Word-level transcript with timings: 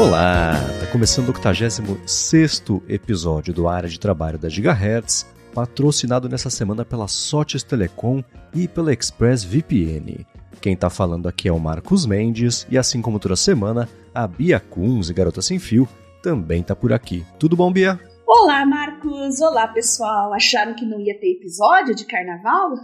Olá, 0.00 0.54
está 0.72 0.86
começando 0.86 1.28
o 1.28 1.32
86 1.32 2.62
episódio 2.88 3.52
do 3.52 3.68
Área 3.68 3.86
de 3.86 4.00
Trabalho 4.00 4.38
da 4.38 4.48
Gigahertz, 4.48 5.26
patrocinado 5.54 6.26
nessa 6.26 6.48
semana 6.48 6.86
pela 6.86 7.06
Sotes 7.06 7.62
Telecom 7.62 8.24
e 8.54 8.66
pela 8.66 8.94
ExpressVPN. 8.94 10.24
Quem 10.58 10.72
está 10.72 10.88
falando 10.88 11.28
aqui 11.28 11.48
é 11.48 11.52
o 11.52 11.60
Marcos 11.60 12.06
Mendes 12.06 12.66
e 12.70 12.78
assim 12.78 13.02
como 13.02 13.18
toda 13.18 13.36
semana, 13.36 13.86
a 14.14 14.26
Bia 14.26 14.58
Kunz 14.58 15.10
Garota 15.10 15.42
Sem 15.42 15.58
Fio 15.58 15.86
também 16.22 16.62
está 16.62 16.74
por 16.74 16.94
aqui. 16.94 17.22
Tudo 17.38 17.54
bom, 17.54 17.70
Bia? 17.70 18.00
Olá, 18.32 18.64
Marcos! 18.64 19.40
Olá, 19.40 19.66
pessoal! 19.66 20.32
Acharam 20.32 20.76
que 20.76 20.86
não 20.86 21.00
ia 21.00 21.18
ter 21.18 21.32
episódio 21.32 21.96
de 21.96 22.04
carnaval? 22.04 22.76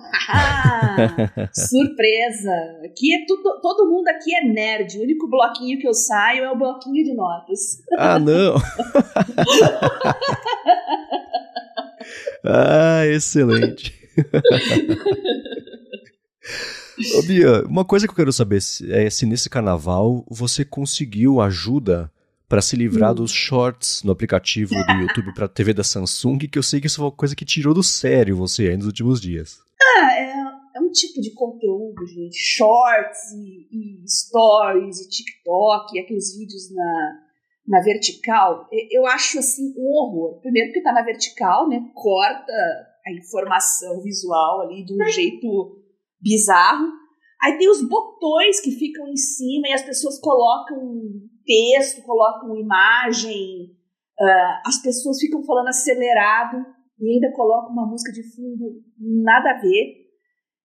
Surpresa! 1.55 2.51
Aqui 2.85 3.15
é 3.15 3.25
tudo, 3.29 3.61
todo 3.63 3.89
mundo 3.89 4.09
aqui 4.09 4.35
é 4.35 4.43
nerd. 4.43 4.99
O 4.99 5.03
único 5.03 5.31
bloquinho 5.31 5.79
que 5.79 5.87
eu 5.87 5.95
saio 5.95 6.43
é 6.43 6.51
o 6.51 6.59
bloquinho 6.59 7.05
de 7.05 7.15
notas. 7.15 7.81
Ah, 7.97 8.19
não! 8.19 8.57
ah, 12.45 13.07
excelente! 13.07 13.95
Ô, 17.19 17.23
Bia, 17.23 17.63
uma 17.69 17.85
coisa 17.85 18.09
que 18.09 18.11
eu 18.11 18.17
quero 18.17 18.33
saber 18.33 18.59
é 18.91 19.09
se 19.09 19.25
nesse 19.25 19.49
carnaval 19.49 20.27
você 20.29 20.65
conseguiu 20.65 21.41
ajuda 21.41 22.11
para 22.49 22.63
se 22.63 22.77
livrar 22.77 23.13
hum. 23.13 23.17
dos 23.17 23.33
shorts 23.33 24.03
no 24.03 24.13
aplicativo 24.13 24.75
do 24.75 24.93
YouTube 25.03 25.35
para 25.35 25.49
TV 25.49 25.75
da 25.75 25.83
Samsung, 25.83 26.39
que 26.39 26.59
eu 26.59 26.63
sei 26.63 26.81
que 26.81 26.87
isso 26.87 26.97
foi 26.97 27.07
uma 27.07 27.13
coisa 27.13 27.35
que 27.35 27.45
tirou 27.45 27.75
do 27.75 27.83
sério 27.83 28.37
você 28.37 28.69
aí 28.69 28.77
nos 28.77 28.87
últimos 28.87 29.21
dias. 29.21 29.59
Ah, 29.99 30.13
é, 30.13 30.77
é 30.77 30.81
um 30.81 30.91
tipo 30.91 31.21
de 31.21 31.33
conteúdo, 31.33 32.07
gente. 32.07 32.37
Shorts 32.37 33.33
e, 33.33 33.69
e 33.73 34.09
stories 34.09 35.01
e 35.01 35.09
TikTok, 35.09 35.97
e 35.97 36.01
aqueles 36.01 36.37
vídeos 36.37 36.73
na, 36.73 37.21
na 37.67 37.81
vertical. 37.83 38.69
Eu 38.91 39.07
acho 39.07 39.39
assim 39.39 39.75
um 39.77 39.91
horror. 39.93 40.41
Primeiro 40.41 40.69
porque 40.69 40.83
tá 40.83 40.93
na 40.93 41.03
vertical, 41.03 41.69
né? 41.69 41.81
Corta 41.95 42.53
a 43.07 43.13
informação 43.13 44.03
visual 44.03 44.63
ali 44.63 44.85
de 44.85 44.95
um 44.95 45.07
jeito 45.09 45.83
bizarro. 46.21 46.89
Aí 47.43 47.59
tem 47.59 47.69
os 47.69 47.87
botões 47.87 48.61
que 48.61 48.71
ficam 48.73 49.07
em 49.09 49.17
cima 49.17 49.69
e 49.69 49.73
as 49.73 49.83
pessoas 49.83 50.19
colocam 50.21 50.79
texto, 51.47 52.03
colocam 52.03 52.57
imagem, 52.57 53.71
uh, 54.21 54.61
as 54.67 54.83
pessoas 54.83 55.19
ficam 55.19 55.43
falando 55.45 55.69
acelerado 55.69 56.59
e 57.01 57.15
ainda 57.15 57.33
colocam 57.33 57.73
uma 57.73 57.87
música 57.87 58.13
de 58.13 58.23
fundo 58.35 58.83
nada 58.99 59.53
a 59.53 59.61
ver. 59.61 60.07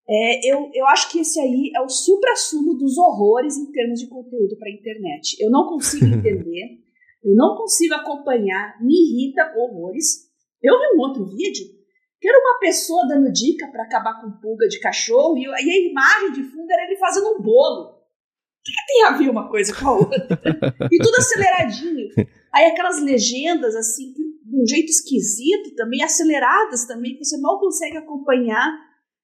É, 0.10 0.52
eu, 0.52 0.70
eu 0.74 0.86
acho 0.88 1.12
que 1.12 1.20
esse 1.20 1.40
aí 1.40 1.72
é 1.76 1.82
o 1.82 1.88
supra-sumo 1.88 2.74
dos 2.74 2.98
horrores 2.98 3.56
em 3.58 3.72
termos 3.72 4.00
de 4.00 4.10
conteúdo 4.10 4.58
para 4.58 4.70
a 4.70 4.74
internet. 4.74 5.38
Eu 5.40 5.50
não 5.50 5.68
consigo 5.68 6.06
entender, 6.14 6.80
eu 7.24 7.36
não 7.36 7.56
consigo 7.56 7.94
acompanhar, 7.94 8.82
me 8.82 8.94
irrita 8.94 9.54
horrores. 9.56 10.30
Eu 10.62 10.78
vi 10.78 10.98
um 10.98 11.02
outro 11.02 11.26
vídeo 11.26 11.66
que 12.20 12.28
era 12.28 12.38
uma 12.38 12.60
pessoa 12.60 13.08
dando 13.08 13.32
dica 13.32 13.68
para 13.72 13.84
acabar 13.84 14.22
com 14.22 14.40
pulga 14.40 14.68
de 14.68 14.80
cachorro 14.80 15.38
e, 15.38 15.44
e 15.44 15.48
a 15.48 15.90
imagem 15.90 16.32
de 16.34 16.44
fundo 16.44 16.72
era 16.72 16.86
ele 16.86 16.98
fazendo 16.98 17.36
um 17.36 17.42
bolo. 17.42 18.01
Que 18.64 18.72
tem 18.88 19.04
a 19.06 19.18
ver 19.18 19.30
uma 19.30 19.50
coisa 19.50 19.74
com 19.74 19.88
a 19.88 19.98
outra? 19.98 20.28
e 20.92 20.98
tudo 20.98 21.16
aceleradinho. 21.18 22.08
Aí 22.54 22.66
aquelas 22.66 23.02
legendas, 23.02 23.76
assim, 23.76 24.14
de 24.14 24.22
um 24.54 24.66
jeito 24.68 24.90
esquisito 24.90 25.74
também, 25.76 26.04
aceleradas 26.04 26.86
também, 26.86 27.16
que 27.16 27.24
você 27.24 27.40
mal 27.40 27.60
consegue 27.60 27.98
acompanhar. 27.98 28.78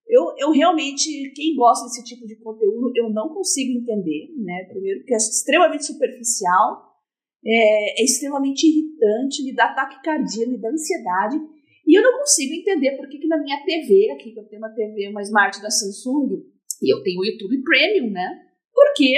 Eu, 0.07 0.33
eu 0.37 0.51
realmente, 0.51 1.31
quem 1.35 1.55
gosta 1.55 1.85
desse 1.85 2.03
tipo 2.03 2.25
de 2.25 2.37
conteúdo, 2.37 2.91
eu 2.95 3.09
não 3.09 3.29
consigo 3.29 3.77
entender, 3.77 4.33
né? 4.37 4.65
Primeiro, 4.69 4.99
porque 5.01 5.13
é 5.13 5.17
extremamente 5.17 5.85
superficial, 5.85 6.95
é, 7.45 8.01
é 8.01 8.03
extremamente 8.03 8.65
irritante, 8.65 9.43
me 9.43 9.53
dá 9.53 9.73
taquicardia, 9.73 10.47
me 10.47 10.59
dá 10.59 10.69
ansiedade. 10.69 11.37
E 11.85 11.97
eu 11.97 12.01
não 12.01 12.19
consigo 12.19 12.53
entender 12.53 12.95
por 12.95 13.07
que, 13.09 13.19
que 13.19 13.27
na 13.27 13.37
minha 13.37 13.63
TV, 13.63 14.11
aqui 14.11 14.31
que 14.31 14.39
eu 14.39 14.47
tenho 14.47 14.61
uma 14.61 14.73
TV, 14.73 15.09
uma 15.09 15.21
Smart 15.21 15.61
da 15.61 15.69
Samsung, 15.69 16.41
e 16.81 16.93
eu 16.93 17.03
tenho 17.03 17.19
o 17.19 17.25
YouTube 17.25 17.61
Premium, 17.63 18.11
né? 18.11 18.46
Por 18.77 18.93
que, 18.95 19.15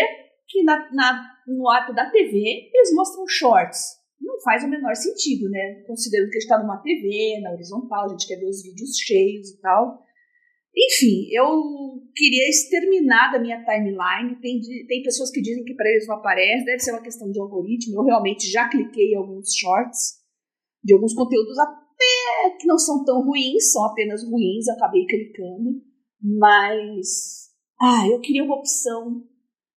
que 0.47 0.63
na, 0.63 0.89
na, 0.93 1.35
no 1.45 1.69
ato 1.69 1.93
da 1.93 2.09
TV 2.09 2.71
eles 2.73 2.93
mostram 2.93 3.27
shorts? 3.27 3.99
Não 4.21 4.39
faz 4.39 4.63
o 4.63 4.69
menor 4.69 4.95
sentido, 4.95 5.49
né? 5.49 5.83
Considerando 5.85 6.29
que 6.29 6.37
a 6.37 6.39
gente 6.39 6.49
está 6.49 6.59
numa 6.59 6.81
TV, 6.81 7.41
na 7.41 7.51
horizontal, 7.51 8.05
a 8.05 8.07
gente 8.07 8.25
quer 8.25 8.37
ver 8.37 8.47
os 8.47 8.63
vídeos 8.63 8.97
cheios 8.97 9.49
e 9.49 9.59
tal. 9.59 9.99
Enfim, 10.73 11.27
eu 11.33 11.45
queria 12.15 12.47
exterminar 12.47 13.33
da 13.33 13.39
minha 13.39 13.61
timeline. 13.65 14.39
Tem, 14.39 14.61
tem 14.87 15.03
pessoas 15.03 15.29
que 15.29 15.41
dizem 15.41 15.65
que 15.65 15.73
para 15.73 15.89
eles 15.89 16.07
não 16.07 16.15
aparece, 16.15 16.63
deve 16.63 16.79
ser 16.79 16.91
uma 16.91 17.01
questão 17.01 17.29
de 17.29 17.39
algoritmo. 17.39 17.99
Eu 17.99 18.05
realmente 18.05 18.49
já 18.49 18.69
cliquei 18.69 19.11
em 19.11 19.17
alguns 19.17 19.53
shorts 19.53 20.19
de 20.81 20.93
alguns 20.93 21.13
conteúdos 21.13 21.59
até 21.59 22.57
que 22.61 22.65
não 22.65 22.77
são 22.77 23.03
tão 23.03 23.25
ruins, 23.25 23.73
são 23.73 23.83
apenas 23.83 24.23
ruins, 24.23 24.69
acabei 24.69 25.05
clicando. 25.05 25.81
Mas, 26.21 27.49
ah, 27.81 28.07
eu 28.09 28.21
queria 28.21 28.45
uma 28.45 28.55
opção 28.55 29.28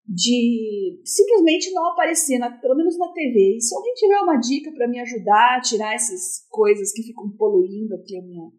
de 0.07 1.01
simplesmente 1.05 1.73
não 1.73 1.87
aparecer, 1.93 2.39
na, 2.39 2.51
pelo 2.51 2.75
menos 2.75 2.99
na 2.99 3.13
TV. 3.13 3.57
E 3.57 3.61
se 3.61 3.75
alguém 3.75 3.95
tiver 3.95 4.21
uma 4.21 4.37
dica 4.37 4.73
para 4.73 4.89
me 4.89 5.01
ajudar 5.01 5.57
a 5.57 5.61
tirar 5.61 5.95
essas 5.95 6.47
coisas 6.51 6.93
que 6.93 7.03
ficam 7.03 7.31
poluindo 7.37 7.95
aqui 7.95 8.19
a 8.19 8.23
minha, 8.23 8.51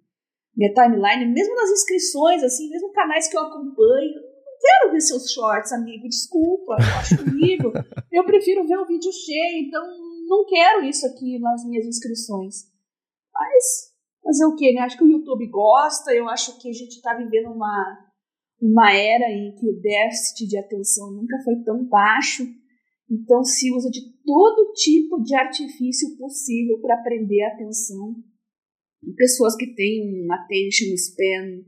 minha 0.56 0.74
timeline, 0.74 1.34
mesmo 1.34 1.56
nas 1.56 1.70
inscrições, 1.70 2.44
assim, 2.44 2.70
mesmo 2.70 2.92
canais 2.92 3.28
que 3.28 3.36
eu 3.36 3.42
acompanho, 3.42 4.14
não 4.14 4.58
quero 4.60 4.92
ver 4.94 5.02
seus 5.02 5.32
shorts, 5.32 5.74
amigo, 5.74 6.08
desculpa, 6.08 6.78
eu 6.80 7.00
acho 7.00 7.22
horrível. 7.22 7.72
eu 8.12 8.24
prefiro 8.24 8.66
ver 8.66 8.78
o 8.78 8.88
vídeo 8.88 9.12
cheio, 9.12 9.68
então 9.68 9.84
não 10.28 10.46
quero 10.46 10.86
isso 10.86 11.06
aqui 11.06 11.40
nas 11.40 11.66
minhas 11.66 11.86
inscrições. 11.86 12.72
Mas 13.34 13.94
fazer 14.24 14.46
o 14.46 14.56
quê, 14.56 14.72
né? 14.74 14.82
Acho 14.82 14.98
que 14.98 15.04
o 15.04 15.12
YouTube 15.12 15.46
gosta, 15.48 16.14
eu 16.14 16.30
acho 16.30 16.58
que 16.60 16.70
a 16.70 16.74
gente 16.74 16.96
está 16.96 17.14
vivendo 17.14 17.52
uma 17.52 18.03
uma 18.64 18.94
era 18.94 19.30
em 19.30 19.54
que 19.56 19.68
o 19.68 19.78
déficit 19.82 20.48
de 20.48 20.58
atenção 20.58 21.12
nunca 21.12 21.38
foi 21.44 21.56
tão 21.66 21.86
baixo, 21.86 22.44
então 23.12 23.44
se 23.44 23.70
usa 23.74 23.90
de 23.90 24.00
todo 24.24 24.72
tipo 24.74 25.22
de 25.22 25.36
artifício 25.36 26.16
possível 26.18 26.80
para 26.80 27.04
prender 27.04 27.44
a 27.44 27.50
atenção 27.50 28.16
de 29.04 29.14
pessoas 29.16 29.58
que 29.58 29.68
têm 29.76 30.26
um 30.26 30.32
attention 30.32 30.96
span 30.96 31.62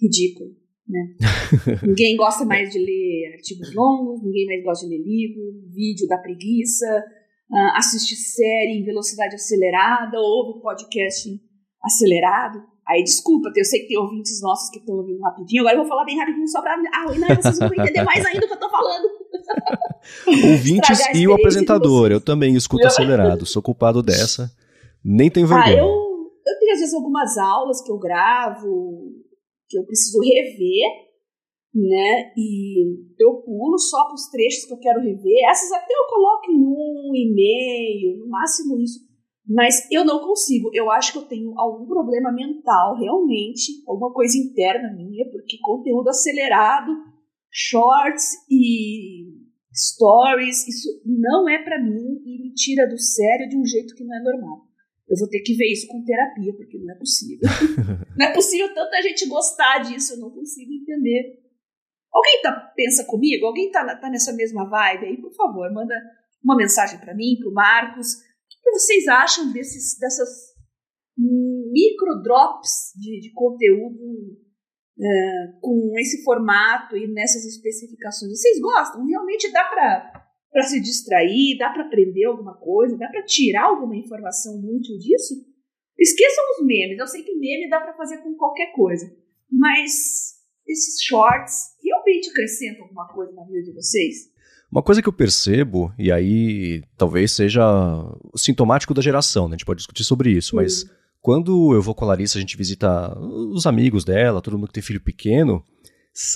ridículo. 0.00 0.56
Né? 0.88 1.14
ninguém 1.86 2.16
gosta 2.16 2.46
mais 2.46 2.70
de 2.70 2.78
ler 2.78 3.34
artigos 3.34 3.74
longos, 3.74 4.22
ninguém 4.24 4.46
mais 4.46 4.64
gosta 4.64 4.88
de 4.88 4.96
ler 4.96 5.04
livro, 5.04 5.68
vídeo 5.68 6.08
da 6.08 6.16
preguiça, 6.16 7.04
uh, 7.50 7.76
assiste 7.76 8.16
série 8.16 8.78
em 8.78 8.84
velocidade 8.84 9.34
acelerada, 9.34 10.18
ouve 10.18 10.62
podcast 10.62 11.28
acelerado. 11.82 12.62
Aí, 12.90 13.04
desculpa, 13.04 13.52
eu 13.54 13.64
sei 13.64 13.82
que 13.82 13.86
tem 13.86 13.98
ouvintes 13.98 14.42
nossos 14.42 14.68
que 14.68 14.80
estão 14.80 14.96
ouvindo 14.96 15.20
rapidinho, 15.20 15.60
agora 15.60 15.76
eu 15.76 15.80
vou 15.82 15.88
falar 15.88 16.04
bem 16.04 16.18
rapidinho 16.18 16.48
só 16.48 16.60
pra. 16.60 16.74
Ah, 16.74 17.04
não, 17.06 17.36
vocês 17.36 17.58
vão 17.60 17.68
entender 17.72 18.02
mais 18.02 18.26
ainda 18.26 18.44
o 18.44 18.48
que 18.48 18.54
eu 18.54 18.58
tô 18.58 18.68
falando. 18.68 19.08
ouvintes 20.50 20.98
e 21.14 21.28
o 21.28 21.32
apresentador, 21.32 22.10
eu 22.10 22.20
também 22.20 22.56
escuto 22.56 22.84
acelerado, 22.84 23.46
sou 23.46 23.62
culpado 23.62 24.02
dessa. 24.02 24.50
Nem 25.04 25.30
tenho 25.30 25.46
vergonha. 25.46 25.76
Ah, 25.76 25.78
eu, 25.78 25.86
eu 25.86 26.58
tenho 26.58 26.72
às 26.72 26.80
vezes 26.80 26.92
algumas 26.92 27.38
aulas 27.38 27.80
que 27.80 27.92
eu 27.92 27.98
gravo, 27.98 29.12
que 29.68 29.78
eu 29.78 29.84
preciso 29.84 30.18
rever, 30.18 30.82
né? 31.72 32.32
E 32.36 32.96
eu 33.20 33.34
pulo 33.34 33.78
só 33.78 34.04
para 34.06 34.14
os 34.14 34.28
trechos 34.30 34.64
que 34.64 34.74
eu 34.74 34.78
quero 34.78 35.00
rever. 35.00 35.48
Essas 35.48 35.70
até 35.70 35.94
eu 35.94 36.08
coloco 36.08 36.50
em 36.50 36.58
um 36.58 37.12
e-mail, 37.14 38.18
no 38.18 38.28
máximo 38.28 38.80
isso. 38.80 38.98
Mas 39.50 39.90
eu 39.90 40.04
não 40.04 40.20
consigo. 40.20 40.70
Eu 40.72 40.88
acho 40.92 41.10
que 41.10 41.18
eu 41.18 41.26
tenho 41.26 41.58
algum 41.58 41.84
problema 41.84 42.30
mental, 42.30 42.96
realmente, 42.96 43.82
alguma 43.84 44.12
coisa 44.12 44.38
interna 44.38 44.94
minha, 44.94 45.28
porque 45.28 45.58
conteúdo 45.60 46.08
acelerado, 46.08 46.92
shorts 47.50 48.46
e 48.48 49.26
stories, 49.74 50.68
isso 50.68 51.02
não 51.04 51.48
é 51.48 51.58
para 51.64 51.82
mim 51.82 52.22
e 52.24 52.42
me 52.42 52.54
tira 52.54 52.88
do 52.88 52.96
sério 52.96 53.48
de 53.48 53.58
um 53.58 53.66
jeito 53.66 53.92
que 53.96 54.04
não 54.04 54.16
é 54.16 54.22
normal. 54.22 54.68
Eu 55.08 55.18
vou 55.18 55.28
ter 55.28 55.40
que 55.40 55.56
ver 55.56 55.66
isso 55.72 55.88
com 55.88 56.04
terapia, 56.04 56.54
porque 56.54 56.78
não 56.78 56.94
é 56.94 56.96
possível. 56.96 57.48
não 58.16 58.26
é 58.26 58.32
possível 58.32 58.72
tanta 58.72 59.02
gente 59.02 59.28
gostar 59.28 59.80
disso, 59.80 60.14
eu 60.14 60.20
não 60.20 60.30
consigo 60.30 60.72
entender. 60.72 61.40
Alguém 62.12 62.40
tá, 62.40 62.72
pensa 62.76 63.04
comigo? 63.04 63.46
Alguém 63.46 63.68
tá, 63.72 63.96
tá 63.96 64.08
nessa 64.08 64.32
mesma 64.32 64.64
vibe 64.68 65.06
aí? 65.06 65.16
Por 65.20 65.34
favor, 65.34 65.72
manda 65.72 65.94
uma 66.42 66.56
mensagem 66.56 67.00
para 67.00 67.14
mim, 67.14 67.36
pro 67.40 67.52
Marcos 67.52 68.29
que 68.70 68.78
vocês 68.78 69.08
acham 69.08 69.52
desses, 69.52 69.98
dessas 69.98 70.28
micro 71.16 72.22
drops 72.22 72.92
de, 72.96 73.20
de 73.20 73.32
conteúdo 73.32 74.38
é, 74.98 75.52
com 75.60 75.92
esse 75.98 76.22
formato 76.22 76.96
e 76.96 77.08
nessas 77.08 77.44
especificações? 77.44 78.32
Vocês 78.32 78.60
gostam? 78.60 79.04
Realmente 79.06 79.50
dá 79.52 79.64
para 79.64 80.62
se 80.62 80.80
distrair? 80.80 81.58
Dá 81.58 81.70
para 81.70 81.86
aprender 81.86 82.24
alguma 82.24 82.56
coisa? 82.58 82.96
Dá 82.96 83.08
para 83.08 83.24
tirar 83.24 83.64
alguma 83.64 83.96
informação 83.96 84.56
útil 84.58 84.98
disso? 84.98 85.34
Esqueçam 85.98 86.44
os 86.52 86.66
memes. 86.66 86.98
Eu 86.98 87.06
sei 87.06 87.22
que 87.22 87.34
meme 87.34 87.68
dá 87.68 87.80
para 87.80 87.96
fazer 87.96 88.18
com 88.18 88.34
qualquer 88.34 88.72
coisa. 88.72 89.06
Mas 89.50 90.38
esses 90.66 91.02
shorts 91.02 91.76
realmente 91.82 92.30
acrescentam 92.30 92.84
alguma 92.84 93.08
coisa 93.08 93.32
na 93.32 93.44
vida 93.44 93.62
de 93.62 93.72
vocês? 93.72 94.29
Uma 94.70 94.82
coisa 94.82 95.02
que 95.02 95.08
eu 95.08 95.12
percebo, 95.12 95.92
e 95.98 96.12
aí 96.12 96.84
talvez 96.96 97.32
seja 97.32 97.62
sintomático 98.36 98.94
da 98.94 99.02
geração, 99.02 99.48
né? 99.48 99.54
A 99.54 99.56
gente 99.56 99.66
pode 99.66 99.78
discutir 99.78 100.04
sobre 100.04 100.30
isso, 100.30 100.54
mas 100.54 100.86
quando 101.20 101.74
eu 101.74 101.82
vou 101.82 101.94
com 101.94 102.04
a 102.04 102.08
Larissa, 102.08 102.38
a 102.38 102.40
gente 102.40 102.56
visita 102.56 103.18
os 103.18 103.66
amigos 103.66 104.04
dela, 104.04 104.40
todo 104.40 104.56
mundo 104.56 104.68
que 104.68 104.74
tem 104.74 104.82
filho 104.82 105.00
pequeno, 105.00 105.64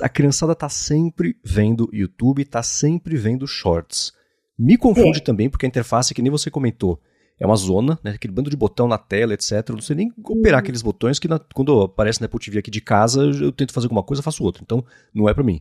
a 0.03 0.09
criançada 0.09 0.55
tá 0.55 0.69
sempre 0.69 1.37
vendo 1.45 1.89
YouTube, 1.93 2.45
tá 2.45 2.63
sempre 2.63 3.17
vendo 3.17 3.47
shorts. 3.47 4.13
Me 4.59 4.77
confunde 4.77 5.19
é. 5.19 5.23
também, 5.23 5.49
porque 5.49 5.67
a 5.67 5.69
interface, 5.69 6.15
que 6.15 6.23
nem 6.23 6.31
você 6.31 6.51
comentou, 6.51 7.01
é 7.39 7.47
uma 7.47 7.57
zona, 7.57 7.99
né? 8.03 8.13
Aquele 8.13 8.33
bando 8.33 8.51
de 8.51 8.57
botão 8.57 8.87
na 8.87 8.99
tela, 8.99 9.35
etc. 9.35 9.53
Eu 9.69 9.75
não 9.75 9.83
sei 9.83 9.97
nem 9.97 10.13
operar 10.25 10.55
uhum. 10.55 10.59
aqueles 10.61 10.83
botões 10.83 11.19
que 11.19 11.27
na, 11.27 11.39
quando 11.39 11.83
aparece 11.83 12.21
na 12.21 12.27
Apple 12.27 12.39
TV 12.39 12.59
aqui 12.59 12.71
de 12.71 12.81
casa, 12.81 13.23
eu 13.23 13.51
tento 13.51 13.73
fazer 13.73 13.87
alguma 13.87 14.03
coisa, 14.03 14.23
faço 14.23 14.45
outra. 14.45 14.63
Então, 14.63 14.85
não 15.13 15.29
é 15.29 15.35
para 15.35 15.43
mim. 15.43 15.61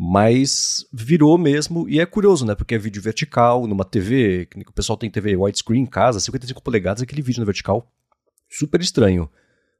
Mas 0.00 0.86
virou 0.92 1.36
mesmo, 1.36 1.88
e 1.88 1.98
é 1.98 2.06
curioso, 2.06 2.46
né? 2.46 2.54
Porque 2.54 2.76
é 2.76 2.78
vídeo 2.78 3.02
vertical, 3.02 3.66
numa 3.66 3.84
TV, 3.84 4.46
que 4.46 4.60
o 4.60 4.72
pessoal 4.72 4.96
tem 4.96 5.10
TV 5.10 5.34
widescreen 5.34 5.82
em 5.82 5.86
casa, 5.86 6.20
55 6.20 6.62
polegadas, 6.62 7.02
aquele 7.02 7.20
vídeo 7.20 7.40
na 7.40 7.44
vertical, 7.44 7.90
super 8.48 8.80
estranho. 8.80 9.28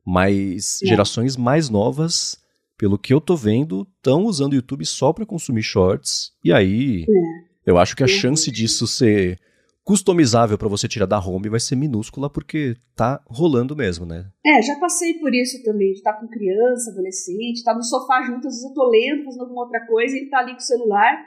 Mas 0.05 0.83
é. 0.83 0.87
gerações 0.89 1.37
mais 1.37 1.71
novas, 1.71 2.37
pelo 2.77 2.99
que 2.99 3.15
eu 3.15 3.21
tô 3.21 3.37
vendo, 3.37 3.87
estão 3.97 4.25
usando 4.25 4.55
o 4.55 4.57
YouTube 4.57 4.85
só 4.85 5.13
para 5.13 5.25
consumir 5.25 5.63
shorts, 5.63 6.33
e 6.43 6.53
aí 6.53 7.05
é. 7.09 7.71
eu 7.71 7.79
acho 7.79 7.95
que 7.95 8.03
a 8.03 8.09
chance 8.09 8.51
disso 8.51 8.89
ser 8.89 9.39
customizável 9.89 10.59
para 10.59 10.69
você 10.69 10.87
tirar 10.87 11.07
da 11.07 11.19
home 11.19 11.49
vai 11.49 11.59
ser 11.59 11.75
minúscula 11.75 12.29
porque 12.29 12.77
tá 12.95 13.25
rolando 13.27 13.75
mesmo, 13.75 14.05
né? 14.05 14.27
É, 14.45 14.61
já 14.61 14.79
passei 14.79 15.15
por 15.15 15.35
isso 15.35 15.63
também, 15.65 15.93
de 15.93 16.01
estar 16.01 16.13
tá 16.13 16.21
com 16.21 16.29
criança, 16.29 16.91
adolescente, 16.91 17.65
tá 17.65 17.75
no 17.75 17.83
sofá 17.83 18.21
junto, 18.21 18.47
às 18.47 18.53
vezes 18.53 18.69
eu 18.69 18.75
tô 18.75 18.87
lendo, 18.91 19.25
fazendo 19.25 19.45
alguma 19.45 19.63
outra 19.63 19.81
coisa, 19.87 20.15
e 20.15 20.21
ele 20.21 20.29
tá 20.29 20.41
ali 20.41 20.53
com 20.53 20.59
o 20.59 20.61
celular. 20.61 21.25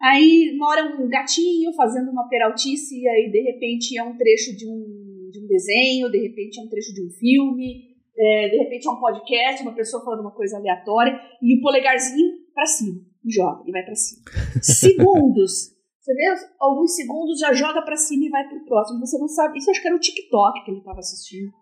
Aí 0.00 0.54
mora 0.56 0.84
um 0.96 1.08
gatinho 1.08 1.72
fazendo 1.72 2.12
uma 2.12 2.28
peraltice, 2.28 3.00
e 3.00 3.08
aí 3.08 3.32
de 3.32 3.40
repente 3.40 3.98
é 3.98 4.04
um 4.04 4.16
trecho 4.16 4.56
de 4.56 4.64
um, 4.64 5.28
de 5.32 5.42
um 5.42 5.48
desenho, 5.48 6.08
de 6.08 6.18
repente 6.18 6.60
é 6.60 6.62
um 6.62 6.68
trecho 6.68 6.94
de 6.94 7.04
um 7.04 7.10
filme, 7.10 7.82
é, 8.16 8.48
de 8.48 8.58
repente 8.58 8.86
é 8.86 8.90
um 8.92 9.00
podcast, 9.00 9.62
uma 9.62 9.74
pessoa 9.74 10.04
falando 10.04 10.20
uma 10.20 10.36
coisa 10.36 10.56
aleatória, 10.56 11.18
e 11.42 11.58
o 11.58 11.60
polegarzinho 11.60 12.30
para 12.54 12.64
cima, 12.64 13.00
joga, 13.26 13.64
e 13.66 13.72
vai 13.72 13.82
para 13.82 13.96
cima. 13.96 14.22
Segundos 14.62 15.76
você 16.08 16.14
vê 16.14 16.24
alguns 16.58 16.94
segundos, 16.94 17.38
já 17.38 17.52
joga 17.52 17.82
para 17.82 17.96
cima 17.96 18.24
e 18.24 18.30
vai 18.30 18.48
pro 18.48 18.64
próximo. 18.64 19.00
Você 19.00 19.18
não 19.18 19.28
sabe. 19.28 19.58
Isso 19.58 19.70
acho 19.70 19.82
que 19.82 19.88
era 19.88 19.96
o 19.96 20.00
TikTok 20.00 20.64
que 20.64 20.70
ele 20.70 20.78
estava 20.78 20.98
assistindo, 20.98 21.52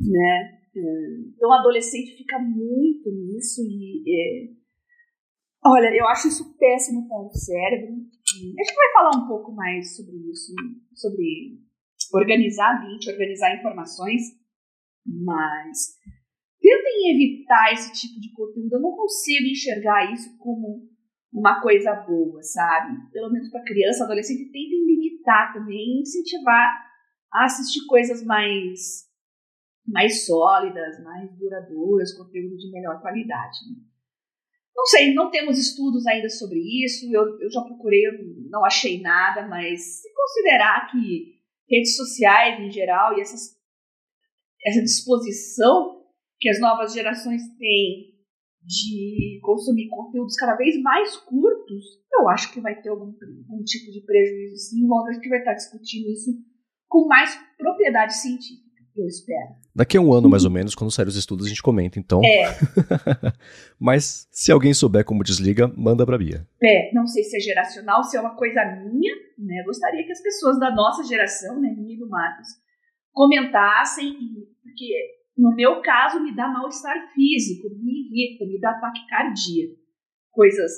né? 0.00 0.58
É, 0.74 0.80
então, 1.36 1.52
adolescente 1.52 2.16
fica 2.16 2.38
muito 2.38 3.10
nisso 3.10 3.60
e. 3.62 4.02
É... 4.08 4.64
Olha, 5.66 5.94
eu 5.96 6.06
acho 6.08 6.28
isso 6.28 6.56
péssimo 6.58 7.06
para 7.08 7.26
o 7.26 7.30
cérebro. 7.30 7.94
A 7.94 8.64
gente 8.64 8.74
vai 8.74 8.92
falar 8.92 9.22
um 9.22 9.28
pouco 9.28 9.52
mais 9.52 9.96
sobre 9.96 10.16
isso, 10.30 10.52
sobre 10.94 11.58
organizar 12.12 12.76
a 12.76 12.86
mente, 12.86 13.10
organizar 13.10 13.56
informações, 13.56 14.22
mas 15.06 15.96
tentem 16.60 17.14
evitar 17.14 17.72
esse 17.72 17.92
tipo 17.92 18.20
de 18.20 18.32
conteúdo. 18.32 18.74
Eu 18.74 18.80
não 18.80 18.92
consigo 18.92 19.46
enxergar 19.46 20.12
isso 20.12 20.36
como 20.38 20.88
uma 21.34 21.60
coisa 21.60 21.92
boa, 21.94 22.40
sabe? 22.42 23.10
Pelo 23.10 23.30
menos 23.32 23.50
para 23.50 23.64
criança, 23.64 24.04
adolescente, 24.04 24.52
tentem 24.52 24.86
limitar 24.86 25.52
também, 25.52 26.00
incentivar 26.00 26.86
a 27.32 27.44
assistir 27.44 27.84
coisas 27.86 28.24
mais 28.24 29.12
mais 29.86 30.24
sólidas, 30.24 31.02
mais 31.02 31.30
duradouras, 31.36 32.16
conteúdo 32.16 32.56
de 32.56 32.70
melhor 32.70 33.02
qualidade. 33.02 33.58
Né? 33.68 33.84
Não 34.74 34.86
sei, 34.86 35.12
não 35.12 35.30
temos 35.30 35.58
estudos 35.58 36.06
ainda 36.06 36.30
sobre 36.30 36.58
isso. 36.58 37.06
Eu, 37.12 37.38
eu 37.38 37.50
já 37.50 37.60
procurei, 37.60 38.06
eu 38.06 38.12
não 38.48 38.64
achei 38.64 39.02
nada, 39.02 39.46
mas 39.46 40.00
se 40.00 40.14
considerar 40.14 40.90
que 40.90 41.34
redes 41.68 41.96
sociais 41.96 42.58
em 42.60 42.70
geral 42.70 43.18
e 43.18 43.20
essas, 43.20 43.58
essa 44.64 44.80
disposição 44.80 46.02
que 46.40 46.48
as 46.48 46.58
novas 46.60 46.94
gerações 46.94 47.42
têm 47.58 48.13
de 48.66 49.40
consumir 49.42 49.88
conteúdos 49.88 50.36
cada 50.36 50.56
vez 50.56 50.80
mais 50.80 51.16
curtos, 51.16 51.84
eu 52.12 52.28
acho 52.28 52.52
que 52.52 52.60
vai 52.60 52.80
ter 52.80 52.88
algum, 52.88 53.12
algum 53.48 53.62
tipo 53.64 53.90
de 53.92 54.00
prejuízo 54.00 54.56
sim. 54.56 54.86
Logo 54.86 55.08
a 55.08 55.12
gente 55.12 55.28
vai 55.28 55.38
estar 55.38 55.54
discutindo 55.54 56.10
isso 56.10 56.30
com 56.88 57.06
mais 57.06 57.38
propriedade 57.58 58.14
científica, 58.14 58.80
eu 58.96 59.06
espero. 59.06 59.54
Daqui 59.74 59.96
a 59.96 60.00
um 60.00 60.12
ano, 60.12 60.28
mais 60.28 60.44
ou 60.44 60.50
menos, 60.50 60.74
quando 60.74 60.92
sair 60.92 61.08
os 61.08 61.16
estudos, 61.16 61.46
a 61.46 61.48
gente 61.48 61.62
comenta, 61.62 61.98
então. 61.98 62.20
É. 62.24 62.56
Mas 63.78 64.28
se 64.30 64.52
alguém 64.52 64.72
souber 64.72 65.04
como 65.04 65.24
desliga, 65.24 65.66
manda 65.76 66.06
pra 66.06 66.16
Bia. 66.16 66.46
É, 66.62 66.94
não 66.94 67.06
sei 67.06 67.24
se 67.24 67.36
é 67.36 67.40
geracional, 67.40 68.04
se 68.04 68.16
é 68.16 68.20
uma 68.20 68.36
coisa 68.36 68.64
minha, 68.64 69.14
né? 69.36 69.64
Gostaria 69.66 70.04
que 70.04 70.12
as 70.12 70.22
pessoas 70.22 70.60
da 70.60 70.72
nossa 70.72 71.02
geração, 71.02 71.60
né, 71.60 71.74
minha 71.76 71.94
e 71.96 71.98
do 71.98 72.08
Marcos, 72.08 72.46
comentassem, 73.12 74.14
porque 74.62 74.94
no 75.36 75.54
meu 75.54 75.80
caso, 75.82 76.22
me 76.22 76.34
dá 76.34 76.48
mal-estar 76.48 77.12
físico, 77.12 77.68
me 77.82 78.08
irrita, 78.08 78.46
me 78.46 78.60
dá 78.60 78.74
taquicardia. 78.74 79.68
Coisas 80.30 80.72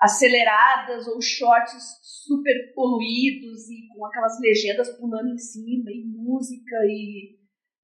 aceleradas 0.00 1.06
ou 1.06 1.20
shorts 1.20 2.00
super 2.26 2.74
poluídos 2.74 3.68
e 3.70 3.88
com 3.94 4.04
aquelas 4.04 4.38
legendas 4.40 4.88
pulando 4.98 5.28
em 5.28 5.38
cima, 5.38 5.90
e 5.90 6.04
música 6.04 6.76
e 6.86 7.38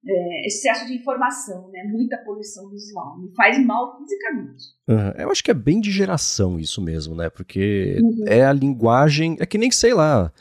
é, 0.05 0.47
excesso 0.47 0.85
de 0.85 0.93
informação, 0.93 1.69
né? 1.71 1.83
Muita 1.83 2.17
poluição 2.17 2.69
visual. 2.69 3.19
Me 3.19 3.33
faz 3.35 3.63
mal 3.65 3.97
fisicamente. 3.97 4.63
Uhum. 4.87 5.23
Eu 5.23 5.31
acho 5.31 5.43
que 5.43 5.51
é 5.51 5.53
bem 5.53 5.79
de 5.79 5.91
geração 5.91 6.59
isso 6.59 6.81
mesmo, 6.81 7.15
né? 7.15 7.29
Porque 7.29 7.99
uhum. 8.01 8.25
é 8.27 8.45
a 8.45 8.53
linguagem. 8.53 9.37
É 9.39 9.45
que 9.45 9.57
nem, 9.57 9.71
sei 9.71 9.93
lá. 9.93 10.31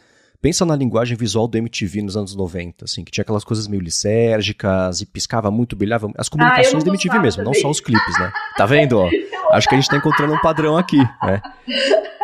Pensa 0.41 0.65
na 0.65 0.77
linguagem 0.77 1.17
visual 1.17 1.49
do 1.49 1.59
MTV 1.59 2.03
nos 2.03 2.17
anos 2.17 2.37
90, 2.37 2.85
assim, 2.85 3.05
que 3.05 3.11
tinha 3.11 3.23
aquelas 3.23 3.43
coisas 3.43 3.67
meio 3.67 3.83
lisérgicas 3.83 5.01
e 5.01 5.07
piscava 5.07 5.51
muito, 5.51 5.75
brilhava. 5.75 6.09
As 6.17 6.29
comunicações 6.29 6.83
ah, 6.83 6.85
do 6.85 6.91
MTV 6.91 7.19
mesmo, 7.19 7.43
também. 7.43 7.55
não 7.55 7.61
só 7.61 7.69
os 7.69 7.81
clipes, 7.81 8.19
né? 8.21 8.31
Tá 8.57 8.65
vendo, 8.65 8.99
ó? 8.99 9.11
Acho 9.53 9.69
que 9.69 9.75
a 9.75 9.79
gente 9.79 9.91
tá 9.91 9.97
encontrando 9.97 10.33
um 10.33 10.41
padrão 10.41 10.77
aqui, 10.77 10.99
né? 11.23 11.43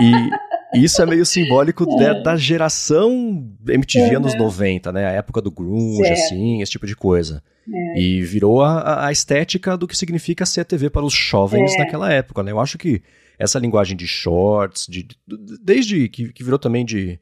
E 0.00 0.31
isso 0.75 1.00
é 1.00 1.06
meio 1.06 1.25
simbólico 1.25 1.87
é. 2.02 2.20
da 2.22 2.37
geração 2.37 3.49
MTV 3.66 4.11
uhum. 4.11 4.16
anos 4.16 4.37
90, 4.37 4.93
né? 4.93 5.06
A 5.06 5.12
época 5.12 5.40
do 5.40 5.50
grunge, 5.50 6.08
assim, 6.11 6.62
esse 6.62 6.72
tipo 6.72 6.87
de 6.87 6.96
coisa. 6.96 7.43
É. 7.72 8.00
E 8.00 8.22
virou 8.22 8.62
a, 8.62 9.06
a, 9.06 9.12
estética 9.12 9.76
do 9.76 9.87
que 9.87 9.96
significa 9.96 10.44
ser 10.44 10.61
a 10.61 10.64
TV 10.64 10.90
para 10.90 11.05
os 11.05 11.14
jovens 11.14 11.72
é. 11.75 11.78
naquela 11.78 12.12
época, 12.12 12.43
né? 12.43 12.52
Eu 12.52 12.61
acho 12.61 12.76
que 12.76 13.02
essa 13.38 13.59
linguagem 13.59 13.97
de 13.97 14.06
shorts, 14.06 14.87
de, 14.88 15.04
de 15.04 15.16
desde 15.62 16.09
que, 16.09 16.33
que 16.33 16.44
virou 16.44 16.59
também 16.59 16.85
de 16.85 17.18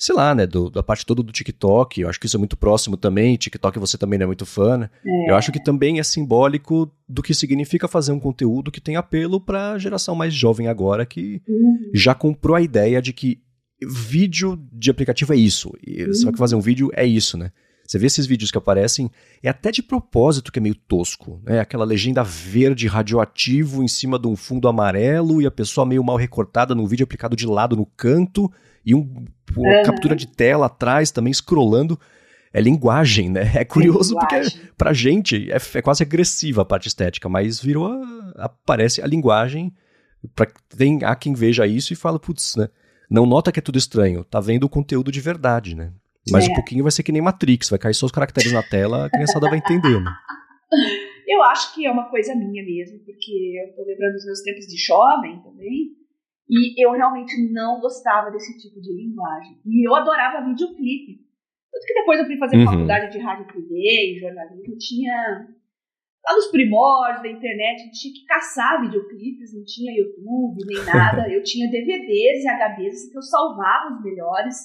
sei 0.00 0.14
lá, 0.14 0.34
né, 0.34 0.46
do, 0.46 0.70
da 0.70 0.82
parte 0.82 1.04
toda 1.04 1.22
do 1.22 1.30
TikTok, 1.30 2.00
eu 2.00 2.08
acho 2.08 2.18
que 2.18 2.24
isso 2.24 2.36
é 2.36 2.38
muito 2.38 2.56
próximo 2.56 2.96
também, 2.96 3.36
TikTok 3.36 3.78
você 3.78 3.98
também 3.98 4.18
não 4.18 4.24
é 4.24 4.26
muito 4.28 4.46
fã, 4.46 4.78
né? 4.78 4.90
É. 5.06 5.30
Eu 5.30 5.36
acho 5.36 5.52
que 5.52 5.62
também 5.62 6.00
é 6.00 6.02
simbólico 6.02 6.90
do 7.06 7.22
que 7.22 7.34
significa 7.34 7.86
fazer 7.86 8.10
um 8.10 8.18
conteúdo 8.18 8.70
que 8.70 8.80
tem 8.80 8.96
apelo 8.96 9.38
para 9.38 9.72
a 9.72 9.78
geração 9.78 10.14
mais 10.14 10.32
jovem 10.32 10.68
agora, 10.68 11.04
que 11.04 11.42
uhum. 11.46 11.90
já 11.92 12.14
comprou 12.14 12.56
a 12.56 12.62
ideia 12.62 13.02
de 13.02 13.12
que 13.12 13.42
vídeo 13.86 14.58
de 14.72 14.90
aplicativo 14.90 15.34
é 15.34 15.36
isso, 15.36 15.70
e 15.86 16.02
uhum. 16.02 16.14
você 16.14 16.24
vai 16.24 16.34
fazer 16.34 16.56
um 16.56 16.60
vídeo 16.62 16.90
é 16.94 17.04
isso, 17.04 17.36
né? 17.36 17.52
Você 17.86 17.98
vê 17.98 18.06
esses 18.06 18.24
vídeos 18.24 18.50
que 18.50 18.56
aparecem, 18.56 19.10
é 19.42 19.50
até 19.50 19.70
de 19.70 19.82
propósito 19.82 20.50
que 20.50 20.58
é 20.58 20.62
meio 20.62 20.76
tosco, 20.76 21.42
né? 21.44 21.60
Aquela 21.60 21.84
legenda 21.84 22.22
verde 22.22 22.86
radioativo 22.86 23.82
em 23.82 23.88
cima 23.88 24.18
de 24.18 24.28
um 24.28 24.36
fundo 24.36 24.66
amarelo 24.66 25.42
e 25.42 25.46
a 25.46 25.50
pessoa 25.50 25.84
meio 25.84 26.02
mal 26.02 26.16
recortada 26.16 26.74
num 26.74 26.86
vídeo 26.86 27.04
aplicado 27.04 27.36
de 27.36 27.46
lado 27.46 27.76
no 27.76 27.84
canto 27.84 28.50
e 28.84 28.94
um, 28.94 29.24
uma 29.56 29.76
uhum. 29.78 29.82
captura 29.84 30.16
de 30.16 30.26
tela 30.26 30.66
atrás 30.66 31.10
também 31.10 31.32
scrollando. 31.32 31.98
É 32.52 32.60
linguagem, 32.60 33.30
né? 33.30 33.42
É 33.54 33.64
curioso 33.64 34.14
linguagem. 34.14 34.50
porque 34.50 34.72
pra 34.76 34.92
gente 34.92 35.50
é, 35.52 35.56
é, 35.74 35.82
quase 35.82 36.02
agressiva 36.02 36.62
a 36.62 36.64
parte 36.64 36.88
estética, 36.88 37.28
mas 37.28 37.60
virou. 37.60 37.86
A, 37.86 38.44
aparece 38.46 39.00
a 39.00 39.06
linguagem. 39.06 39.72
Pra, 40.34 40.46
tem, 40.76 40.98
há 41.04 41.14
quem 41.14 41.32
veja 41.32 41.66
isso 41.66 41.92
e 41.92 41.96
fala, 41.96 42.18
putz, 42.18 42.56
né? 42.56 42.68
Não 43.08 43.26
nota 43.26 43.50
que 43.50 43.58
é 43.58 43.62
tudo 43.62 43.78
estranho, 43.78 44.24
tá 44.24 44.38
vendo 44.40 44.64
o 44.64 44.68
conteúdo 44.68 45.10
de 45.10 45.20
verdade, 45.20 45.74
né? 45.74 45.92
Mas 46.30 46.46
é. 46.46 46.50
um 46.50 46.54
pouquinho 46.54 46.82
vai 46.84 46.92
ser 46.92 47.02
que 47.02 47.10
nem 47.10 47.22
Matrix, 47.22 47.70
vai 47.70 47.78
cair 47.78 47.94
só 47.94 48.06
os 48.06 48.12
caracteres 48.12 48.52
na 48.52 48.62
tela, 48.62 49.06
a 49.06 49.10
criançada 49.10 49.48
vai 49.48 49.58
entender, 49.58 50.00
né? 50.00 50.12
Eu 51.26 51.44
acho 51.44 51.72
que 51.74 51.86
é 51.86 51.90
uma 51.90 52.10
coisa 52.10 52.34
minha 52.34 52.64
mesmo, 52.64 52.98
porque 53.04 53.54
eu 53.54 53.72
tô 53.76 53.88
lembrando 53.88 54.14
dos 54.14 54.24
meus 54.24 54.42
tempos 54.42 54.66
de 54.66 54.76
jovem 54.76 55.40
também, 55.42 55.92
e 56.50 56.84
eu 56.84 56.90
realmente 56.90 57.52
não 57.52 57.80
gostava 57.80 58.30
desse 58.30 58.58
tipo 58.58 58.80
de 58.80 58.92
linguagem. 58.92 59.60
E 59.64 59.86
eu 59.86 59.94
adorava 59.94 60.44
videoclipe. 60.44 61.20
Tanto 61.70 61.86
que 61.86 61.94
depois 61.94 62.18
eu 62.18 62.26
fui 62.26 62.36
fazer 62.36 62.56
uhum. 62.56 62.66
faculdade 62.66 63.12
de 63.12 63.18
rádio 63.20 63.46
TV 63.46 63.72
e 63.72 64.18
jornalismo, 64.18 64.76
tinha. 64.76 65.48
Lá 66.22 66.34
nos 66.34 66.48
primórdios 66.48 67.22
da 67.22 67.30
internet, 67.30 67.90
tinha 67.92 68.12
que 68.12 68.26
caçar 68.26 68.82
videoclipes, 68.82 69.54
não 69.54 69.64
tinha 69.64 69.96
YouTube 69.96 70.66
nem 70.66 70.84
nada. 70.84 71.26
eu 71.32 71.42
tinha 71.42 71.70
DVDs 71.70 72.44
e 72.44 72.48
HDs 72.48 73.10
que 73.10 73.16
eu 73.16 73.22
salvava 73.22 73.94
os 73.94 74.02
melhores 74.02 74.56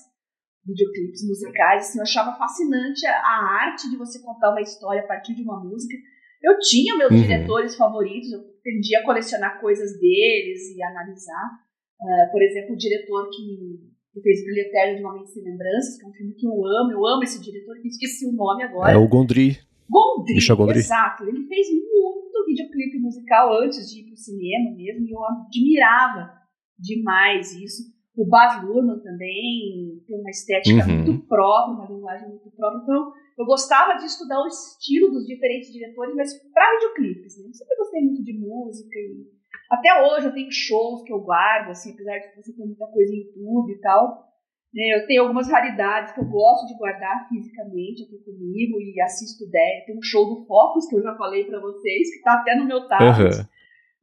videoclipes 0.65 1.25
musicais. 1.25 1.85
Assim, 1.85 1.99
eu 1.99 2.03
achava 2.03 2.35
fascinante 2.35 3.05
a, 3.05 3.11
a 3.11 3.67
arte 3.67 3.89
de 3.89 3.95
você 3.95 4.19
contar 4.21 4.51
uma 4.51 4.61
história 4.61 5.03
a 5.03 5.07
partir 5.07 5.35
de 5.35 5.43
uma 5.43 5.63
música. 5.63 5.95
Eu 6.43 6.57
tinha 6.59 6.97
meus 6.97 7.11
uhum. 7.11 7.21
diretores 7.21 7.75
favoritos, 7.75 8.31
eu 8.31 8.41
tendia 8.63 8.99
a 8.99 9.03
colecionar 9.03 9.61
coisas 9.61 9.97
deles 9.99 10.75
e 10.75 10.83
analisar. 10.83 11.64
Uh, 12.01 12.31
por 12.31 12.41
exemplo, 12.41 12.73
o 12.73 12.77
diretor 12.77 13.29
que 13.29 13.95
que 14.15 14.21
fez 14.21 14.45
Brilho 14.45 14.61
Eterno 14.61 14.95
de 14.95 15.03
uma 15.03 15.13
Mente 15.13 15.29
Sem 15.31 15.43
Lembranças, 15.43 15.97
que 15.97 16.05
é 16.05 16.07
um 16.07 16.13
filme 16.13 16.33
que 16.35 16.47
eu 16.47 16.65
amo, 16.65 16.91
eu 16.93 17.05
amo 17.05 17.23
esse 17.23 17.41
diretor, 17.41 17.75
que 17.81 17.89
esqueci 17.89 18.25
o 18.25 18.31
nome 18.31 18.63
agora. 18.63 18.93
É 18.93 18.95
o 18.95 19.07
Gondry. 19.09 19.59
Gondry, 19.89 20.35
Michel 20.35 20.55
Gondry. 20.55 20.79
exato. 20.79 21.25
Ele 21.25 21.45
fez 21.47 21.67
muito 21.67 22.45
videoclipe 22.47 22.97
musical 22.99 23.61
antes 23.61 23.91
de 23.91 23.99
ir 23.99 24.05
pro 24.05 24.15
cinema 24.15 24.71
mesmo, 24.73 25.05
e 25.05 25.11
eu 25.11 25.19
admirava 25.25 26.31
demais 26.79 27.53
isso. 27.55 27.93
O 28.15 28.25
Baz 28.25 28.63
Luhrmann 28.63 28.99
também 29.01 30.01
tem 30.07 30.17
uma 30.17 30.29
estética 30.29 30.87
uhum. 30.87 31.03
muito 31.03 31.27
própria, 31.27 31.75
uma 31.75 31.93
linguagem 31.93 32.29
muito 32.29 32.49
própria. 32.51 32.81
Então, 32.83 33.11
eu 33.37 33.45
gostava 33.45 33.97
de 33.97 34.05
estudar 34.05 34.41
o 34.41 34.47
estilo 34.47 35.11
dos 35.11 35.25
diferentes 35.25 35.73
diretores, 35.73 36.15
mas 36.15 36.33
para 36.53 36.71
videoclipes. 36.75 37.37
Né? 37.37 37.49
Eu 37.49 37.53
sempre 37.53 37.75
gostei 37.75 38.01
muito 38.01 38.23
de 38.23 38.39
música 38.39 38.97
e 38.97 39.27
até 39.69 40.03
hoje 40.03 40.27
eu 40.27 40.33
tenho 40.33 40.51
shows 40.51 41.03
que 41.03 41.11
eu 41.11 41.19
guardo, 41.19 41.71
assim, 41.71 41.93
apesar 41.93 42.17
de 42.19 42.35
você 42.35 42.53
ter 42.53 42.65
muita 42.65 42.85
coisa 42.87 43.13
em 43.13 43.19
YouTube 43.19 43.71
e 43.71 43.81
tal. 43.81 44.25
Né? 44.73 44.93
Eu 44.93 45.07
tenho 45.07 45.21
algumas 45.23 45.49
raridades 45.49 46.13
que 46.13 46.19
eu 46.19 46.25
gosto 46.25 46.67
de 46.67 46.77
guardar 46.77 47.27
fisicamente 47.29 48.03
aqui 48.03 48.17
comigo 48.25 48.79
e 48.79 49.01
assisto 49.01 49.49
dez. 49.49 49.85
Tem 49.85 49.97
um 49.97 50.03
show 50.03 50.25
do 50.25 50.45
Focus 50.45 50.87
que 50.87 50.95
eu 50.95 51.01
já 51.01 51.15
falei 51.15 51.45
para 51.45 51.59
vocês, 51.61 52.13
que 52.13 52.21
tá 52.21 52.33
até 52.33 52.55
no 52.55 52.65
meu 52.65 52.87
tablet. 52.87 53.37
Uhum. 53.37 53.45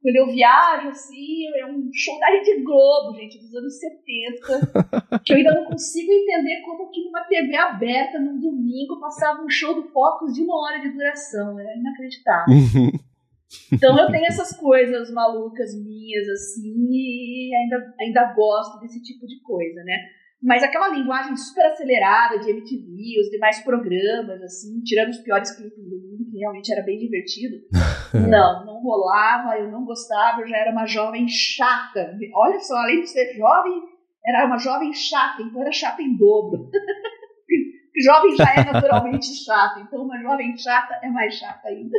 Quando 0.01 0.15
eu 0.17 0.33
viajo, 0.33 0.89
assim, 0.89 1.45
é 1.61 1.65
um 1.65 1.89
show 1.93 2.19
da 2.19 2.27
Rede 2.27 2.61
Globo, 2.61 3.15
gente, 3.15 3.39
dos 3.39 3.55
anos 3.55 3.79
70, 3.79 5.21
que 5.23 5.31
eu 5.31 5.37
ainda 5.37 5.53
não 5.53 5.65
consigo 5.65 6.11
entender 6.11 6.59
como 6.65 6.91
que 6.91 7.05
numa 7.05 7.23
TV 7.23 7.55
aberta, 7.55 8.19
num 8.19 8.37
domingo, 8.37 8.99
passava 8.99 9.41
um 9.41 9.49
show 9.49 9.73
do 9.73 9.87
Focus 9.91 10.33
de 10.33 10.41
uma 10.41 10.59
hora 10.61 10.81
de 10.81 10.89
duração. 10.89 11.57
É 11.57 11.77
inacreditável. 11.77 12.53
Uhum. 12.53 12.91
Então 13.71 13.97
eu 13.97 14.07
tenho 14.11 14.25
essas 14.25 14.55
coisas 14.57 15.11
malucas 15.11 15.73
minhas, 15.75 16.27
assim, 16.29 16.87
e 16.89 17.51
ainda, 17.55 17.93
ainda 17.99 18.33
gosto 18.33 18.79
desse 18.79 19.01
tipo 19.01 19.25
de 19.25 19.41
coisa, 19.41 19.83
né? 19.83 19.97
Mas 20.41 20.61
aquela 20.61 20.89
linguagem 20.89 21.37
super 21.37 21.65
acelerada 21.65 22.37
de 22.37 22.49
MTV, 22.49 23.21
os 23.21 23.29
demais 23.29 23.63
programas, 23.63 24.41
assim, 24.41 24.81
tirando 24.83 25.09
os 25.09 25.19
piores 25.19 25.55
clipes 25.55 25.89
do 25.89 25.95
mundo, 25.95 26.29
que 26.29 26.37
realmente 26.37 26.71
era 26.71 26.83
bem 26.83 26.99
divertido. 26.99 27.55
não, 28.29 28.65
não 28.65 28.81
rolava, 28.81 29.57
eu 29.57 29.71
não 29.71 29.85
gostava, 29.85 30.41
eu 30.41 30.47
já 30.47 30.57
era 30.57 30.71
uma 30.71 30.85
jovem 30.85 31.27
chata. 31.29 32.17
Olha 32.35 32.59
só, 32.59 32.75
além 32.75 33.01
de 33.01 33.09
ser 33.09 33.33
jovem, 33.35 33.83
era 34.25 34.45
uma 34.45 34.57
jovem 34.57 34.91
chata, 34.91 35.41
então 35.41 35.61
era 35.61 35.71
chata 35.71 36.01
em 36.01 36.17
dobro. 36.17 36.69
jovem 38.03 38.35
já 38.35 38.53
é 38.53 38.71
naturalmente 38.71 39.33
chata, 39.45 39.79
então 39.79 40.03
uma 40.03 40.19
jovem 40.21 40.57
chata 40.57 40.99
é 41.01 41.09
mais 41.09 41.35
chata 41.35 41.69
ainda. 41.69 41.97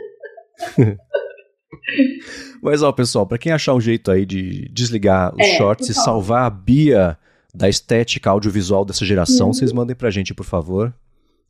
Mas 2.62 2.82
ó, 2.82 2.92
pessoal, 2.92 3.26
para 3.26 3.38
quem 3.38 3.52
achar 3.52 3.74
um 3.74 3.80
jeito 3.80 4.10
aí 4.10 4.24
de 4.24 4.68
desligar 4.72 5.34
os 5.34 5.40
é, 5.40 5.56
shorts 5.56 5.88
e 5.88 5.94
salvar 5.94 6.46
a 6.46 6.50
Bia 6.50 7.18
da 7.54 7.68
estética 7.68 8.30
audiovisual 8.30 8.84
dessa 8.84 9.04
geração, 9.04 9.48
uhum. 9.48 9.52
vocês 9.52 9.72
mandem 9.72 9.94
pra 9.94 10.10
gente, 10.10 10.34
por 10.34 10.44
favor. 10.44 10.94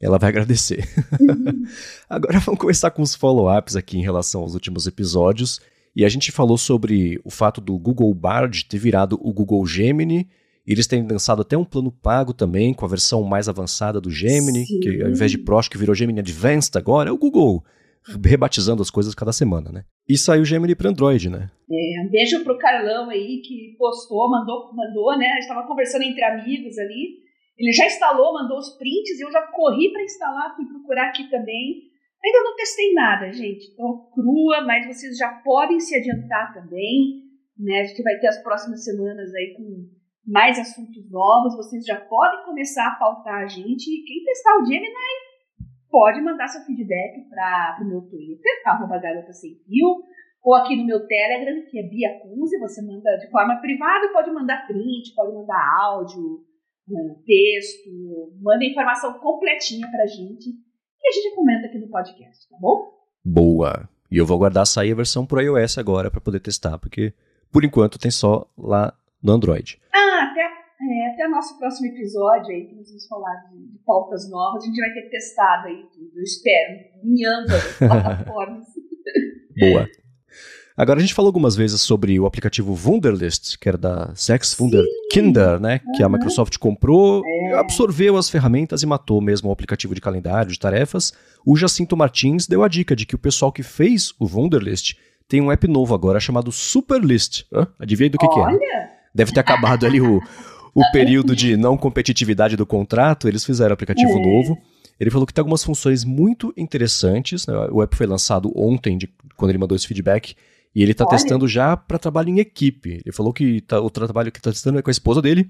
Ela 0.01 0.19
vai 0.19 0.29
agradecer. 0.29 0.87
Uhum. 1.19 1.65
Agora 2.11 2.39
vamos 2.41 2.61
começar 2.61 2.91
com 2.91 3.01
os 3.01 3.15
follow-ups 3.15 3.77
aqui 3.77 3.97
em 3.97 4.03
relação 4.03 4.43
aos 4.43 4.55
últimos 4.55 4.87
episódios. 4.87 5.61
E 5.97 6.05
a 6.05 6.09
gente 6.09 6.33
falou 6.33 6.59
sobre 6.59 7.21
o 7.25 7.31
fato 7.31 7.61
do 7.61 7.79
Google 7.79 8.13
Bard 8.13 8.65
ter 8.67 8.79
virado 8.79 9.19
o 9.23 9.33
Google 9.33 9.65
Gemini. 9.67 10.29
E 10.67 10.73
eles 10.73 10.87
têm 10.87 11.07
lançado 11.07 11.43
até 11.43 11.57
um 11.57 11.65
plano 11.65 11.93
pago 11.93 12.33
também, 12.33 12.75
com 12.75 12.85
a 12.85 12.89
versão 12.89 13.23
mais 13.23 13.49
avançada 13.49 14.01
do 14.01 14.11
Gemini, 14.11 14.67
Sim. 14.67 14.81
que 14.81 15.03
ao 15.03 15.11
invés 15.11 15.31
de 15.31 15.39
Pro, 15.39 15.61
que 15.61 15.79
virou 15.79 15.95
Gemini 15.95 16.21
Advanced 16.21 16.75
agora, 16.77 17.11
é 17.11 17.13
o 17.13 17.19
Google 17.19 17.63
rebatizando 18.23 18.83
as 18.83 18.91
coisas 18.91 19.15
cada 19.15 19.33
semana, 19.33 19.73
né? 19.73 19.85
E 20.09 20.19
saiu 20.19 20.43
o 20.43 20.45
Gemini 20.45 20.75
para 20.75 20.91
Android, 20.91 21.31
né? 21.31 21.51
É, 21.71 22.07
um 22.07 22.11
beijo 22.11 22.45
pro 22.45 22.59
Carlão 22.59 23.09
aí 23.09 23.41
que 23.43 23.75
postou, 23.79 24.29
mandou, 24.29 24.71
mandou, 24.75 25.17
né? 25.17 25.27
A 25.27 25.41
gente 25.41 25.49
tava 25.49 25.67
conversando 25.67 26.03
entre 26.03 26.23
amigos 26.23 26.79
ali. 26.79 27.25
Ele 27.57 27.73
já 27.73 27.87
instalou, 27.87 28.35
mandou 28.35 28.59
os 28.59 28.77
prints, 28.77 29.21
eu 29.21 29.31
já 29.31 29.43
corri 29.43 29.91
para 29.93 30.03
instalar, 30.03 30.55
fui 30.57 30.67
procurar 30.67 31.09
aqui 31.09 31.31
também. 31.31 31.83
Ainda 32.23 32.43
não 32.43 32.57
testei 32.57 32.93
nada, 32.93 33.33
gente. 33.33 33.73
Então, 33.73 34.09
crua, 34.13 34.63
mas 34.67 34.87
vocês 34.87 35.17
já 35.17 35.29
podem 35.45 35.79
se 35.79 35.95
adiantar 35.95 36.53
também, 36.53 37.23
né? 37.59 37.81
A 37.81 37.85
gente 37.85 38.03
vai 38.03 38.19
ter 38.19 38.29
as 38.29 38.43
próximas 38.43 38.85
semanas 38.85 39.33
aí 39.35 39.55
com 39.57 39.89
mais 40.27 40.59
assuntos 40.59 41.11
novos. 41.11 41.57
Vocês 41.57 41.85
já 41.85 42.01
podem 42.01 42.45
começar 42.45 42.87
a 42.89 42.97
pautar 42.97 43.45
a 43.45 43.47
gente. 43.47 43.89
E 43.89 44.05
quem 44.05 44.25
testar 44.25 44.59
o 44.61 44.67
Gemini 44.67 45.24
pode 45.95 46.21
mandar 46.23 46.49
seu 46.49 46.61
feedback 46.63 47.23
para 47.31 47.79
o 47.81 47.87
meu 47.87 48.01
Twitter, 48.01 48.53
arroba 48.67 48.99
garota 48.99 49.33
sem 49.33 49.55
fio, 49.65 50.03
ou 50.43 50.53
aqui 50.57 50.75
no 50.75 50.85
meu 50.85 51.07
Telegram, 51.07 51.65
que 51.71 51.79
é 51.79 51.89
Bia 51.89 52.19
Cunze, 52.19 52.59
você 52.59 52.83
manda 52.83 53.17
de 53.19 53.31
forma 53.31 53.61
privada, 53.61 54.13
pode 54.13 54.29
mandar 54.33 54.67
print, 54.67 55.15
pode 55.15 55.33
mandar 55.33 55.79
áudio, 55.83 56.41
né, 56.89 57.15
texto, 57.25 57.91
manda 58.43 58.65
informação 58.65 59.21
completinha 59.21 59.89
pra 59.89 60.05
gente, 60.07 60.49
e 60.51 61.09
a 61.09 61.13
gente 61.13 61.37
comenta 61.37 61.69
aqui 61.69 61.79
no 61.79 61.89
podcast, 61.89 62.49
tá 62.51 62.57
bom? 62.61 62.91
Boa! 63.25 63.89
E 64.11 64.17
eu 64.17 64.27
vou 64.27 64.37
aguardar 64.37 64.67
sair 64.67 64.91
a 64.91 64.97
versão 64.97 65.25
pro 65.25 65.41
iOS 65.41 65.79
agora 65.79 66.11
para 66.11 66.21
poder 66.21 66.41
testar, 66.41 66.77
porque 66.77 67.15
por 67.53 67.65
enquanto 67.65 68.01
tem 68.01 68.11
só 68.11 68.51
lá 68.59 68.93
no 69.23 69.33
Android. 69.33 69.81
Ah, 69.95 70.04
até 71.25 71.29
nosso 71.29 71.59
próximo 71.59 71.89
episódio 71.89 72.55
aí, 72.55 72.67
que 72.67 72.75
nós 72.75 72.89
vamos 72.89 73.07
falar 73.07 73.35
de, 73.51 73.73
de, 73.73 73.79
pautas 73.85 74.29
novas, 74.31 74.63
a 74.63 74.67
gente 74.67 74.81
vai 74.81 74.91
ter 74.93 75.09
testado 75.09 75.69
aí 75.69 75.87
tudo, 75.93 76.11
eu 76.17 76.23
espero, 76.23 76.75
em 77.03 77.27
ambas 77.27 77.73
plataformas. 77.79 78.67
Boa. 79.59 79.89
Agora 80.77 80.99
a 80.99 81.03
gente 81.03 81.15
falou 81.15 81.29
algumas 81.29 81.55
vezes 81.55 81.81
sobre 81.81 82.19
o 82.19 82.27
aplicativo 82.27 82.75
Wunderlist, 82.75 83.57
que 83.59 83.69
era 83.69 83.79
da 83.79 84.13
Sex 84.17 84.59
Wunderkinder, 84.59 85.61
né? 85.61 85.81
Uhum. 85.87 85.93
Que 85.93 86.03
a 86.03 86.09
Microsoft 86.09 86.59
comprou, 86.59 87.23
é. 87.25 87.55
absorveu 87.55 88.17
as 88.17 88.29
ferramentas 88.29 88.83
e 88.83 88.87
matou 88.87 89.21
mesmo 89.21 89.49
o 89.49 89.53
aplicativo 89.53 89.95
de 89.95 90.01
calendário, 90.01 90.51
de 90.51 90.59
tarefas. 90.59 91.13
O 91.47 91.57
Jacinto 91.57 91.97
Martins 91.97 92.49
deu 92.49 92.65
a 92.65 92.69
dica 92.69 92.97
de 92.97 93.07
que 93.07 93.15
o 93.15 93.19
pessoal 93.19 93.53
que 93.53 93.63
fez 93.63 94.13
o 94.19 94.27
Wunderlist 94.27 94.95
tem 95.29 95.41
um 95.41 95.53
app 95.53 95.67
novo 95.69 95.95
agora 95.95 96.19
chamado 96.19 96.51
Superlist. 96.51 97.45
Hã? 97.53 97.69
Adivinha 97.79 98.11
do 98.11 98.19
que, 98.19 98.27
que 98.27 98.41
é? 98.41 98.91
Deve 99.15 99.33
ter 99.33 99.41
acabado 99.41 99.87
ali 99.87 100.01
o, 100.01 100.21
o 100.75 100.83
período 100.91 101.37
de 101.37 101.57
não 101.57 101.77
competitividade 101.77 102.57
do 102.57 102.67
contrato, 102.67 103.29
eles 103.29 103.45
fizeram 103.45 103.73
aplicativo 103.73 104.19
é. 104.19 104.23
novo. 104.23 104.59
Ele 104.99 105.11
falou 105.11 105.27
que 105.27 105.33
tem 105.33 105.41
algumas 105.41 105.63
funções 105.63 106.05
muito 106.05 106.53
interessantes. 106.57 107.47
Né? 107.47 107.55
O 107.71 107.83
app 107.83 107.97
foi 107.97 108.07
lançado 108.07 108.53
ontem, 108.57 108.99
de, 108.99 109.09
quando 109.37 109.51
ele 109.51 109.59
mandou 109.59 109.77
esse 109.77 109.87
feedback, 109.87 110.35
e 110.75 110.83
ele 110.83 110.93
está 110.93 111.07
testando 111.07 111.47
já 111.47 111.77
para 111.77 111.99
trabalho 111.99 112.31
em 112.31 112.41
equipe. 112.41 113.01
Ele 113.05 113.13
falou 113.13 113.33
que 113.33 113.61
tá, 113.61 113.81
o 113.81 113.89
trabalho 113.89 114.33
que 114.33 114.39
está 114.39 114.51
testando 114.51 114.79
é 114.79 114.83
com 114.83 114.91
a 114.91 114.93
esposa 114.93 115.23
dele. 115.23 115.49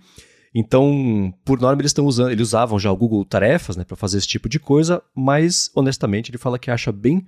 Então, 0.54 1.34
por 1.44 1.60
norma, 1.60 1.80
eles 1.80 1.90
estão 1.90 2.04
usando, 2.04 2.30
eles 2.30 2.48
usavam 2.48 2.78
já 2.78 2.92
o 2.92 2.96
Google 2.96 3.24
Tarefas, 3.24 3.76
né, 3.76 3.84
para 3.84 3.96
fazer 3.96 4.18
esse 4.18 4.28
tipo 4.28 4.48
de 4.48 4.60
coisa, 4.60 5.02
mas 5.14 5.70
honestamente 5.74 6.30
ele 6.30 6.38
fala 6.38 6.58
que 6.58 6.70
acha 6.70 6.92
bem 6.92 7.26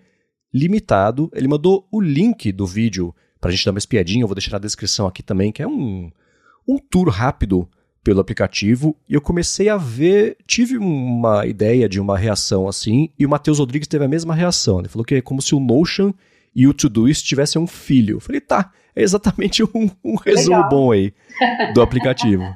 limitado. 0.54 1.30
Ele 1.34 1.48
mandou 1.48 1.88
o 1.90 2.00
link 2.00 2.52
do 2.52 2.66
vídeo 2.66 3.14
para 3.40 3.50
a 3.50 3.52
gente 3.52 3.64
dar 3.64 3.72
uma 3.72 3.78
espiadinha, 3.78 4.22
eu 4.22 4.28
vou 4.28 4.34
deixar 4.34 4.52
na 4.52 4.58
descrição 4.58 5.06
aqui 5.06 5.22
também, 5.22 5.50
que 5.50 5.62
é 5.62 5.66
um, 5.66 6.10
um 6.68 6.78
tour 6.78 7.08
rápido 7.08 7.68
pelo 8.06 8.20
aplicativo 8.20 8.96
e 9.08 9.14
eu 9.14 9.20
comecei 9.20 9.68
a 9.68 9.76
ver, 9.76 10.36
tive 10.46 10.78
uma 10.78 11.44
ideia 11.44 11.88
de 11.88 11.98
uma 11.98 12.16
reação 12.16 12.68
assim, 12.68 13.12
e 13.18 13.26
o 13.26 13.28
Matheus 13.28 13.58
Rodrigues 13.58 13.88
teve 13.88 14.04
a 14.04 14.08
mesma 14.08 14.32
reação. 14.32 14.78
Ele 14.78 14.88
falou 14.88 15.04
que 15.04 15.16
é 15.16 15.20
como 15.20 15.42
se 15.42 15.56
o 15.56 15.60
Notion 15.60 16.12
e 16.54 16.68
o 16.68 16.72
Todoist 16.72 17.26
tivessem 17.26 17.60
um 17.60 17.66
filho. 17.66 18.18
Eu 18.18 18.20
falei, 18.20 18.40
tá, 18.40 18.72
é 18.94 19.02
exatamente 19.02 19.64
um, 19.74 19.90
um 20.04 20.14
resumo 20.14 20.54
Legal. 20.54 20.68
bom 20.68 20.92
aí 20.92 21.12
do 21.74 21.82
aplicativo. 21.82 22.44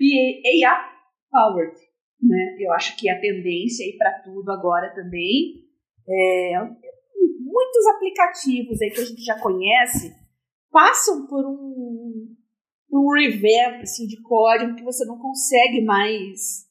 e 0.00 0.66
AI 0.66 0.80
powered, 1.30 1.76
né? 2.20 2.56
Eu 2.58 2.72
acho 2.72 2.96
que 2.96 3.08
a 3.08 3.20
tendência 3.20 3.86
aí 3.86 3.96
para 3.96 4.18
tudo 4.24 4.50
agora 4.50 4.92
também 4.96 5.62
é 6.08 6.58
muitos 6.58 7.86
aplicativos 7.94 8.82
aí 8.82 8.90
que 8.90 9.00
a 9.00 9.04
gente 9.04 9.22
já 9.22 9.38
conhece 9.38 10.12
passam 10.72 11.28
por 11.28 11.46
um 11.46 12.39
um 12.92 13.12
revamp 13.12 13.82
assim, 13.82 14.06
de 14.06 14.20
código 14.22 14.74
que 14.74 14.84
você 14.84 15.04
não 15.04 15.18
consegue 15.18 15.82
mais 15.84 16.68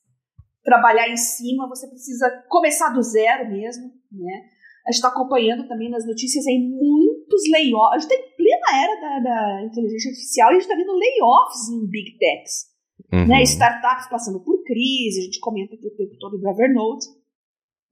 trabalhar 0.63 1.09
em 1.09 1.17
cima, 1.17 1.67
você 1.67 1.87
precisa 1.87 2.29
começar 2.47 2.89
do 2.89 3.01
zero 3.01 3.49
mesmo, 3.49 3.91
né? 4.11 4.49
A 4.87 4.91
gente 4.91 5.03
está 5.03 5.09
acompanhando 5.09 5.67
também 5.67 5.89
nas 5.89 6.05
notícias 6.05 6.47
aí 6.47 6.57
muitos 6.57 7.41
layoffs. 7.51 7.95
A 7.95 7.99
gente 7.99 8.11
está 8.11 8.15
em 8.15 8.35
plena 8.35 8.83
era 8.83 9.01
da, 9.01 9.19
da 9.19 9.65
inteligência 9.65 10.09
artificial 10.09 10.49
e 10.49 10.51
a 10.51 10.53
gente 10.53 10.61
está 10.63 10.75
vendo 10.75 10.93
layoffs 10.93 11.69
em 11.69 11.87
big 11.87 12.17
techs. 12.17 12.69
Uhum. 13.11 13.27
Né? 13.27 13.43
Startups 13.43 14.09
passando 14.09 14.39
por 14.39 14.63
crise, 14.63 15.21
a 15.21 15.23
gente 15.25 15.39
comenta 15.39 15.75
aqui 15.75 15.87
o 15.87 15.95
tempo 15.95 16.17
todo 16.19 16.37
do 16.37 16.49
Evernote. 16.49 17.07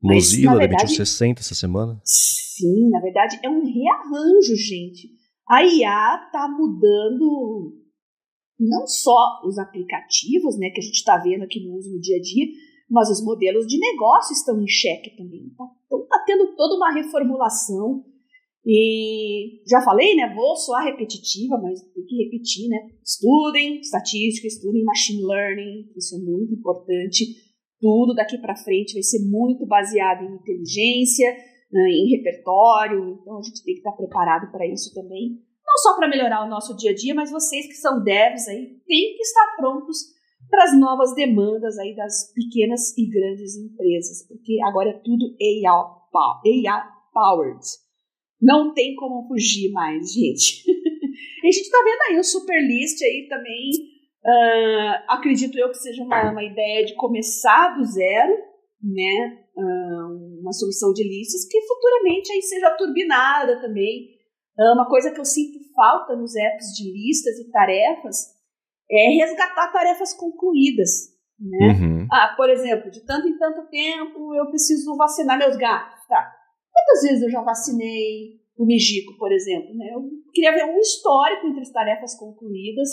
Mozilla 0.01 0.51
Mas, 0.51 0.59
verdade, 0.59 0.83
demitiu 0.83 1.05
60 1.05 1.41
essa 1.41 1.55
semana. 1.55 1.99
Sim, 2.03 2.89
na 2.89 2.99
verdade 2.99 3.39
é 3.43 3.49
um 3.49 3.63
rearranjo, 3.63 4.55
gente. 4.55 5.09
A 5.47 5.63
IA 5.63 6.23
está 6.25 6.47
mudando 6.47 7.86
não 8.59 8.87
só 8.87 9.41
os 9.45 9.57
aplicativos, 9.57 10.57
né, 10.57 10.69
que 10.69 10.79
a 10.79 10.83
gente 10.83 10.95
está 10.95 11.17
vendo 11.17 11.43
aqui 11.43 11.63
no 11.63 11.75
uso 11.75 11.91
no 11.91 11.99
dia 11.99 12.17
a 12.17 12.21
dia, 12.21 12.47
mas 12.89 13.09
os 13.09 13.23
modelos 13.23 13.67
de 13.67 13.77
negócio 13.77 14.33
estão 14.33 14.61
em 14.61 14.67
xeque 14.67 15.15
também. 15.17 15.49
Tá? 15.57 15.65
Então 15.85 16.01
está 16.01 16.23
tendo 16.25 16.55
toda 16.55 16.75
uma 16.75 16.93
reformulação. 16.93 18.03
E 18.69 19.61
já 19.65 19.81
falei, 19.81 20.13
né? 20.13 20.33
Vou 20.35 20.53
soar 20.57 20.83
repetitiva, 20.83 21.57
mas 21.57 21.81
tem 21.93 22.03
que 22.03 22.23
repetir, 22.25 22.67
né? 22.67 22.89
Estudem 23.01 23.79
estatística, 23.79 24.45
estudem 24.45 24.83
machine 24.83 25.23
learning, 25.23 25.89
isso 25.95 26.17
é 26.17 26.19
muito 26.19 26.53
importante. 26.53 27.25
Tudo 27.79 28.13
daqui 28.13 28.37
para 28.39 28.57
frente 28.57 28.93
vai 28.93 29.03
ser 29.03 29.23
muito 29.29 29.65
baseado 29.65 30.23
em 30.25 30.35
inteligência, 30.35 31.33
né, 31.71 31.89
em 31.91 32.17
repertório, 32.17 33.19
então 33.21 33.37
a 33.37 33.41
gente 33.41 33.63
tem 33.63 33.73
que 33.75 33.79
estar 33.79 33.91
preparado 33.91 34.51
para 34.51 34.67
isso 34.67 34.93
também. 34.93 35.39
Não 35.77 35.83
só 35.83 35.95
para 35.95 36.09
melhorar 36.09 36.43
o 36.43 36.49
nosso 36.49 36.75
dia 36.75 36.89
a 36.89 36.95
dia, 36.95 37.13
mas 37.13 37.29
vocês 37.29 37.67
que 37.67 37.75
são 37.75 38.03
devs 38.03 38.47
aí 38.47 38.65
têm 38.87 39.15
que 39.15 39.21
estar 39.21 39.55
prontos 39.57 39.99
para 40.49 40.63
as 40.63 40.79
novas 40.79 41.13
demandas 41.13 41.77
aí 41.77 41.95
das 41.95 42.33
pequenas 42.33 42.97
e 42.97 43.07
grandes 43.07 43.55
empresas, 43.55 44.27
porque 44.27 44.57
agora 44.65 44.89
é 44.89 45.01
tudo 45.03 45.35
AI 45.39 46.81
powered. 47.13 47.63
Não 48.41 48.73
tem 48.73 48.95
como 48.95 49.27
fugir 49.27 49.71
mais, 49.71 50.11
gente. 50.11 50.63
a 51.45 51.45
gente 51.45 51.61
está 51.61 51.77
vendo 51.83 52.01
aí 52.09 52.19
o 52.19 52.23
Superlist 52.23 53.03
aí 53.03 53.27
também. 53.29 53.69
Uh, 54.25 55.03
acredito 55.09 55.59
eu 55.59 55.69
que 55.69 55.77
seja 55.77 56.01
uma, 56.01 56.31
uma, 56.31 56.43
ideia 56.43 56.85
de 56.85 56.95
começar 56.95 57.77
do 57.77 57.85
zero, 57.85 58.33
né? 58.81 59.45
Uh, 59.55 60.41
uma 60.41 60.53
solução 60.53 60.91
de 60.91 61.03
listas 61.03 61.47
que 61.47 61.61
futuramente 61.61 62.31
aí 62.31 62.41
seja 62.41 62.75
turbinada 62.77 63.61
também. 63.61 64.17
Uh, 64.57 64.73
uma 64.73 64.87
coisa 64.89 65.11
que 65.11 65.19
eu 65.19 65.25
sinto 65.25 65.56
falta 65.77 66.15
nos 66.15 66.35
apps 66.35 66.73
de 66.75 66.91
listas 66.91 67.37
e 67.37 67.51
tarefas 67.51 68.35
é 68.89 69.09
resgatar 69.09 69.71
tarefas 69.71 70.13
concluídas. 70.13 71.15
Né? 71.39 71.67
Uhum. 71.67 72.07
Ah, 72.11 72.33
por 72.35 72.49
exemplo, 72.49 72.89
de 72.89 73.05
tanto 73.05 73.27
em 73.27 73.37
tanto 73.37 73.69
tempo 73.69 74.33
eu 74.33 74.47
preciso 74.47 74.97
vacinar 74.97 75.37
meus 75.37 75.55
gatos. 75.55 76.07
Tá. 76.07 76.33
Quantas 76.73 77.03
vezes 77.03 77.21
eu 77.21 77.29
já 77.29 77.41
vacinei 77.41 78.41
o 78.57 78.65
Mijico, 78.65 79.15
por 79.19 79.31
exemplo? 79.31 79.75
Né? 79.75 79.91
Eu 79.93 80.01
queria 80.33 80.53
ver 80.53 80.65
um 80.65 80.79
histórico 80.79 81.47
entre 81.47 81.61
as 81.61 81.71
tarefas 81.71 82.15
concluídas, 82.17 82.89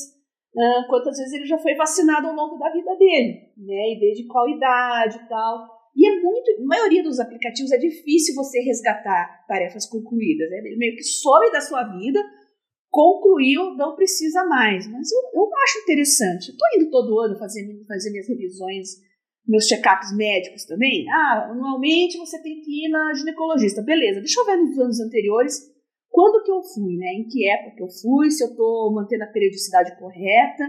uh, 0.55 0.87
quantas 0.88 1.17
vezes 1.17 1.33
ele 1.33 1.47
já 1.47 1.59
foi 1.59 1.75
vacinado 1.75 2.26
ao 2.29 2.35
longo 2.35 2.59
da 2.59 2.71
vida 2.71 2.95
dele, 2.97 3.53
né? 3.57 3.93
e 3.93 3.99
desde 3.99 4.26
qual 4.26 4.49
idade 4.49 5.17
e 5.17 5.29
tal. 5.29 5.73
E 5.97 6.07
é 6.07 6.21
muito, 6.21 6.50
a 6.61 6.67
maioria 6.67 7.03
dos 7.05 7.21
aplicativos 7.21 7.71
é 7.71 7.79
difícil 7.79 8.35
você 8.35 8.61
resgatar 8.61 9.47
tarefas 9.47 9.88
concluídas. 9.88 10.50
Né? 10.50 10.59
Ele 10.59 10.76
meio 10.76 10.97
que 10.97 11.05
some 11.05 11.50
da 11.53 11.61
sua 11.61 11.85
vida, 11.97 12.21
concluiu, 12.95 13.75
não 13.75 13.97
precisa 13.97 14.45
mais. 14.45 14.87
Mas 14.87 15.11
eu, 15.11 15.21
eu 15.35 15.51
acho 15.65 15.79
interessante. 15.81 16.51
Estou 16.51 16.69
indo 16.77 16.91
todo 16.91 17.19
ano 17.19 17.37
fazer, 17.37 17.67
fazer 17.89 18.11
minhas 18.11 18.29
revisões, 18.29 18.89
meus 19.45 19.67
check-ups 19.67 20.17
médicos 20.17 20.65
também. 20.65 21.05
Ah, 21.11 21.49
anualmente 21.51 22.17
você 22.17 22.41
tem 22.41 22.61
que 22.61 22.87
ir 22.87 22.89
na 22.91 23.13
ginecologista. 23.13 23.83
Beleza, 23.83 24.21
deixa 24.21 24.41
eu 24.41 24.47
ver 24.47 24.57
nos 24.59 24.79
anos 24.79 25.01
anteriores 25.01 25.59
quando 26.09 26.45
que 26.45 26.53
eu 26.53 26.63
fui, 26.63 26.97
né? 26.97 27.15
Em 27.15 27.27
que 27.27 27.51
época 27.51 27.83
eu 27.83 27.89
fui, 28.01 28.31
se 28.31 28.45
eu 28.45 28.51
estou 28.51 28.95
mantendo 28.95 29.25
a 29.25 29.33
periodicidade 29.33 29.99
correta. 29.99 30.65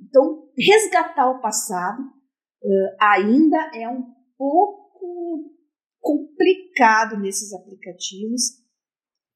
Então, 0.00 0.48
resgatar 0.56 1.30
o 1.30 1.40
passado 1.42 2.00
uh, 2.00 2.96
ainda 2.98 3.70
é 3.74 3.86
um 3.90 4.04
pouco 4.38 5.52
complicado 6.00 7.20
nesses 7.20 7.52
aplicativos 7.52 8.61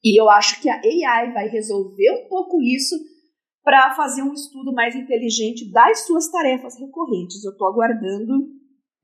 e 0.07 0.21
eu 0.21 0.31
acho 0.31 0.63
que 0.63 0.69
a 0.69 0.77
AI 0.77 1.33
vai 1.33 1.49
resolver 1.49 2.13
um 2.13 2.29
pouco 2.29 2.63
isso 2.63 2.95
para 3.65 3.93
fazer 3.97 4.23
um 4.23 4.33
estudo 4.33 4.73
mais 4.73 4.95
inteligente 4.95 5.69
das 5.73 6.07
suas 6.07 6.31
tarefas 6.31 6.79
recorrentes. 6.79 7.45
Eu 7.45 7.51
estou 7.51 7.67
aguardando. 7.67 8.33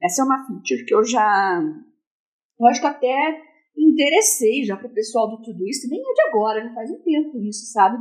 Essa 0.01 0.23
é 0.23 0.25
uma 0.25 0.47
feature 0.47 0.85
que 0.87 0.95
eu 0.95 1.05
já. 1.05 1.61
Eu 2.61 2.67
acho 2.69 2.81
que 2.81 2.87
até 2.87 3.43
interessei 3.77 4.63
já 4.63 4.77
para 4.77 4.87
o 4.87 4.95
pessoal 4.95 5.29
do 5.29 5.43
Tudo 5.43 5.67
Isso, 5.67 5.89
nem 5.91 5.99
é 5.99 6.15
de 6.15 6.23
agora, 6.29 6.65
não 6.65 6.73
faz 6.73 6.89
um 6.89 7.03
tempo 7.03 7.37
isso, 7.41 7.73
sabe? 7.73 7.99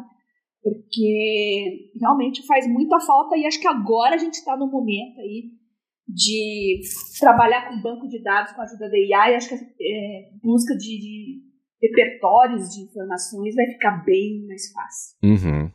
Porque 0.62 1.90
realmente 2.00 2.46
faz 2.46 2.68
muita 2.68 3.00
falta 3.00 3.36
e 3.36 3.48
acho 3.48 3.60
que 3.60 3.68
agora 3.68 4.14
a 4.14 4.20
gente 4.20 4.36
está 4.36 4.56
no 4.56 4.70
momento 4.70 5.20
aí 5.22 5.50
de 6.08 6.82
trabalhar 7.20 7.68
com 7.68 7.82
banco 7.82 8.08
de 8.08 8.22
dados 8.22 8.52
com 8.52 8.62
a 8.62 8.66
ajuda 8.66 8.92
da 8.92 9.18
AI, 9.18 9.36
acho 9.36 9.50
que 9.50 9.56
é, 9.56 10.30
busca 10.44 10.76
de, 10.76 11.00
de 11.00 11.51
repertórios 11.82 12.70
de 12.70 12.82
informações 12.82 13.56
vai 13.56 13.66
ficar 13.68 14.04
bem 14.06 14.46
mais 14.48 14.72
fácil. 14.72 15.18
Uhum. 15.24 15.72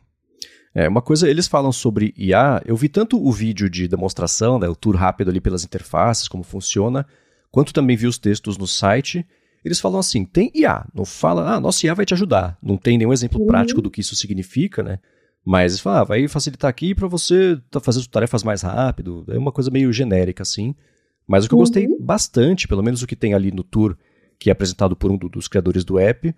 É, 0.73 0.87
uma 0.87 1.01
coisa, 1.01 1.29
eles 1.29 1.47
falam 1.47 1.71
sobre 1.71 2.13
IA, 2.15 2.61
eu 2.65 2.75
vi 2.75 2.87
tanto 2.87 3.19
o 3.19 3.31
vídeo 3.31 3.69
de 3.69 3.87
demonstração, 3.87 4.59
né, 4.59 4.69
o 4.69 4.75
tour 4.75 4.95
rápido 4.95 5.29
ali 5.29 5.41
pelas 5.41 5.63
interfaces, 5.63 6.27
como 6.27 6.43
funciona, 6.43 7.05
quanto 7.51 7.73
também 7.73 7.97
vi 7.97 8.05
os 8.05 8.19
textos 8.19 8.57
no 8.57 8.67
site. 8.67 9.25
Eles 9.65 9.79
falam 9.79 9.99
assim, 9.99 10.23
tem 10.23 10.51
IA, 10.53 10.85
não 10.93 11.03
fala, 11.03 11.55
ah, 11.55 11.59
nossa 11.59 11.85
IA 11.85 11.95
vai 11.95 12.05
te 12.05 12.13
ajudar. 12.13 12.57
Não 12.61 12.77
tem 12.77 12.97
nenhum 12.97 13.11
exemplo 13.11 13.41
uhum. 13.41 13.47
prático 13.47 13.81
do 13.81 13.89
que 13.89 14.01
isso 14.01 14.15
significa, 14.15 14.83
né? 14.83 14.99
Mas 15.43 15.79
fala, 15.79 16.01
ah, 16.01 16.03
vai 16.03 16.27
facilitar 16.27 16.69
aqui 16.69 16.93
para 16.93 17.07
você 17.07 17.59
fazer 17.81 17.99
as 17.99 18.07
tarefas 18.07 18.43
mais 18.43 18.61
rápido. 18.61 19.25
É 19.29 19.37
uma 19.37 19.51
coisa 19.51 19.71
meio 19.71 19.91
genérica, 19.91 20.43
assim. 20.43 20.75
Mas 21.27 21.43
o 21.43 21.47
que 21.47 21.55
eu 21.55 21.59
gostei 21.59 21.87
uhum. 21.87 21.97
bastante, 21.99 22.67
pelo 22.67 22.83
menos 22.83 23.01
o 23.01 23.07
que 23.07 23.15
tem 23.15 23.33
ali 23.33 23.51
no 23.51 23.63
tour, 23.63 23.97
que 24.39 24.49
é 24.49 24.53
apresentado 24.53 24.95
por 24.95 25.11
um 25.11 25.17
dos 25.17 25.47
criadores 25.47 25.83
do 25.83 25.99
app, 25.99 26.33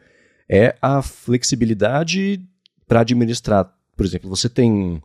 é 0.48 0.76
a 0.82 1.02
flexibilidade 1.02 2.42
para 2.88 3.02
administrar. 3.02 3.74
Por 3.96 4.06
exemplo, 4.06 4.30
você 4.30 4.50
tem 4.50 5.02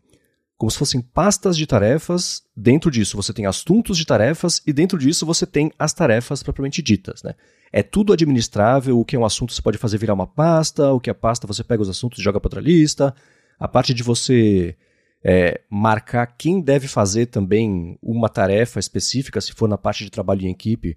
como 0.56 0.70
se 0.70 0.78
fossem 0.78 1.00
pastas 1.00 1.56
de 1.56 1.66
tarefas, 1.66 2.42
dentro 2.56 2.90
disso 2.90 3.16
você 3.16 3.32
tem 3.32 3.44
assuntos 3.44 3.98
de 3.98 4.06
tarefas 4.06 4.62
e 4.66 4.72
dentro 4.72 4.96
disso 4.98 5.26
você 5.26 5.44
tem 5.44 5.72
as 5.78 5.92
tarefas 5.92 6.42
propriamente 6.42 6.80
ditas. 6.80 7.22
Né? 7.22 7.34
É 7.72 7.82
tudo 7.82 8.12
administrável, 8.12 8.98
o 8.98 9.04
que 9.04 9.16
é 9.16 9.18
um 9.18 9.24
assunto 9.24 9.52
você 9.52 9.60
pode 9.60 9.78
fazer 9.78 9.98
virar 9.98 10.14
uma 10.14 10.26
pasta, 10.26 10.92
o 10.92 11.00
que 11.00 11.10
é 11.10 11.14
pasta 11.14 11.46
você 11.46 11.64
pega 11.64 11.82
os 11.82 11.88
assuntos 11.88 12.18
e 12.18 12.22
joga 12.22 12.40
para 12.40 12.46
outra 12.46 12.60
lista. 12.60 13.14
A 13.58 13.66
parte 13.66 13.92
de 13.92 14.02
você 14.02 14.76
é, 15.24 15.60
marcar 15.68 16.26
quem 16.26 16.60
deve 16.60 16.86
fazer 16.86 17.26
também 17.26 17.98
uma 18.00 18.28
tarefa 18.28 18.78
específica, 18.78 19.40
se 19.40 19.52
for 19.52 19.68
na 19.68 19.76
parte 19.76 20.04
de 20.04 20.10
trabalho 20.10 20.42
em 20.42 20.50
equipe, 20.50 20.96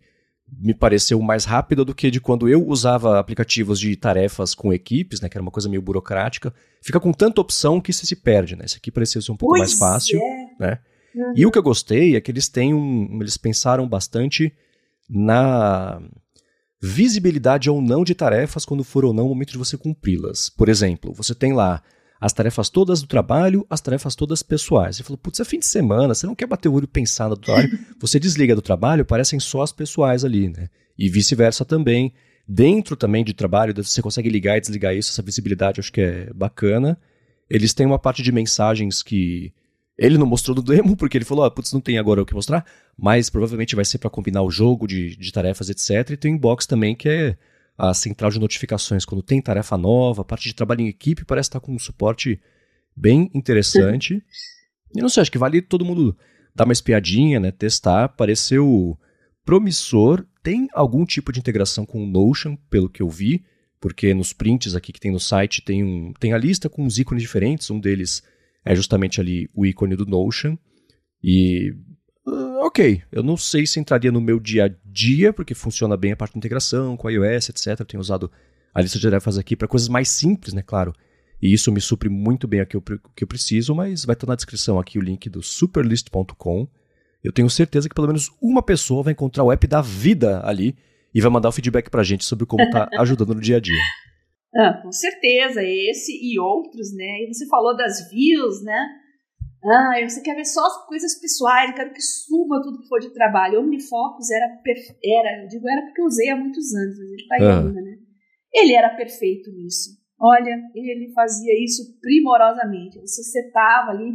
me 0.49 0.73
pareceu 0.73 1.21
mais 1.21 1.45
rápida 1.45 1.83
do 1.83 1.93
que 1.93 2.09
de 2.09 2.21
quando 2.21 2.47
eu 2.47 2.65
usava 2.65 3.19
aplicativos 3.19 3.79
de 3.79 3.95
tarefas 3.95 4.55
com 4.55 4.71
equipes, 4.71 5.19
né, 5.19 5.27
que 5.27 5.37
era 5.37 5.41
uma 5.41 5.51
coisa 5.51 5.67
meio 5.67 5.81
burocrática. 5.81 6.53
Fica 6.81 6.99
com 6.99 7.11
tanta 7.11 7.41
opção 7.41 7.81
que 7.81 7.91
você 7.91 8.05
se 8.05 8.15
perde, 8.15 8.55
né? 8.55 8.65
Esse 8.65 8.77
aqui 8.77 8.91
parecia 8.91 9.21
ser 9.21 9.31
um 9.31 9.37
pouco 9.37 9.55
pois 9.55 9.61
mais 9.61 9.79
fácil, 9.79 10.19
é. 10.19 10.47
né? 10.59 10.79
Uhum. 11.13 11.33
E 11.35 11.45
o 11.45 11.51
que 11.51 11.57
eu 11.57 11.63
gostei 11.63 12.15
é 12.15 12.21
que 12.21 12.31
eles 12.31 12.47
têm 12.47 12.73
um, 12.73 13.19
eles 13.19 13.37
pensaram 13.37 13.87
bastante 13.87 14.53
na 15.09 16.01
visibilidade 16.81 17.69
ou 17.69 17.81
não 17.81 18.03
de 18.03 18.13
tarefas 18.13 18.63
quando 18.63 18.83
for 18.83 19.03
ou 19.03 19.13
não 19.13 19.25
o 19.25 19.29
momento 19.29 19.51
de 19.51 19.57
você 19.57 19.77
cumpri-las. 19.77 20.49
Por 20.49 20.69
exemplo, 20.69 21.11
você 21.13 21.33
tem 21.33 21.53
lá 21.53 21.81
as 22.19 22.33
tarefas 22.33 22.69
todas 22.69 23.01
do 23.01 23.07
trabalho, 23.07 23.65
as 23.69 23.79
tarefas 23.81 24.15
todas 24.15 24.41
pessoais. 24.41 24.97
Você 24.97 25.03
falou, 25.03 25.17
putz, 25.17 25.39
é 25.39 25.45
fim 25.45 25.59
de 25.59 25.65
semana, 25.65 26.13
você 26.13 26.25
não 26.25 26.35
quer 26.35 26.47
bater 26.47 26.69
o 26.69 26.73
olho 26.73 26.87
pensando 26.87 27.31
no 27.31 27.37
trabalho, 27.37 27.77
você 27.99 28.19
desliga 28.19 28.55
do 28.55 28.61
trabalho, 28.61 29.05
parecem 29.05 29.39
só 29.39 29.61
as 29.61 29.71
pessoais 29.71 30.25
ali, 30.25 30.49
né? 30.49 30.69
E 30.97 31.09
vice-versa 31.09 31.63
também. 31.63 32.13
Dentro 32.47 32.95
também 32.95 33.23
de 33.23 33.33
trabalho, 33.33 33.73
você 33.75 34.01
consegue 34.01 34.29
ligar 34.29 34.57
e 34.57 34.61
desligar 34.61 34.95
isso, 34.95 35.11
essa 35.11 35.21
visibilidade 35.21 35.79
acho 35.79 35.91
que 35.91 36.01
é 36.01 36.33
bacana. 36.33 36.97
Eles 37.49 37.73
têm 37.73 37.85
uma 37.85 37.99
parte 37.99 38.23
de 38.23 38.31
mensagens 38.31 39.03
que 39.03 39.53
ele 39.97 40.17
não 40.17 40.25
mostrou 40.25 40.55
no 40.55 40.61
demo, 40.61 40.95
porque 40.95 41.17
ele 41.17 41.25
falou, 41.25 41.43
ah, 41.43 41.51
putz, 41.51 41.73
não 41.73 41.81
tem 41.81 41.97
agora 41.97 42.21
o 42.21 42.25
que 42.25 42.33
mostrar, 42.33 42.65
mas 42.97 43.29
provavelmente 43.29 43.75
vai 43.75 43.83
ser 43.83 43.97
para 43.97 44.09
combinar 44.09 44.43
o 44.43 44.51
jogo 44.51 44.87
de, 44.87 45.15
de 45.15 45.31
tarefas, 45.31 45.69
etc. 45.69 46.11
E 46.11 46.17
tem 46.17 46.33
o 46.33 46.35
inbox 46.35 46.65
também, 46.65 46.95
que 46.95 47.09
é 47.09 47.37
a 47.77 47.93
central 47.93 48.31
de 48.31 48.39
notificações 48.39 49.05
quando 49.05 49.21
tem 49.21 49.41
tarefa 49.41 49.77
nova, 49.77 50.21
a 50.21 50.25
parte 50.25 50.47
de 50.47 50.55
trabalho 50.55 50.81
em 50.81 50.87
equipe 50.87 51.23
parece 51.23 51.49
estar 51.49 51.59
com 51.59 51.73
um 51.73 51.79
suporte 51.79 52.41
bem 52.95 53.29
interessante. 53.33 54.23
E 54.95 55.01
não 55.01 55.09
sei, 55.09 55.21
acho 55.21 55.31
que 55.31 55.37
vale 55.37 55.61
todo 55.61 55.85
mundo 55.85 56.17
dar 56.55 56.65
uma 56.65 56.73
espiadinha, 56.73 57.39
né, 57.39 57.51
testar, 57.51 58.09
pareceu 58.09 58.97
promissor, 59.45 60.25
tem 60.41 60.67
algum 60.73 61.05
tipo 61.05 61.31
de 61.31 61.39
integração 61.39 61.85
com 61.85 62.03
o 62.03 62.07
Notion, 62.07 62.55
pelo 62.69 62.89
que 62.89 63.01
eu 63.01 63.09
vi, 63.09 63.45
porque 63.79 64.13
nos 64.13 64.33
prints 64.33 64.75
aqui 64.75 64.91
que 64.91 64.99
tem 64.99 65.11
no 65.11 65.19
site 65.19 65.61
tem, 65.61 65.83
um, 65.83 66.13
tem 66.19 66.33
a 66.33 66.37
lista 66.37 66.67
com 66.67 66.85
os 66.85 66.97
ícones 66.97 67.21
diferentes, 67.21 67.69
um 67.69 67.79
deles 67.79 68.23
é 68.65 68.75
justamente 68.75 69.21
ali 69.21 69.49
o 69.53 69.65
ícone 69.65 69.95
do 69.95 70.05
Notion, 70.05 70.57
e 71.23 71.73
ok, 72.65 73.01
eu 73.11 73.23
não 73.23 73.37
sei 73.37 73.65
se 73.65 73.79
entraria 73.79 74.11
no 74.11 74.21
meu 74.21 74.39
dia 74.39 74.65
a 74.65 74.69
dia, 74.85 75.31
porque 75.31 75.53
funciona 75.53 75.97
bem 75.97 76.11
a 76.11 76.15
parte 76.15 76.33
de 76.33 76.39
integração 76.39 76.97
com 76.97 77.09
iOS, 77.09 77.49
etc. 77.49 77.79
Eu 77.79 77.85
tenho 77.85 78.01
usado 78.01 78.31
a 78.73 78.81
lista 78.81 78.97
de 78.97 79.05
tarefas 79.05 79.37
aqui 79.37 79.55
para 79.55 79.67
coisas 79.67 79.87
mais 79.87 80.09
simples, 80.09 80.53
né, 80.53 80.61
claro. 80.61 80.93
E 81.41 81.53
isso 81.53 81.71
me 81.71 81.79
supre 81.79 82.09
muito 82.09 82.47
bem 82.47 82.61
o 82.61 82.65
que 82.65 82.77
eu, 82.77 82.81
que 82.81 83.23
eu 83.23 83.27
preciso, 83.27 83.75
mas 83.75 84.05
vai 84.05 84.13
estar 84.13 84.27
na 84.27 84.35
descrição 84.35 84.79
aqui 84.79 84.97
o 84.97 85.01
link 85.01 85.29
do 85.29 85.41
superlist.com. 85.43 86.67
Eu 87.23 87.31
tenho 87.31 87.49
certeza 87.49 87.87
que 87.87 87.95
pelo 87.95 88.07
menos 88.07 88.31
uma 88.41 88.61
pessoa 88.61 89.03
vai 89.03 89.13
encontrar 89.13 89.43
o 89.43 89.51
app 89.51 89.67
da 89.67 89.81
vida 89.81 90.41
ali 90.43 90.75
e 91.13 91.21
vai 91.21 91.31
mandar 91.31 91.49
o 91.49 91.51
feedback 91.51 91.89
para 91.89 92.01
a 92.01 92.03
gente 92.03 92.25
sobre 92.25 92.45
como 92.45 92.63
está 92.63 92.89
ajudando 92.99 93.35
no 93.35 93.41
dia 93.41 93.57
a 93.57 93.59
dia. 93.59 93.81
Ah, 94.55 94.79
com 94.81 94.91
certeza, 94.91 95.61
esse 95.63 96.11
e 96.13 96.39
outros, 96.39 96.93
né? 96.93 97.23
E 97.23 97.33
você 97.33 97.45
falou 97.47 97.75
das 97.75 98.09
views, 98.09 98.63
né? 98.63 98.87
Ah, 99.69 99.99
você 100.07 100.21
quer 100.21 100.35
ver 100.35 100.45
só 100.45 100.61
as 100.65 100.85
coisas 100.87 101.19
pessoais, 101.19 101.69
eu 101.69 101.75
quero 101.75 101.93
que 101.93 102.01
suma 102.01 102.61
tudo 102.61 102.79
que 102.79 102.87
for 102.87 102.99
de 102.99 103.13
trabalho. 103.13 103.59
O 103.59 103.63
OmniFocus 103.63 104.31
era, 104.31 104.45
era, 105.03 105.45
digo 105.47 105.67
era 105.69 105.81
porque 105.81 106.01
eu 106.01 106.05
usei 106.05 106.29
há 106.29 106.37
muitos 106.37 106.73
anos, 106.73 106.97
mas 106.97 107.11
ele 107.11 107.27
tá 107.27 107.35
aí 107.35 107.43
ah. 107.43 107.59
ainda, 107.59 107.81
né? 107.81 107.97
Ele 108.53 108.73
era 108.73 108.95
perfeito 108.95 109.51
nisso. 109.51 109.97
Olha, 110.19 110.61
ele 110.73 111.11
fazia 111.13 111.53
isso 111.63 111.99
primorosamente. 111.99 112.99
Você 113.01 113.21
setava 113.23 113.91
ali 113.91 114.13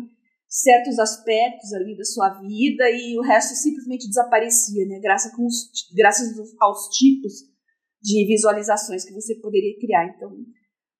certos 0.48 0.98
aspectos 0.98 1.72
ali 1.72 1.96
da 1.96 2.04
sua 2.04 2.28
vida 2.40 2.90
e 2.90 3.18
o 3.18 3.22
resto 3.22 3.54
simplesmente 3.54 4.08
desaparecia, 4.08 4.86
né? 4.86 4.98
Graças, 5.00 5.34
com 5.34 5.46
os, 5.46 5.70
graças 5.96 6.34
aos 6.60 6.88
tipos 6.88 7.32
de 8.02 8.26
visualizações 8.26 9.04
que 9.04 9.14
você 9.14 9.34
poderia 9.36 9.78
criar. 9.78 10.06
Então, 10.14 10.30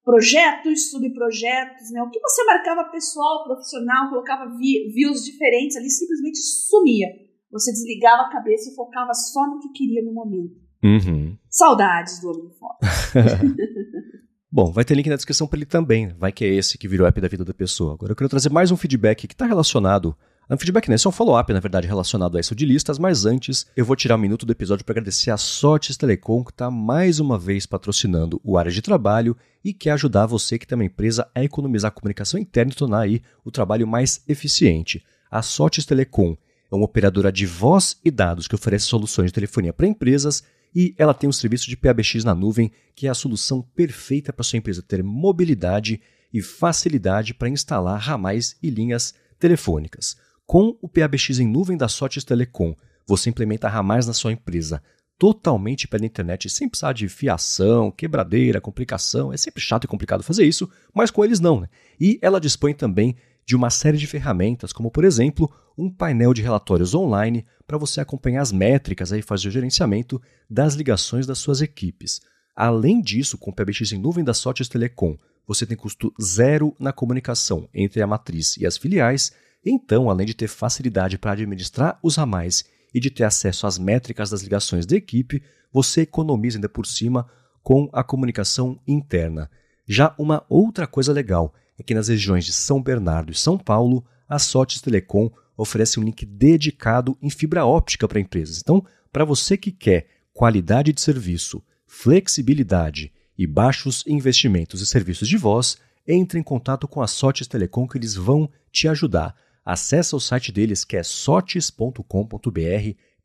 projetos, 0.04 0.90
subprojetos, 0.90 1.90
né? 1.90 2.02
O 2.02 2.10
que 2.10 2.20
você 2.20 2.44
marcava 2.44 2.90
pessoal, 2.90 3.44
profissional, 3.44 4.08
colocava 4.08 4.50
views 4.56 5.24
diferentes 5.24 5.76
ali, 5.76 5.90
simplesmente 5.90 6.38
sumia. 6.38 7.08
Você 7.50 7.70
desligava 7.70 8.22
a 8.22 8.30
cabeça 8.30 8.70
e 8.70 8.74
focava 8.74 9.12
só 9.14 9.46
no 9.46 9.60
que 9.60 9.68
queria 9.70 10.02
no 10.02 10.12
momento. 10.12 10.60
Uhum. 10.82 11.36
Saudades 11.48 12.20
do 12.20 12.30
Homem. 12.30 12.50
Bom, 14.50 14.72
vai 14.72 14.84
ter 14.84 14.94
link 14.94 15.08
na 15.08 15.16
descrição 15.16 15.46
para 15.46 15.58
ele 15.58 15.66
também. 15.66 16.08
Vai 16.18 16.32
que 16.32 16.44
é 16.44 16.48
esse 16.48 16.76
que 16.76 16.88
virou 16.88 17.06
app 17.06 17.20
da 17.20 17.28
vida 17.28 17.44
da 17.44 17.54
pessoa. 17.54 17.94
Agora 17.94 18.12
eu 18.12 18.16
quero 18.16 18.28
trazer 18.28 18.50
mais 18.50 18.70
um 18.70 18.76
feedback 18.76 19.26
que 19.26 19.34
está 19.34 19.46
relacionado. 19.46 20.16
Um 20.50 20.58
feedback 20.58 20.88
não, 20.88 20.94
né? 20.94 21.00
é 21.02 21.08
um 21.08 21.12
follow-up, 21.12 21.52
na 21.52 21.60
verdade, 21.60 21.86
relacionado 21.86 22.36
a 22.36 22.40
isso 22.40 22.54
de 22.54 22.66
listas, 22.66 22.98
mas 22.98 23.24
antes 23.24 23.66
eu 23.76 23.84
vou 23.84 23.96
tirar 23.96 24.16
um 24.16 24.18
minuto 24.18 24.44
do 24.44 24.52
episódio 24.52 24.84
para 24.84 24.94
agradecer 24.94 25.30
a 25.30 25.36
Sotes 25.36 25.96
Telecom, 25.96 26.44
que 26.44 26.50
está 26.50 26.70
mais 26.70 27.20
uma 27.20 27.38
vez 27.38 27.64
patrocinando 27.64 28.40
o 28.44 28.58
área 28.58 28.70
de 28.70 28.82
trabalho 28.82 29.36
e 29.64 29.72
quer 29.72 29.92
ajudar 29.92 30.26
você 30.26 30.58
que 30.58 30.66
tem 30.66 30.76
uma 30.76 30.84
empresa 30.84 31.28
a 31.34 31.42
economizar 31.42 31.88
a 31.88 31.94
comunicação 31.94 32.38
interna 32.38 32.72
e 32.72 32.74
tornar 32.74 33.00
aí 33.00 33.22
o 33.44 33.50
trabalho 33.50 33.86
mais 33.86 34.22
eficiente. 34.28 35.02
A 35.30 35.40
Sotes 35.42 35.86
Telecom 35.86 36.36
é 36.70 36.74
uma 36.74 36.84
operadora 36.84 37.30
de 37.30 37.46
voz 37.46 37.96
e 38.04 38.10
dados 38.10 38.48
que 38.48 38.54
oferece 38.54 38.86
soluções 38.86 39.26
de 39.26 39.34
telefonia 39.34 39.72
para 39.72 39.86
empresas 39.86 40.42
e 40.74 40.94
ela 40.98 41.14
tem 41.14 41.28
um 41.28 41.32
serviço 41.32 41.68
de 41.68 41.76
PABX 41.76 42.24
na 42.24 42.34
nuvem, 42.34 42.72
que 42.94 43.06
é 43.06 43.10
a 43.10 43.14
solução 43.14 43.62
perfeita 43.62 44.32
para 44.32 44.42
sua 44.42 44.58
empresa 44.58 44.82
ter 44.82 45.02
mobilidade 45.02 46.00
e 46.32 46.42
facilidade 46.42 47.32
para 47.32 47.48
instalar 47.48 48.00
ramais 48.00 48.56
e 48.62 48.70
linhas 48.70 49.14
telefônicas. 49.38 50.16
Com 50.52 50.76
o 50.82 50.86
PABX 50.86 51.38
em 51.38 51.48
nuvem 51.48 51.78
da 51.78 51.88
Sotes 51.88 52.24
Telecom, 52.24 52.76
você 53.08 53.30
implementa 53.30 53.70
ramais 53.70 54.06
na 54.06 54.12
sua 54.12 54.32
empresa 54.32 54.82
totalmente 55.18 55.88
pela 55.88 56.04
internet, 56.04 56.50
sem 56.50 56.68
precisar 56.68 56.92
de 56.92 57.08
fiação, 57.08 57.90
quebradeira, 57.90 58.60
complicação. 58.60 59.32
É 59.32 59.36
sempre 59.38 59.62
chato 59.62 59.84
e 59.84 59.88
complicado 59.88 60.22
fazer 60.22 60.44
isso, 60.44 60.68
mas 60.94 61.10
com 61.10 61.24
eles 61.24 61.40
não. 61.40 61.60
Né? 61.60 61.68
E 61.98 62.18
ela 62.20 62.38
dispõe 62.38 62.74
também 62.74 63.16
de 63.46 63.56
uma 63.56 63.70
série 63.70 63.96
de 63.96 64.06
ferramentas, 64.06 64.74
como 64.74 64.90
por 64.90 65.04
exemplo, 65.04 65.50
um 65.74 65.90
painel 65.90 66.34
de 66.34 66.42
relatórios 66.42 66.94
online 66.94 67.46
para 67.66 67.78
você 67.78 68.02
acompanhar 68.02 68.42
as 68.42 68.52
métricas 68.52 69.10
e 69.10 69.22
fazer 69.22 69.48
o 69.48 69.52
gerenciamento 69.52 70.20
das 70.50 70.74
ligações 70.74 71.26
das 71.26 71.38
suas 71.38 71.62
equipes. 71.62 72.20
Além 72.54 73.00
disso, 73.00 73.38
com 73.38 73.50
o 73.50 73.54
PBX 73.54 73.92
em 73.92 73.98
nuvem 73.98 74.22
da 74.22 74.34
Sotes 74.34 74.68
Telecom, 74.68 75.16
você 75.46 75.64
tem 75.64 75.78
custo 75.78 76.12
zero 76.20 76.76
na 76.78 76.92
comunicação 76.92 77.70
entre 77.72 78.02
a 78.02 78.06
matriz 78.06 78.58
e 78.58 78.66
as 78.66 78.76
filiais, 78.76 79.32
então, 79.64 80.10
além 80.10 80.26
de 80.26 80.34
ter 80.34 80.48
facilidade 80.48 81.18
para 81.18 81.32
administrar 81.32 81.98
os 82.02 82.16
ramais 82.16 82.64
e 82.92 83.00
de 83.00 83.10
ter 83.10 83.24
acesso 83.24 83.66
às 83.66 83.78
métricas 83.78 84.30
das 84.30 84.42
ligações 84.42 84.84
da 84.84 84.96
equipe, 84.96 85.42
você 85.72 86.02
economiza 86.02 86.58
ainda 86.58 86.68
por 86.68 86.86
cima 86.86 87.26
com 87.62 87.88
a 87.92 88.02
comunicação 88.02 88.78
interna. 88.86 89.50
Já 89.86 90.14
uma 90.18 90.44
outra 90.48 90.86
coisa 90.86 91.12
legal 91.12 91.54
é 91.78 91.82
que 91.82 91.94
nas 91.94 92.08
regiões 92.08 92.44
de 92.44 92.52
São 92.52 92.82
Bernardo 92.82 93.32
e 93.32 93.36
São 93.36 93.56
Paulo, 93.56 94.04
a 94.28 94.38
Sotes 94.38 94.80
Telecom 94.80 95.30
oferece 95.56 96.00
um 96.00 96.02
link 96.02 96.26
dedicado 96.26 97.16
em 97.22 97.30
fibra 97.30 97.64
óptica 97.64 98.08
para 98.08 98.20
empresas. 98.20 98.58
Então, 98.60 98.84
para 99.12 99.24
você 99.24 99.56
que 99.56 99.70
quer 99.70 100.06
qualidade 100.32 100.92
de 100.92 101.00
serviço, 101.00 101.62
flexibilidade 101.86 103.12
e 103.36 103.46
baixos 103.46 104.04
investimentos 104.06 104.80
e 104.80 104.86
serviços 104.86 105.28
de 105.28 105.36
voz, 105.36 105.76
entre 106.06 106.38
em 106.38 106.42
contato 106.42 106.88
com 106.88 107.00
a 107.00 107.06
Sotes 107.06 107.46
Telecom 107.46 107.86
que 107.86 107.98
eles 107.98 108.14
vão 108.14 108.50
te 108.70 108.88
ajudar. 108.88 109.36
Acesse 109.64 110.14
o 110.14 110.20
site 110.20 110.50
deles 110.50 110.84
que 110.84 110.96
é 110.96 111.02
sotes.com.br, 111.02 112.02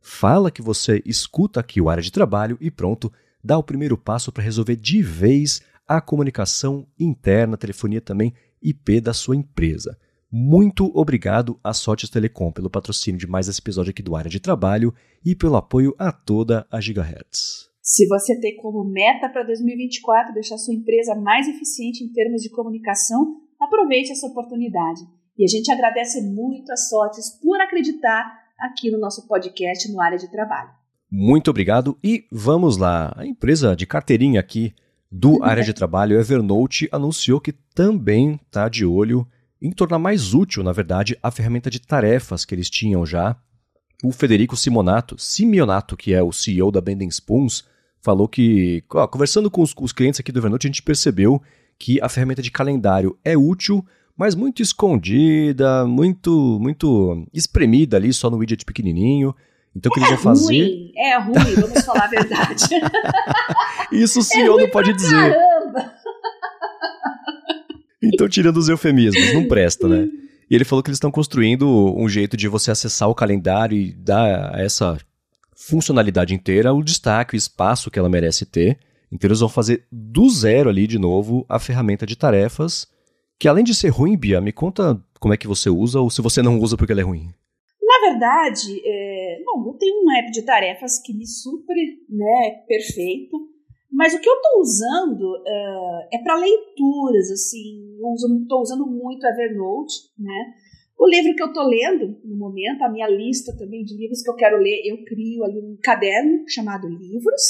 fala 0.00 0.50
que 0.50 0.60
você 0.60 1.00
escuta 1.06 1.60
aqui 1.60 1.80
o 1.80 1.88
área 1.88 2.02
de 2.02 2.10
trabalho 2.10 2.58
e 2.60 2.70
pronto, 2.70 3.12
dá 3.42 3.56
o 3.56 3.62
primeiro 3.62 3.96
passo 3.96 4.32
para 4.32 4.42
resolver 4.42 4.76
de 4.76 5.00
vez 5.00 5.62
a 5.86 6.00
comunicação 6.00 6.86
interna, 6.98 7.56
telefonia 7.56 8.00
também, 8.00 8.34
IP 8.60 9.00
da 9.00 9.14
sua 9.14 9.36
empresa. 9.36 9.96
Muito 10.34 10.90
obrigado 10.94 11.60
à 11.62 11.74
Sotes 11.74 12.08
Telecom 12.08 12.50
pelo 12.50 12.70
patrocínio 12.70 13.20
de 13.20 13.26
mais 13.26 13.48
esse 13.48 13.60
episódio 13.60 13.90
aqui 13.90 14.02
do 14.02 14.16
Área 14.16 14.30
de 14.30 14.40
Trabalho 14.40 14.94
e 15.22 15.36
pelo 15.36 15.56
apoio 15.56 15.94
a 15.98 16.10
toda 16.10 16.66
a 16.70 16.80
Gigahertz. 16.80 17.68
Se 17.82 18.08
você 18.08 18.40
tem 18.40 18.56
como 18.56 18.82
meta 18.82 19.28
para 19.28 19.42
2024 19.42 20.32
deixar 20.32 20.56
sua 20.56 20.72
empresa 20.72 21.14
mais 21.14 21.46
eficiente 21.46 22.02
em 22.02 22.08
termos 22.08 22.40
de 22.40 22.48
comunicação, 22.48 23.42
aproveite 23.60 24.10
essa 24.10 24.26
oportunidade. 24.26 25.02
E 25.36 25.44
a 25.44 25.46
gente 25.46 25.70
agradece 25.70 26.22
muito 26.22 26.72
a 26.72 26.76
Sotes 26.78 27.38
por 27.38 27.60
acreditar 27.60 28.32
aqui 28.58 28.90
no 28.90 28.98
nosso 28.98 29.28
podcast 29.28 29.92
no 29.92 30.00
Área 30.00 30.16
de 30.16 30.30
Trabalho. 30.30 30.70
Muito 31.10 31.50
obrigado 31.50 31.98
e 32.02 32.24
vamos 32.32 32.78
lá. 32.78 33.12
A 33.18 33.26
empresa 33.26 33.76
de 33.76 33.86
carteirinha 33.86 34.40
aqui 34.40 34.72
do 35.10 35.44
Área 35.44 35.62
de 35.62 35.74
Trabalho, 35.74 36.18
Evernote, 36.18 36.88
anunciou 36.90 37.38
que 37.38 37.52
também 37.52 38.40
está 38.46 38.70
de 38.70 38.86
olho 38.86 39.26
em 39.62 39.70
tornar 39.70 39.98
mais 39.98 40.34
útil, 40.34 40.64
na 40.64 40.72
verdade, 40.72 41.16
a 41.22 41.30
ferramenta 41.30 41.70
de 41.70 41.80
tarefas 41.80 42.44
que 42.44 42.54
eles 42.54 42.68
tinham 42.68 43.06
já. 43.06 43.36
O 44.02 44.10
Federico 44.10 44.56
Simonato, 44.56 45.16
Simeonato, 45.16 45.96
que 45.96 46.12
é 46.12 46.20
o 46.20 46.32
CEO 46.32 46.72
da 46.72 46.80
Bending 46.80 47.08
Spoons, 47.08 47.64
falou 48.00 48.26
que, 48.26 48.82
ó, 48.92 49.06
conversando 49.06 49.48
com 49.48 49.62
os, 49.62 49.72
com 49.72 49.84
os 49.84 49.92
clientes 49.92 50.18
aqui 50.18 50.32
do 50.32 50.40
Evernote, 50.40 50.66
a 50.66 50.70
gente 50.70 50.82
percebeu 50.82 51.40
que 51.78 52.00
a 52.02 52.08
ferramenta 52.08 52.42
de 52.42 52.50
calendário 52.50 53.16
é 53.24 53.36
útil, 53.36 53.84
mas 54.16 54.34
muito 54.34 54.60
escondida, 54.60 55.86
muito 55.86 56.58
muito 56.60 57.26
espremida 57.32 57.96
ali 57.96 58.12
só 58.12 58.28
no 58.28 58.38
widget 58.38 58.64
pequenininho. 58.64 59.34
Então 59.74 59.90
o 59.90 59.94
que 59.94 60.00
é 60.00 60.02
eles 60.02 60.14
vão 60.14 60.34
fazer? 60.34 60.64
Ruim, 60.64 60.92
é 60.96 61.18
ruim, 61.18 61.54
vamos 61.60 61.84
falar 61.84 62.04
a 62.04 62.08
verdade. 62.08 62.64
Isso 63.90 64.20
o 64.20 64.22
CEO 64.22 64.58
é 64.58 64.62
não 64.64 64.70
pode 64.70 64.92
dizer. 64.92 65.32
Caramba. 65.32 65.61
Então, 68.02 68.28
tirando 68.28 68.56
os 68.56 68.68
eufemismos, 68.68 69.32
não 69.32 69.46
presta, 69.46 69.88
né? 69.88 70.08
E 70.50 70.54
ele 70.54 70.66
falou 70.66 70.82
que 70.82 70.90
eles 70.90 70.96
estão 70.96 71.10
construindo 71.10 71.66
um 71.96 72.06
jeito 72.06 72.36
de 72.36 72.46
você 72.46 72.70
acessar 72.70 73.08
o 73.08 73.14
calendário 73.14 73.74
e 73.74 73.90
dar 73.90 74.54
a 74.54 74.60
essa 74.60 74.98
funcionalidade 75.56 76.34
inteira 76.34 76.74
o 76.74 76.82
destaque, 76.82 77.34
o 77.34 77.38
espaço 77.38 77.90
que 77.90 77.98
ela 77.98 78.08
merece 78.10 78.44
ter. 78.44 78.78
Então, 79.10 79.28
eles 79.28 79.40
vão 79.40 79.48
fazer 79.48 79.86
do 79.90 80.28
zero 80.28 80.68
ali 80.68 80.86
de 80.86 80.98
novo 80.98 81.46
a 81.48 81.58
ferramenta 81.58 82.04
de 82.04 82.16
tarefas, 82.16 82.86
que 83.38 83.48
além 83.48 83.64
de 83.64 83.74
ser 83.74 83.88
ruim, 83.88 84.14
Bia, 84.14 84.42
me 84.42 84.52
conta 84.52 85.02
como 85.18 85.32
é 85.32 85.38
que 85.38 85.48
você 85.48 85.70
usa 85.70 86.00
ou 86.00 86.10
se 86.10 86.20
você 86.20 86.42
não 86.42 86.58
usa 86.58 86.76
porque 86.76 86.92
ela 86.92 87.00
é 87.00 87.04
ruim. 87.04 87.30
Na 87.82 88.10
verdade, 88.10 88.78
é... 88.84 89.38
bom, 89.46 89.68
eu 89.68 89.74
tenho 89.78 90.04
um 90.04 90.10
app 90.18 90.30
de 90.32 90.42
tarefas 90.42 90.98
que 90.98 91.14
me 91.14 91.26
supre, 91.26 91.98
né, 92.10 92.62
perfeito. 92.68 93.38
Mas 93.92 94.14
o 94.14 94.20
que 94.20 94.28
eu 94.28 94.34
estou 94.34 94.60
usando 94.60 95.22
uh, 95.22 96.08
é 96.10 96.18
para 96.22 96.36
leituras, 96.36 97.30
assim, 97.30 97.92
estou 98.42 98.62
usando 98.62 98.86
muito 98.86 99.26
Evernote, 99.26 99.94
né? 100.18 100.54
O 100.98 101.06
livro 101.06 101.34
que 101.34 101.42
eu 101.42 101.48
estou 101.48 101.64
lendo 101.64 102.16
no 102.24 102.36
momento, 102.36 102.82
a 102.82 102.88
minha 102.88 103.08
lista 103.08 103.54
também 103.58 103.84
de 103.84 103.96
livros 103.96 104.22
que 104.22 104.30
eu 104.30 104.36
quero 104.36 104.56
ler, 104.56 104.82
eu 104.84 105.04
crio 105.04 105.44
ali 105.44 105.58
um 105.58 105.76
caderno 105.82 106.44
chamado 106.48 106.88
Livros 106.88 107.42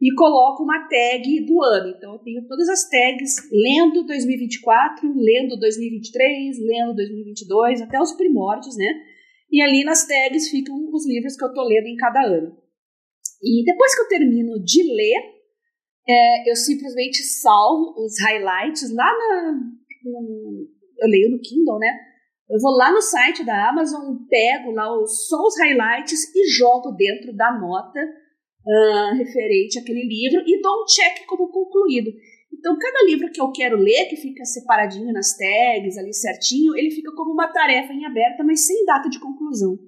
e 0.00 0.12
coloco 0.14 0.64
uma 0.64 0.88
tag 0.88 1.46
do 1.46 1.62
ano. 1.62 1.94
Então 1.96 2.14
eu 2.14 2.18
tenho 2.18 2.46
todas 2.48 2.68
as 2.68 2.88
tags 2.88 3.36
lendo 3.52 4.04
2024, 4.04 5.14
lendo 5.14 5.56
2023, 5.60 6.58
lendo 6.58 6.94
2022, 6.96 7.82
até 7.82 8.00
os 8.00 8.12
primórdios, 8.12 8.76
né? 8.76 8.88
E 9.50 9.62
ali 9.62 9.84
nas 9.84 10.06
tags 10.06 10.48
ficam 10.48 10.74
os 10.92 11.06
livros 11.06 11.36
que 11.36 11.44
eu 11.44 11.48
estou 11.48 11.64
lendo 11.64 11.86
em 11.86 11.96
cada 11.96 12.22
ano. 12.26 12.56
E 13.42 13.64
depois 13.64 13.94
que 13.94 14.00
eu 14.00 14.08
termino 14.08 14.58
de 14.64 14.82
ler, 14.82 15.41
é, 16.08 16.50
eu 16.50 16.56
simplesmente 16.56 17.22
salvo 17.22 17.94
os 18.04 18.20
highlights 18.20 18.92
lá 18.94 19.06
na. 19.06 19.52
No, 20.04 20.68
eu 20.98 21.08
leio 21.08 21.30
no 21.30 21.40
Kindle, 21.40 21.78
né? 21.78 21.92
Eu 22.50 22.58
vou 22.60 22.72
lá 22.76 22.92
no 22.92 23.00
site 23.00 23.44
da 23.44 23.70
Amazon, 23.70 24.16
pego 24.28 24.72
lá 24.72 24.92
os, 25.00 25.28
só 25.28 25.36
os 25.46 25.58
highlights 25.58 26.34
e 26.34 26.48
jogo 26.50 26.92
dentro 26.92 27.34
da 27.34 27.58
nota 27.58 28.00
uh, 28.00 29.16
referente 29.16 29.78
àquele 29.78 30.02
livro 30.02 30.42
e 30.46 30.60
dou 30.60 30.82
um 30.82 30.86
check 30.86 31.24
como 31.26 31.50
concluído. 31.50 32.10
Então, 32.52 32.76
cada 32.78 33.04
livro 33.06 33.30
que 33.30 33.40
eu 33.40 33.50
quero 33.50 33.78
ler, 33.78 34.06
que 34.08 34.16
fica 34.16 34.44
separadinho 34.44 35.12
nas 35.12 35.36
tags, 35.36 35.96
ali 35.96 36.12
certinho, 36.12 36.76
ele 36.76 36.90
fica 36.90 37.10
como 37.14 37.32
uma 37.32 37.50
tarefa 37.50 37.92
em 37.92 38.04
aberta, 38.04 38.44
mas 38.44 38.66
sem 38.66 38.84
data 38.84 39.08
de 39.08 39.18
conclusão. 39.18 39.78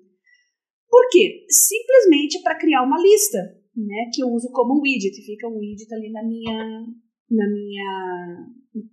Por 0.88 1.08
quê? 1.10 1.44
Simplesmente 1.50 2.40
para 2.42 2.58
criar 2.58 2.82
uma 2.82 2.98
lista 2.98 3.38
né, 3.76 4.10
que 4.12 4.22
eu 4.22 4.28
uso 4.28 4.50
como 4.52 4.80
widget, 4.80 5.14
fica 5.24 5.48
um 5.48 5.58
widget 5.58 5.92
ali 5.92 6.10
na 6.10 6.22
minha, 6.22 6.86
na 7.30 7.48
minha, 7.48 8.46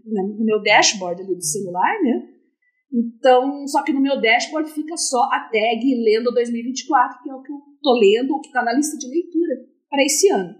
na, 0.05 0.23
no 0.23 0.45
meu 0.45 0.61
dashboard 0.61 1.21
ali 1.21 1.35
do 1.35 1.43
celular, 1.43 2.01
né, 2.01 2.27
Então, 2.91 3.67
só 3.67 3.83
que 3.83 3.93
no 3.93 4.01
meu 4.01 4.19
dashboard 4.19 4.71
fica 4.71 4.97
só 4.97 5.23
a 5.31 5.49
tag 5.51 6.03
lendo 6.03 6.33
2024, 6.33 7.23
que 7.23 7.29
é 7.29 7.35
o 7.35 7.41
que 7.41 7.51
eu 7.51 7.57
tô 7.81 7.99
lendo, 7.99 8.33
o 8.33 8.41
que 8.41 8.47
está 8.47 8.63
na 8.63 8.73
lista 8.73 8.97
de 8.97 9.07
leitura 9.07 9.55
para 9.89 10.03
esse 10.03 10.29
ano. 10.29 10.55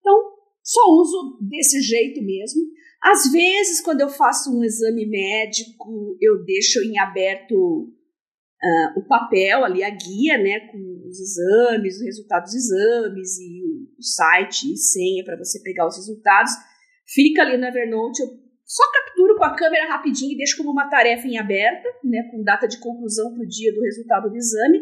Então, 0.00 0.16
só 0.62 0.80
uso 0.92 1.38
desse 1.40 1.80
jeito 1.80 2.22
mesmo. 2.22 2.62
Às 3.02 3.30
vezes, 3.32 3.80
quando 3.80 4.02
eu 4.02 4.08
faço 4.08 4.50
um 4.56 4.62
exame 4.62 5.06
médico, 5.06 6.16
eu 6.20 6.44
deixo 6.44 6.80
em 6.80 6.98
aberto 6.98 7.92
uh, 8.62 8.98
o 8.98 9.02
papel 9.06 9.64
ali, 9.64 9.82
a 9.82 9.90
guia, 9.90 10.38
né, 10.38 10.60
com 10.70 10.78
os 11.08 11.18
exames, 11.18 11.96
os 11.96 12.04
resultados 12.04 12.52
dos 12.52 12.70
exames 12.70 13.38
e 13.38 13.62
o 13.98 14.02
site 14.02 14.72
e 14.72 14.76
senha 14.76 15.24
para 15.24 15.36
você 15.36 15.60
pegar 15.62 15.86
os 15.86 15.96
resultados. 15.96 16.52
Fica 17.06 17.42
ali 17.42 17.56
no 17.56 17.66
Evernote, 17.66 18.22
eu 18.22 18.28
só 18.64 18.84
capturo 18.92 19.36
com 19.36 19.44
a 19.44 19.56
câmera 19.56 19.88
rapidinho 19.88 20.32
e 20.32 20.36
deixo 20.36 20.56
como 20.56 20.70
uma 20.70 20.88
tarefa 20.88 21.26
em 21.26 21.38
aberta, 21.38 21.88
né, 22.04 22.28
com 22.30 22.42
data 22.42 22.68
de 22.68 22.78
conclusão 22.78 23.34
para 23.34 23.42
o 23.42 23.48
dia 23.48 23.72
do 23.74 23.80
resultado 23.80 24.30
do 24.30 24.36
exame. 24.36 24.78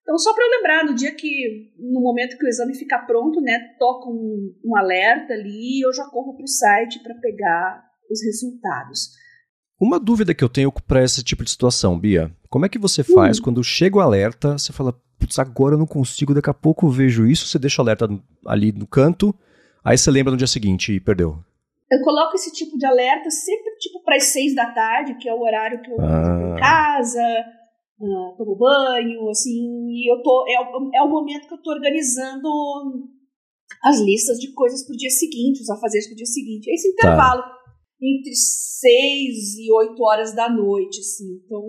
Então, 0.00 0.16
só 0.16 0.32
para 0.32 0.44
eu 0.44 0.50
lembrar, 0.50 0.84
no 0.84 0.94
dia 0.94 1.12
que, 1.12 1.74
no 1.78 2.00
momento 2.00 2.38
que 2.38 2.44
o 2.44 2.48
exame 2.48 2.78
ficar 2.78 3.00
pronto, 3.00 3.40
né, 3.40 3.74
toca 3.78 4.08
um, 4.08 4.54
um 4.64 4.76
alerta 4.76 5.34
ali 5.34 5.80
e 5.80 5.84
eu 5.84 5.92
já 5.92 6.04
corro 6.04 6.34
para 6.36 6.44
o 6.44 6.48
site 6.48 7.02
para 7.02 7.14
pegar 7.16 7.84
os 8.08 8.24
resultados. 8.24 9.10
Uma 9.78 10.00
dúvida 10.00 10.34
que 10.34 10.42
eu 10.42 10.48
tenho 10.48 10.72
para 10.72 11.04
esse 11.04 11.22
tipo 11.22 11.44
de 11.44 11.50
situação, 11.50 11.98
Bia, 11.98 12.34
como 12.48 12.64
é 12.64 12.68
que 12.68 12.78
você 12.78 13.04
faz 13.04 13.38
hum. 13.38 13.42
quando 13.42 13.62
chega 13.62 13.98
o 13.98 14.00
alerta, 14.00 14.56
você 14.56 14.72
fala, 14.72 14.98
putz, 15.18 15.38
agora 15.38 15.74
eu 15.74 15.78
não 15.78 15.86
consigo, 15.86 16.34
daqui 16.34 16.48
a 16.48 16.54
pouco 16.54 16.86
eu 16.86 16.90
vejo 16.90 17.26
isso, 17.26 17.46
você 17.46 17.58
deixa 17.58 17.82
o 17.82 17.84
alerta 17.84 18.08
ali 18.46 18.72
no 18.72 18.86
canto, 18.86 19.34
aí 19.84 19.98
você 19.98 20.10
lembra 20.10 20.30
no 20.30 20.38
dia 20.38 20.46
seguinte 20.46 20.92
e 20.92 21.00
perdeu. 21.00 21.38
Eu 21.90 22.00
coloco 22.02 22.34
esse 22.34 22.52
tipo 22.52 22.76
de 22.78 22.86
alerta 22.86 23.30
sempre 23.30 23.76
tipo 23.78 24.02
para 24.02 24.16
as 24.16 24.24
seis 24.24 24.54
da 24.54 24.66
tarde, 24.72 25.18
que 25.18 25.28
é 25.28 25.34
o 25.34 25.40
horário 25.40 25.80
que 25.82 25.90
eu 25.90 26.00
ah. 26.00 26.54
em 26.54 26.58
casa, 26.58 27.44
uh, 28.00 28.36
tomo 28.36 28.56
banho, 28.56 29.28
assim, 29.28 29.88
e 29.90 30.10
eu 30.10 30.22
tô, 30.22 30.44
é, 30.48 30.98
é 30.98 31.02
o 31.02 31.08
momento 31.08 31.46
que 31.46 31.54
eu 31.54 31.62
tô 31.62 31.70
organizando 31.70 32.48
as 33.84 34.00
listas 34.00 34.38
de 34.38 34.52
coisas 34.52 34.84
pro 34.84 34.96
dia 34.96 35.10
seguinte, 35.10 35.60
os 35.60 35.70
afazeres 35.70 36.06
pro 36.06 36.16
dia 36.16 36.26
seguinte. 36.26 36.70
É 36.70 36.74
esse 36.74 36.94
tá. 36.96 37.08
intervalo 37.08 37.42
tá. 37.42 37.55
Entre 38.00 38.34
6 38.34 39.56
e 39.58 39.72
8 39.72 40.02
horas 40.02 40.34
da 40.34 40.48
noite, 40.50 41.00
assim. 41.00 41.40
Então, 41.44 41.62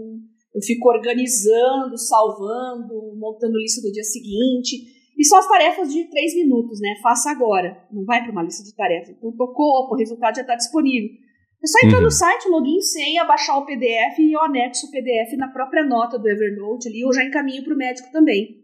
eu 0.54 0.62
fico 0.62 0.90
organizando, 0.90 1.98
salvando, 1.98 3.16
montando 3.18 3.58
lista 3.58 3.82
do 3.82 3.92
dia 3.92 4.04
seguinte. 4.04 4.98
E 5.18 5.26
são 5.26 5.40
as 5.40 5.48
tarefas 5.48 5.92
de 5.92 6.04
3 6.04 6.36
minutos, 6.36 6.80
né? 6.80 6.96
Faça 7.02 7.32
agora. 7.32 7.78
Não 7.92 8.04
vai 8.06 8.22
para 8.22 8.32
uma 8.32 8.44
lista 8.44 8.63
de 8.63 8.76
tarefas. 8.76 9.16
Então, 9.18 9.32
tocou, 9.36 9.88
o 9.90 9.96
resultado 9.96 10.36
já 10.36 10.42
está 10.42 10.56
disponível. 10.56 11.10
É 11.63 11.68
só 11.68 11.80
entrar 11.84 11.98
uhum. 11.98 12.04
no 12.04 12.12
site, 12.12 12.50
login, 12.50 12.80
senha, 12.82 13.26
baixar 13.26 13.58
o 13.58 13.66
PDF 13.66 14.20
e 14.20 14.34
eu 14.34 14.42
anexo 14.42 14.86
o 14.86 14.92
PDF 14.92 15.36
na 15.38 15.48
própria 15.48 15.84
nota 15.84 16.20
do 16.20 16.30
Evernote 16.30 16.88
ali, 16.88 17.04
ou 17.04 17.12
já 17.12 17.24
encaminho 17.24 17.63
para 17.63 17.74
o 17.74 17.78
médico 17.78 18.12
também, 18.12 18.63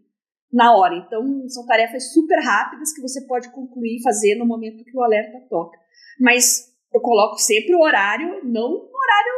na 0.52 0.76
hora. 0.78 0.96
Então, 0.96 1.48
são 1.50 1.66
tarefas 1.66 2.14
super 2.14 2.40
rápidas 2.40 2.94
que 2.94 3.02
você 3.02 3.26
pode 3.26 3.52
concluir 3.52 3.98
e 3.98 4.04
fazer 4.04 4.36
no 4.36 4.46
momento 4.46 4.84
que 4.84 4.96
o 4.96 5.02
alerta 5.02 5.40
toca. 5.50 5.78
Mas 6.20 6.73
eu 6.94 7.02
coloco 7.02 7.38
sempre 7.38 7.76
o 7.76 7.82
horário, 7.82 8.44
não 8.44 8.70
o 8.70 8.92
horário, 8.96 9.34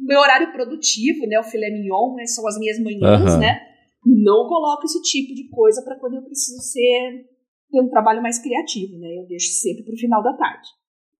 meu 0.00 0.20
horário 0.20 0.52
produtivo, 0.52 1.26
né? 1.26 1.38
O 1.40 1.44
filé 1.44 1.70
mignon, 1.70 2.14
né? 2.14 2.26
são 2.26 2.46
as 2.46 2.58
minhas 2.58 2.78
manhãs, 2.78 3.34
uhum. 3.34 3.38
né? 3.38 3.60
Não 4.04 4.46
coloco 4.46 4.84
esse 4.84 5.02
tipo 5.02 5.34
de 5.34 5.48
coisa 5.48 5.82
para 5.82 5.98
quando 5.98 6.14
eu 6.14 6.22
preciso 6.22 6.60
ser 6.62 7.26
ter 7.70 7.80
um 7.80 7.88
trabalho 7.88 8.22
mais 8.22 8.38
criativo, 8.38 8.98
né? 8.98 9.08
Eu 9.18 9.26
deixo 9.26 9.50
sempre 9.52 9.84
para 9.84 9.94
o 9.94 9.98
final 9.98 10.22
da 10.22 10.32
tarde. 10.34 10.68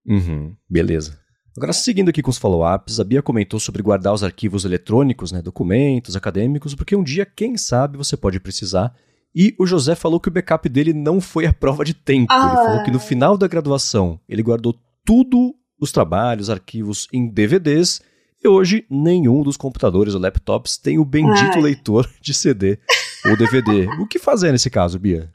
Uhum, 0.06 0.54
beleza. 0.68 1.18
Agora, 1.56 1.72
seguindo 1.72 2.10
aqui 2.10 2.22
com 2.22 2.30
os 2.30 2.38
follow-ups, 2.38 3.00
a 3.00 3.04
Bia 3.04 3.22
comentou 3.22 3.58
sobre 3.58 3.82
guardar 3.82 4.12
os 4.12 4.22
arquivos 4.22 4.64
eletrônicos, 4.64 5.32
né, 5.32 5.40
documentos 5.40 6.14
acadêmicos, 6.14 6.74
porque 6.74 6.94
um 6.94 7.02
dia, 7.02 7.24
quem 7.24 7.56
sabe, 7.56 7.96
você 7.96 8.16
pode 8.16 8.38
precisar. 8.38 8.94
E 9.34 9.54
o 9.58 9.66
José 9.66 9.94
falou 9.94 10.20
que 10.20 10.28
o 10.28 10.30
backup 10.30 10.68
dele 10.68 10.92
não 10.92 11.20
foi 11.20 11.46
a 11.46 11.52
prova 11.54 11.84
de 11.84 11.94
tempo. 11.94 12.26
Ah. 12.30 12.46
Ele 12.46 12.66
falou 12.66 12.84
que 12.84 12.90
no 12.90 13.00
final 13.00 13.36
da 13.38 13.48
graduação 13.48 14.20
ele 14.28 14.42
guardou 14.42 14.74
tudo 15.06 15.54
os 15.80 15.92
trabalhos, 15.92 16.50
arquivos 16.50 17.06
em 17.12 17.28
DVDs. 17.28 18.02
E 18.42 18.48
hoje 18.48 18.84
nenhum 18.90 19.42
dos 19.42 19.56
computadores 19.56 20.14
ou 20.14 20.20
laptops 20.20 20.76
tem 20.76 20.98
o 20.98 21.04
bendito 21.04 21.56
Ai. 21.56 21.62
leitor 21.62 22.10
de 22.20 22.34
CD 22.34 22.78
ou 23.24 23.36
DVD. 23.36 23.86
o 24.00 24.06
que 24.06 24.18
fazer 24.18 24.52
nesse 24.52 24.68
caso, 24.68 24.98
Bia? 24.98 25.30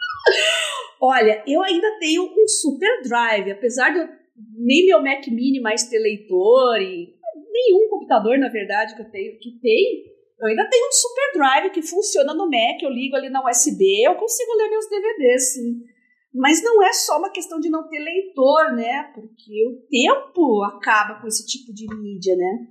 Olha, 1.01 1.43
eu 1.47 1.63
ainda 1.63 1.97
tenho 1.99 2.23
um 2.23 2.47
super 2.47 3.01
drive, 3.03 3.51
apesar 3.51 3.89
de 3.89 3.99
eu 3.99 4.07
nem 4.55 4.85
meu 4.85 5.01
Mac 5.01 5.25
Mini 5.27 5.59
mais 5.59 5.87
ter 5.89 5.97
leitor 5.97 6.79
e 6.79 7.15
nenhum 7.51 7.89
computador, 7.89 8.37
na 8.37 8.49
verdade, 8.49 8.95
que 8.95 9.01
eu 9.01 9.09
tenho 9.09 9.39
que 9.39 9.59
tem. 9.61 10.11
Eu 10.39 10.47
ainda 10.47 10.67
tenho 10.69 10.87
um 10.87 10.91
super 10.91 11.33
drive 11.33 11.71
que 11.71 11.81
funciona 11.81 12.33
no 12.33 12.45
Mac, 12.45 12.81
eu 12.81 12.89
ligo 12.89 13.15
ali 13.15 13.29
na 13.29 13.47
USB, 13.47 14.03
eu 14.03 14.15
consigo 14.15 14.53
ler 14.57 14.69
meus 14.69 14.89
DVDs, 14.89 15.53
sim. 15.53 15.90
Mas 16.33 16.63
não 16.63 16.81
é 16.81 16.93
só 16.93 17.17
uma 17.17 17.31
questão 17.31 17.59
de 17.59 17.69
não 17.69 17.87
ter 17.87 17.99
leitor, 17.99 18.73
né? 18.75 19.11
Porque 19.13 19.67
o 19.67 19.81
tempo 19.89 20.63
acaba 20.63 21.19
com 21.19 21.27
esse 21.27 21.45
tipo 21.45 21.73
de 21.73 21.87
mídia, 21.95 22.35
né? 22.35 22.67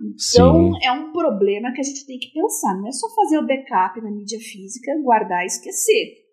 Então 0.00 0.72
Sim. 0.72 0.78
é 0.82 0.92
um 0.92 1.12
problema 1.12 1.72
que 1.72 1.80
a 1.80 1.84
gente 1.84 2.06
tem 2.06 2.18
que 2.18 2.32
pensar. 2.32 2.74
Não 2.76 2.88
é 2.88 2.92
só 2.92 3.08
fazer 3.14 3.38
o 3.38 3.46
backup 3.46 4.00
na 4.00 4.10
mídia 4.10 4.38
física, 4.38 5.00
guardar 5.02 5.42
e 5.42 5.46
esquecer. 5.46 6.24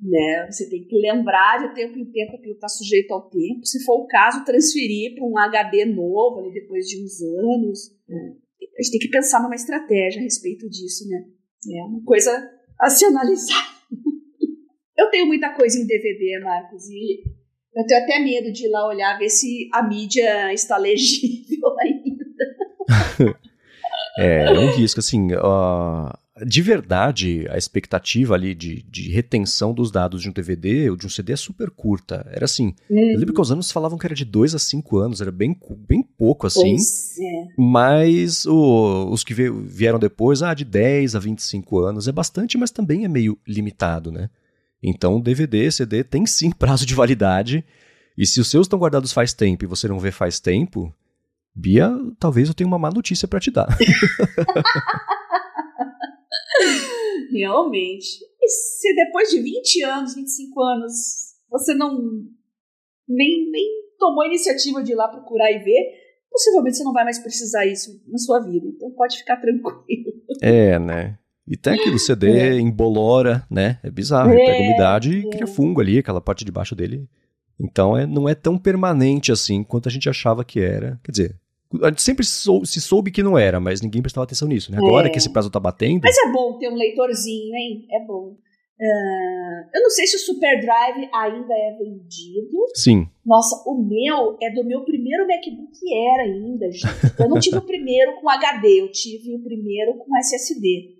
Né? 0.00 0.46
Você 0.50 0.68
tem 0.68 0.84
que 0.84 0.96
lembrar 0.96 1.66
de 1.66 1.74
tempo 1.74 1.98
em 1.98 2.10
tempo 2.10 2.36
aquilo 2.36 2.54
está 2.54 2.68
sujeito 2.68 3.12
ao 3.12 3.28
tempo. 3.28 3.64
Se 3.64 3.84
for 3.84 4.02
o 4.02 4.06
caso, 4.06 4.44
transferir 4.44 5.14
para 5.14 5.24
um 5.24 5.38
HD 5.38 5.84
novo 5.86 6.40
ali 6.40 6.52
depois 6.52 6.86
de 6.86 7.02
uns 7.02 7.22
anos. 7.22 7.90
Né? 8.08 8.36
A 8.78 8.82
gente 8.82 8.92
tem 8.92 9.00
que 9.00 9.10
pensar 9.10 9.42
numa 9.42 9.54
estratégia 9.54 10.20
a 10.20 10.24
respeito 10.24 10.68
disso, 10.68 11.08
né? 11.08 11.24
É 11.72 11.82
uma 11.84 12.02
coisa 12.04 12.30
a 12.80 12.90
se 12.90 13.04
analisar. 13.04 13.74
Eu 14.96 15.10
tenho 15.10 15.26
muita 15.26 15.50
coisa 15.50 15.78
em 15.78 15.86
DVD, 15.86 16.40
Marcos, 16.40 16.88
e 16.88 17.24
eu 17.74 17.86
tenho 17.86 18.02
até 18.02 18.18
medo 18.20 18.52
de 18.52 18.66
ir 18.66 18.70
lá 18.70 18.86
olhar, 18.86 19.18
ver 19.18 19.28
se 19.28 19.68
a 19.72 19.82
mídia 19.82 20.52
está 20.52 20.76
legível 20.76 21.74
ainda. 21.80 22.24
é, 24.18 24.44
é 24.46 24.58
um 24.58 24.70
risco, 24.70 25.00
assim, 25.00 25.32
uh, 25.32 26.12
de 26.44 26.62
verdade, 26.62 27.46
a 27.48 27.56
expectativa 27.56 28.34
ali 28.34 28.54
de, 28.54 28.82
de, 28.82 29.08
retenção 29.08 29.72
dos 29.72 29.90
dados 29.90 30.20
de 30.20 30.28
um 30.28 30.32
DVD 30.32 30.90
ou 30.90 30.96
de 30.96 31.06
um 31.06 31.08
CD 31.08 31.32
é 31.32 31.36
super 31.36 31.70
curta. 31.70 32.26
Era 32.30 32.44
assim, 32.44 32.74
uhum. 32.90 33.12
eu 33.12 33.18
lembro 33.18 33.34
que 33.34 33.40
os 33.40 33.52
anos 33.52 33.70
falavam 33.70 33.96
que 33.96 34.06
era 34.06 34.14
de 34.14 34.24
2 34.24 34.54
a 34.54 34.58
5 34.58 34.96
anos, 34.98 35.20
era 35.20 35.30
bem, 35.30 35.56
bem 35.88 36.02
pouco 36.02 36.46
assim. 36.46 36.74
É. 36.74 37.46
Mas 37.56 38.44
o, 38.46 39.08
os 39.10 39.22
que 39.22 39.32
vieram 39.32 39.98
depois, 39.98 40.42
ah, 40.42 40.54
de 40.54 40.64
10 40.64 41.14
a 41.14 41.20
25 41.20 41.78
anos, 41.78 42.08
é 42.08 42.12
bastante, 42.12 42.58
mas 42.58 42.72
também 42.72 43.04
é 43.04 43.08
meio 43.08 43.38
limitado, 43.46 44.10
né? 44.10 44.28
Então, 44.84 45.18
DVD, 45.18 45.72
CD 45.72 46.04
tem 46.04 46.26
sim 46.26 46.50
prazo 46.56 46.84
de 46.84 46.94
validade. 46.94 47.64
E 48.16 48.26
se 48.26 48.38
os 48.40 48.48
seus 48.48 48.66
estão 48.66 48.78
guardados 48.78 49.12
faz 49.12 49.32
tempo 49.32 49.64
e 49.64 49.66
você 49.66 49.88
não 49.88 49.98
vê 49.98 50.12
faz 50.12 50.38
tempo, 50.38 50.94
Bia, 51.54 51.90
talvez 52.18 52.48
eu 52.48 52.54
tenha 52.54 52.68
uma 52.68 52.78
má 52.78 52.90
notícia 52.90 53.26
para 53.26 53.40
te 53.40 53.50
dar. 53.50 53.66
Realmente. 57.32 58.24
E 58.40 58.48
se 58.48 58.94
depois 58.94 59.30
de 59.30 59.40
20 59.40 59.82
anos, 59.84 60.14
25 60.14 60.62
anos, 60.62 60.92
você 61.48 61.74
não 61.74 61.96
nem, 63.08 63.50
nem 63.50 63.66
tomou 63.98 64.22
a 64.22 64.26
iniciativa 64.26 64.82
de 64.82 64.92
ir 64.92 64.94
lá 64.94 65.08
procurar 65.08 65.50
e 65.50 65.58
ver, 65.58 65.80
possivelmente 66.30 66.76
você 66.76 66.84
não 66.84 66.92
vai 66.92 67.04
mais 67.04 67.18
precisar 67.18 67.66
isso 67.66 68.02
na 68.06 68.18
sua 68.18 68.40
vida. 68.40 68.66
Então 68.66 68.90
pode 68.92 69.16
ficar 69.18 69.36
tranquilo. 69.40 70.12
É, 70.42 70.78
né? 70.78 71.18
E 71.46 71.56
tem 71.56 71.74
aquilo, 71.74 71.98
CD 71.98 72.38
é. 72.38 72.58
embolora, 72.58 73.44
né? 73.50 73.78
É 73.82 73.90
bizarro. 73.90 74.32
É, 74.32 74.36
pega 74.36 74.64
umidade 74.64 75.18
e 75.18 75.26
é. 75.26 75.30
cria 75.30 75.46
fungo 75.46 75.80
ali, 75.80 75.98
aquela 75.98 76.20
parte 76.20 76.44
de 76.44 76.50
baixo 76.50 76.74
dele. 76.74 77.06
Então 77.60 77.96
é, 77.96 78.06
não 78.06 78.28
é 78.28 78.34
tão 78.34 78.58
permanente 78.58 79.30
assim 79.30 79.62
quanto 79.62 79.88
a 79.88 79.92
gente 79.92 80.08
achava 80.08 80.44
que 80.44 80.60
era. 80.60 80.98
Quer 81.04 81.12
dizer, 81.12 81.36
a 81.82 81.88
gente 81.88 82.02
sempre 82.02 82.24
sou, 82.24 82.64
se 82.64 82.80
soube 82.80 83.10
que 83.10 83.22
não 83.22 83.38
era, 83.38 83.60
mas 83.60 83.80
ninguém 83.80 84.02
prestava 84.02 84.24
atenção 84.24 84.48
nisso, 84.48 84.72
né? 84.72 84.78
Agora 84.78 85.06
é. 85.06 85.10
que 85.10 85.18
esse 85.18 85.30
prazo 85.30 85.50
tá 85.50 85.60
batendo. 85.60 86.00
Mas 86.02 86.16
é 86.16 86.32
bom 86.32 86.58
ter 86.58 86.68
um 86.68 86.74
leitorzinho, 86.74 87.54
hein? 87.54 87.86
É 87.90 88.04
bom. 88.04 88.36
Uh, 88.76 89.70
eu 89.72 89.82
não 89.82 89.90
sei 89.90 90.04
se 90.06 90.16
o 90.16 90.18
Super 90.18 90.60
Drive 90.60 91.08
ainda 91.12 91.54
é 91.54 91.76
vendido. 91.78 92.66
Sim. 92.74 93.06
Nossa, 93.24 93.62
o 93.66 93.82
meu 93.82 94.36
é 94.42 94.50
do 94.50 94.64
meu 94.64 94.84
primeiro 94.84 95.26
MacBook 95.28 95.78
Air 95.92 96.20
ainda, 96.20 96.70
gente. 96.72 97.20
Eu 97.20 97.28
não 97.28 97.38
tive 97.38 97.58
o 97.58 97.62
primeiro 97.62 98.20
com 98.20 98.28
HD, 98.28 98.80
eu 98.80 98.90
tive 98.90 99.34
o 99.36 99.42
primeiro 99.42 99.94
com 99.98 100.18
SSD. 100.18 100.93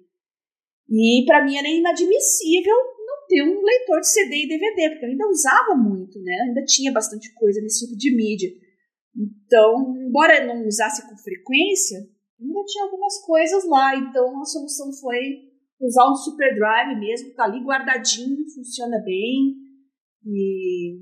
E 0.88 1.24
para 1.26 1.44
mim 1.44 1.56
era 1.56 1.68
inadmissível 1.68 2.74
não 3.06 3.26
ter 3.26 3.42
um 3.42 3.62
leitor 3.62 4.00
de 4.00 4.08
CD 4.08 4.44
e 4.44 4.48
DVD, 4.48 4.90
porque 4.90 5.06
eu 5.06 5.10
ainda 5.10 5.28
usava 5.28 5.74
muito, 5.74 6.20
né? 6.22 6.34
Eu 6.40 6.48
ainda 6.48 6.64
tinha 6.64 6.92
bastante 6.92 7.32
coisa 7.34 7.60
nesse 7.60 7.86
tipo 7.86 7.96
de 7.96 8.14
mídia. 8.14 8.50
Então, 9.16 9.94
embora 9.96 10.44
não 10.44 10.66
usasse 10.66 11.08
com 11.08 11.16
frequência, 11.16 11.98
ainda 12.40 12.64
tinha 12.66 12.84
algumas 12.84 13.24
coisas 13.24 13.64
lá. 13.68 13.96
Então, 13.96 14.40
a 14.40 14.44
solução 14.44 14.92
foi 14.92 15.18
usar 15.80 16.10
um 16.10 16.16
super 16.16 16.54
drive 16.54 16.98
mesmo, 16.98 17.30
que 17.30 17.36
tá 17.36 17.44
ali 17.44 17.60
guardadinho, 17.62 18.48
funciona 18.54 18.98
bem. 19.04 19.54
E 20.26 20.98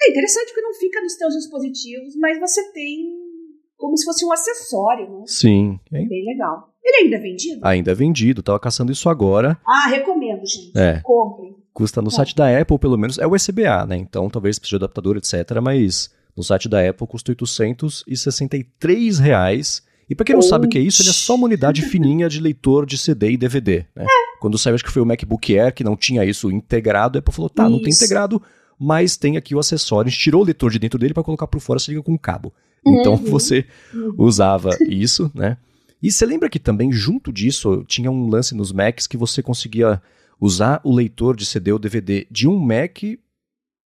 é 0.00 0.10
interessante 0.10 0.54
que 0.54 0.60
não 0.60 0.74
fica 0.74 1.00
nos 1.00 1.16
teus 1.16 1.34
dispositivos, 1.34 2.16
mas 2.16 2.38
você 2.38 2.72
tem 2.72 3.28
como 3.76 3.96
se 3.96 4.04
fosse 4.04 4.24
um 4.24 4.32
acessório, 4.32 5.08
né? 5.08 5.24
Sim. 5.26 5.78
É 5.92 6.04
bem 6.04 6.24
legal. 6.24 6.74
Ele 6.88 7.04
ainda 7.04 7.16
é 7.16 7.20
vendido? 7.20 7.60
Ainda 7.62 7.90
é 7.90 7.94
vendido, 7.94 8.42
tava 8.42 8.58
caçando 8.58 8.90
isso 8.90 9.10
agora. 9.10 9.58
Ah, 9.66 9.88
recomendo, 9.88 10.40
gente. 10.46 10.72
É. 10.74 11.00
Comprem. 11.02 11.54
Custa 11.74 12.00
no 12.00 12.08
é. 12.08 12.10
site 12.10 12.34
da 12.34 12.58
Apple, 12.58 12.78
pelo 12.78 12.96
menos, 12.96 13.18
é 13.18 13.26
o 13.26 13.36
SBA, 13.36 13.84
né? 13.86 13.96
Então 13.96 14.30
talvez 14.30 14.58
precise 14.58 14.78
de 14.78 14.84
adaptador, 14.84 15.18
etc. 15.18 15.60
Mas 15.62 16.10
no 16.34 16.42
site 16.42 16.68
da 16.68 16.88
Apple 16.88 17.06
custa 17.06 17.30
863 17.30 19.18
reais. 19.18 19.82
E 20.08 20.14
pra 20.14 20.24
quem 20.24 20.32
não 20.34 20.40
Oxi. 20.40 20.48
sabe 20.48 20.66
o 20.66 20.70
que 20.70 20.78
é 20.78 20.80
isso, 20.80 21.02
ele 21.02 21.10
é 21.10 21.12
só 21.12 21.34
uma 21.34 21.44
unidade 21.44 21.82
fininha 21.82 22.30
de 22.30 22.40
leitor 22.40 22.86
de 22.86 22.96
CD 22.96 23.32
e 23.32 23.36
DVD, 23.36 23.84
né? 23.94 24.04
É. 24.04 24.40
Quando 24.40 24.56
saiu, 24.56 24.74
acho 24.74 24.84
que 24.84 24.90
foi 24.90 25.02
o 25.02 25.06
MacBook 25.06 25.58
Air 25.58 25.74
que 25.74 25.84
não 25.84 25.94
tinha 25.94 26.24
isso 26.24 26.50
integrado, 26.50 27.18
a 27.18 27.20
Apple 27.20 27.34
falou, 27.34 27.50
tá, 27.50 27.64
isso. 27.64 27.72
não 27.72 27.82
tem 27.82 27.92
integrado, 27.92 28.40
mas 28.78 29.18
tem 29.18 29.36
aqui 29.36 29.54
o 29.54 29.58
acessório. 29.58 30.08
A 30.08 30.10
gente 30.10 30.22
tirou 30.22 30.40
o 30.40 30.44
leitor 30.44 30.70
de 30.70 30.78
dentro 30.78 30.98
dele 30.98 31.12
para 31.12 31.22
colocar 31.22 31.46
por 31.46 31.60
fora, 31.60 31.78
se 31.78 31.90
liga 31.90 32.02
com 32.02 32.12
um 32.12 32.18
cabo. 32.18 32.54
Então 32.86 33.14
uhum. 33.14 33.24
você 33.26 33.66
uhum. 33.92 34.14
usava 34.16 34.70
isso, 34.88 35.30
né? 35.34 35.58
E 36.02 36.10
você 36.10 36.24
lembra 36.24 36.48
que 36.48 36.60
também, 36.60 36.92
junto 36.92 37.32
disso, 37.32 37.84
tinha 37.84 38.10
um 38.10 38.28
lance 38.28 38.54
nos 38.54 38.72
Macs 38.72 39.06
que 39.06 39.16
você 39.16 39.42
conseguia 39.42 40.00
usar 40.40 40.80
o 40.84 40.94
leitor 40.94 41.36
de 41.36 41.44
CD 41.44 41.72
ou 41.72 41.78
DVD 41.78 42.26
de 42.30 42.46
um 42.46 42.58
Mac 42.58 42.98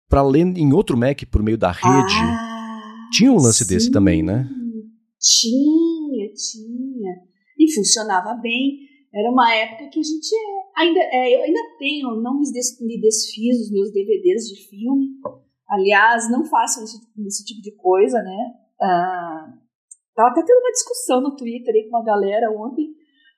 para 0.07 0.21
ler 0.21 0.45
em 0.45 0.71
outro 0.71 0.95
Mac 0.95 1.23
por 1.31 1.41
meio 1.41 1.57
da 1.57 1.71
rede. 1.71 1.85
Ah, 1.89 3.09
tinha 3.11 3.31
um 3.31 3.37
lance 3.37 3.63
sim. 3.63 3.73
desse 3.73 3.91
também, 3.91 4.21
né? 4.21 4.47
Tinha, 5.19 6.31
tinha. 6.33 7.15
E 7.57 7.73
funcionava 7.73 8.35
bem. 8.35 8.79
Era 9.13 9.31
uma 9.31 9.51
época 9.55 9.89
que 9.89 9.99
a 9.99 10.03
gente 10.03 10.35
ainda. 10.77 10.99
É, 10.99 11.35
eu 11.35 11.43
ainda 11.43 11.59
tenho, 11.79 12.21
não 12.21 12.39
me, 12.39 12.51
des, 12.51 12.79
me 12.81 12.99
desfiz 12.99 13.61
os 13.61 13.71
meus 13.71 13.91
DVDs 13.91 14.43
de 14.49 14.69
filme. 14.69 15.07
Aliás, 15.67 16.29
não 16.29 16.45
façam 16.45 16.83
esse, 16.83 16.97
esse 17.25 17.43
tipo 17.45 17.61
de 17.61 17.71
coisa, 17.75 18.21
né? 18.21 18.53
Ah, 18.79 19.53
tava 20.15 20.29
até 20.29 20.41
tendo 20.43 20.59
uma 20.59 20.71
discussão 20.71 21.21
no 21.21 21.35
Twitter 21.35 21.73
aí 21.73 21.89
com 21.89 21.97
uma 21.97 22.05
galera 22.05 22.49
ontem, 22.51 22.87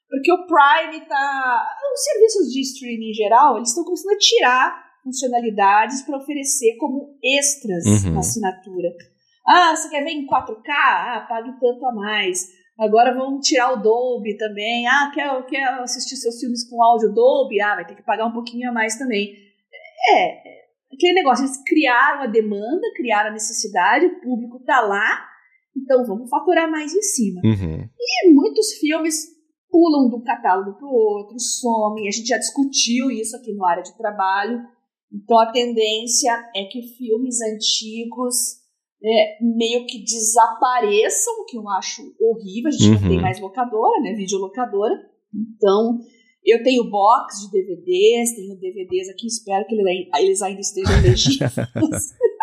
porque 0.09 0.31
o 0.31 0.45
Prime 0.45 1.05
tá. 1.05 1.67
Os 1.93 2.03
serviços 2.03 2.53
de 2.53 2.61
streaming 2.61 3.09
em 3.09 3.13
geral, 3.13 3.57
eles 3.57 3.69
estão 3.69 3.83
começando 3.83 4.13
a 4.13 4.17
tirar 4.17 4.87
funcionalidades 5.03 6.01
para 6.03 6.17
oferecer 6.17 6.75
como 6.77 7.17
extras 7.23 8.05
uhum. 8.05 8.13
na 8.13 8.19
assinatura. 8.19 8.89
Ah, 9.45 9.75
você 9.75 9.89
quer 9.89 10.03
ver 10.03 10.11
em 10.11 10.27
4K? 10.27 10.69
Ah, 10.69 11.25
pague 11.27 11.51
tanto 11.59 11.85
a 11.85 11.93
mais. 11.93 12.47
Agora 12.77 13.13
vamos 13.13 13.47
tirar 13.47 13.73
o 13.73 13.81
Dolby 13.81 14.37
também. 14.37 14.85
Ah, 14.87 15.11
quer, 15.13 15.45
quer 15.45 15.63
assistir 15.81 16.15
seus 16.17 16.39
filmes 16.39 16.69
com 16.69 16.83
áudio 16.83 17.13
Dolby? 17.13 17.61
Ah, 17.61 17.75
vai 17.75 17.87
ter 17.87 17.95
que 17.95 18.03
pagar 18.03 18.27
um 18.27 18.33
pouquinho 18.33 18.69
a 18.69 18.73
mais 18.73 18.97
também. 18.97 19.33
É, 20.11 20.47
é 20.47 20.57
aquele 20.93 21.13
negócio, 21.13 21.45
eles 21.45 21.63
criaram 21.63 22.23
a 22.23 22.27
demanda, 22.27 22.81
criaram 22.95 23.29
a 23.29 23.33
necessidade, 23.33 24.05
o 24.05 24.21
público 24.21 24.63
tá 24.63 24.81
lá, 24.81 25.25
então 25.77 26.03
vamos 26.05 26.29
faturar 26.29 26.69
mais 26.69 26.93
em 26.93 27.01
cima. 27.01 27.41
Uhum. 27.43 27.89
E 27.97 28.33
muitos 28.33 28.73
filmes 28.73 29.37
pulam 29.69 30.09
de 30.09 30.15
um 30.15 30.23
catálogo 30.23 30.77
para 30.77 30.87
o 30.87 30.91
outro, 30.91 31.39
somem. 31.39 32.07
A 32.07 32.11
gente 32.11 32.27
já 32.27 32.37
discutiu 32.37 33.11
isso 33.11 33.35
aqui 33.35 33.53
no 33.53 33.65
área 33.65 33.83
de 33.83 33.95
trabalho. 33.97 34.59
Então 35.13 35.39
a 35.39 35.51
tendência 35.51 36.31
é 36.55 36.65
que 36.65 36.81
filmes 36.97 37.37
antigos 37.41 38.35
é, 39.03 39.37
meio 39.41 39.85
que 39.85 40.03
desapareçam, 40.03 41.33
o 41.41 41.45
que 41.45 41.57
eu 41.57 41.69
acho 41.69 42.01
horrível. 42.19 42.69
A 42.69 42.71
gente 42.71 42.87
uhum. 42.87 43.01
não 43.01 43.09
tem 43.09 43.21
mais 43.21 43.39
locadora, 43.39 44.01
né? 44.01 44.13
Videolocadora. 44.13 44.93
Então 45.33 45.99
eu 46.45 46.63
tenho 46.63 46.89
box 46.89 47.41
de 47.41 47.51
DVDs, 47.51 48.35
tenho 48.35 48.57
DVDs 48.57 49.09
aqui, 49.09 49.27
espero 49.27 49.65
que 49.67 49.75
eles 49.75 50.41
ainda 50.41 50.61
estejam 50.61 51.01
legítimos. 51.01 51.51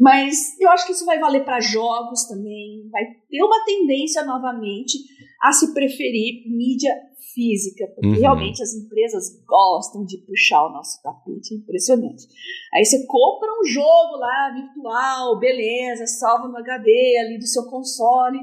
Mas 0.00 0.58
eu 0.60 0.70
acho 0.70 0.86
que 0.86 0.92
isso 0.92 1.04
vai 1.04 1.18
valer 1.18 1.44
para 1.44 1.60
jogos 1.60 2.24
também. 2.26 2.88
Vai 2.90 3.04
ter 3.28 3.42
uma 3.42 3.64
tendência 3.64 4.24
novamente 4.24 4.98
a 5.42 5.52
se 5.52 5.72
preferir 5.74 6.44
mídia 6.46 6.94
física, 7.34 7.86
porque 7.94 8.08
uhum. 8.08 8.20
realmente 8.20 8.62
as 8.62 8.74
empresas 8.74 9.44
gostam 9.46 10.04
de 10.04 10.18
puxar 10.18 10.66
o 10.66 10.72
nosso 10.72 11.00
tapete, 11.02 11.54
é 11.54 11.58
impressionante. 11.58 12.26
Aí 12.74 12.84
você 12.84 13.06
compra 13.06 13.48
um 13.60 13.64
jogo 13.64 14.16
lá 14.16 14.52
virtual, 14.52 15.38
beleza, 15.38 16.06
salva 16.06 16.48
no 16.48 16.56
HD 16.56 16.90
ali 17.20 17.38
do 17.38 17.46
seu 17.46 17.64
console. 17.66 18.38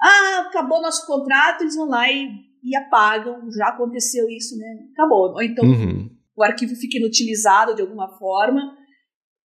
Ah, 0.00 0.46
acabou 0.48 0.80
nosso 0.80 1.04
contrato, 1.06 1.62
eles 1.62 1.74
vão 1.74 1.88
lá 1.88 2.10
e, 2.10 2.30
e 2.62 2.76
apagam. 2.76 3.50
Já 3.50 3.68
aconteceu 3.68 4.28
isso, 4.28 4.56
né? 4.56 4.86
Acabou. 4.92 5.32
Ou 5.32 5.42
então 5.42 5.64
uhum. 5.64 6.08
o 6.36 6.42
arquivo 6.44 6.76
fica 6.76 6.98
inutilizado 6.98 7.74
de 7.74 7.82
alguma 7.82 8.16
forma 8.18 8.77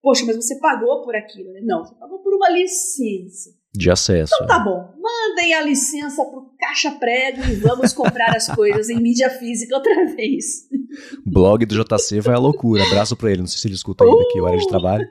Poxa, 0.02 0.24
mas 0.26 0.36
você 0.36 0.58
pagou 0.58 1.02
por 1.02 1.14
aquilo, 1.14 1.52
né? 1.52 1.60
Não, 1.62 1.84
você 1.84 1.94
pagou 1.94 2.18
por 2.18 2.34
uma 2.34 2.50
licença. 2.50 3.50
De 3.74 3.90
acesso. 3.90 4.34
Então 4.34 4.46
tá 4.48 4.58
bom, 4.58 4.92
mandem 5.00 5.54
a 5.54 5.62
licença 5.62 6.22
pro 6.26 6.52
caixa 6.58 6.90
prego 6.90 7.40
e 7.44 7.54
vamos 7.54 7.94
comprar 7.94 8.36
as 8.36 8.46
coisas 8.48 8.90
em 8.90 9.00
mídia 9.00 9.30
física 9.30 9.76
outra 9.76 10.14
vez. 10.14 10.68
Blog 11.24 11.64
do 11.64 11.82
JC 11.82 12.20
vai 12.20 12.34
à 12.34 12.38
loucura. 12.38 12.84
Abraço 12.84 13.16
pra 13.16 13.30
ele, 13.30 13.40
não 13.40 13.46
sei 13.46 13.58
se 13.58 13.68
ele 13.68 13.74
escuta 13.74 14.04
ainda 14.04 14.22
aqui, 14.24 14.40
hora 14.40 14.58
de 14.58 14.68
trabalho. 14.68 15.08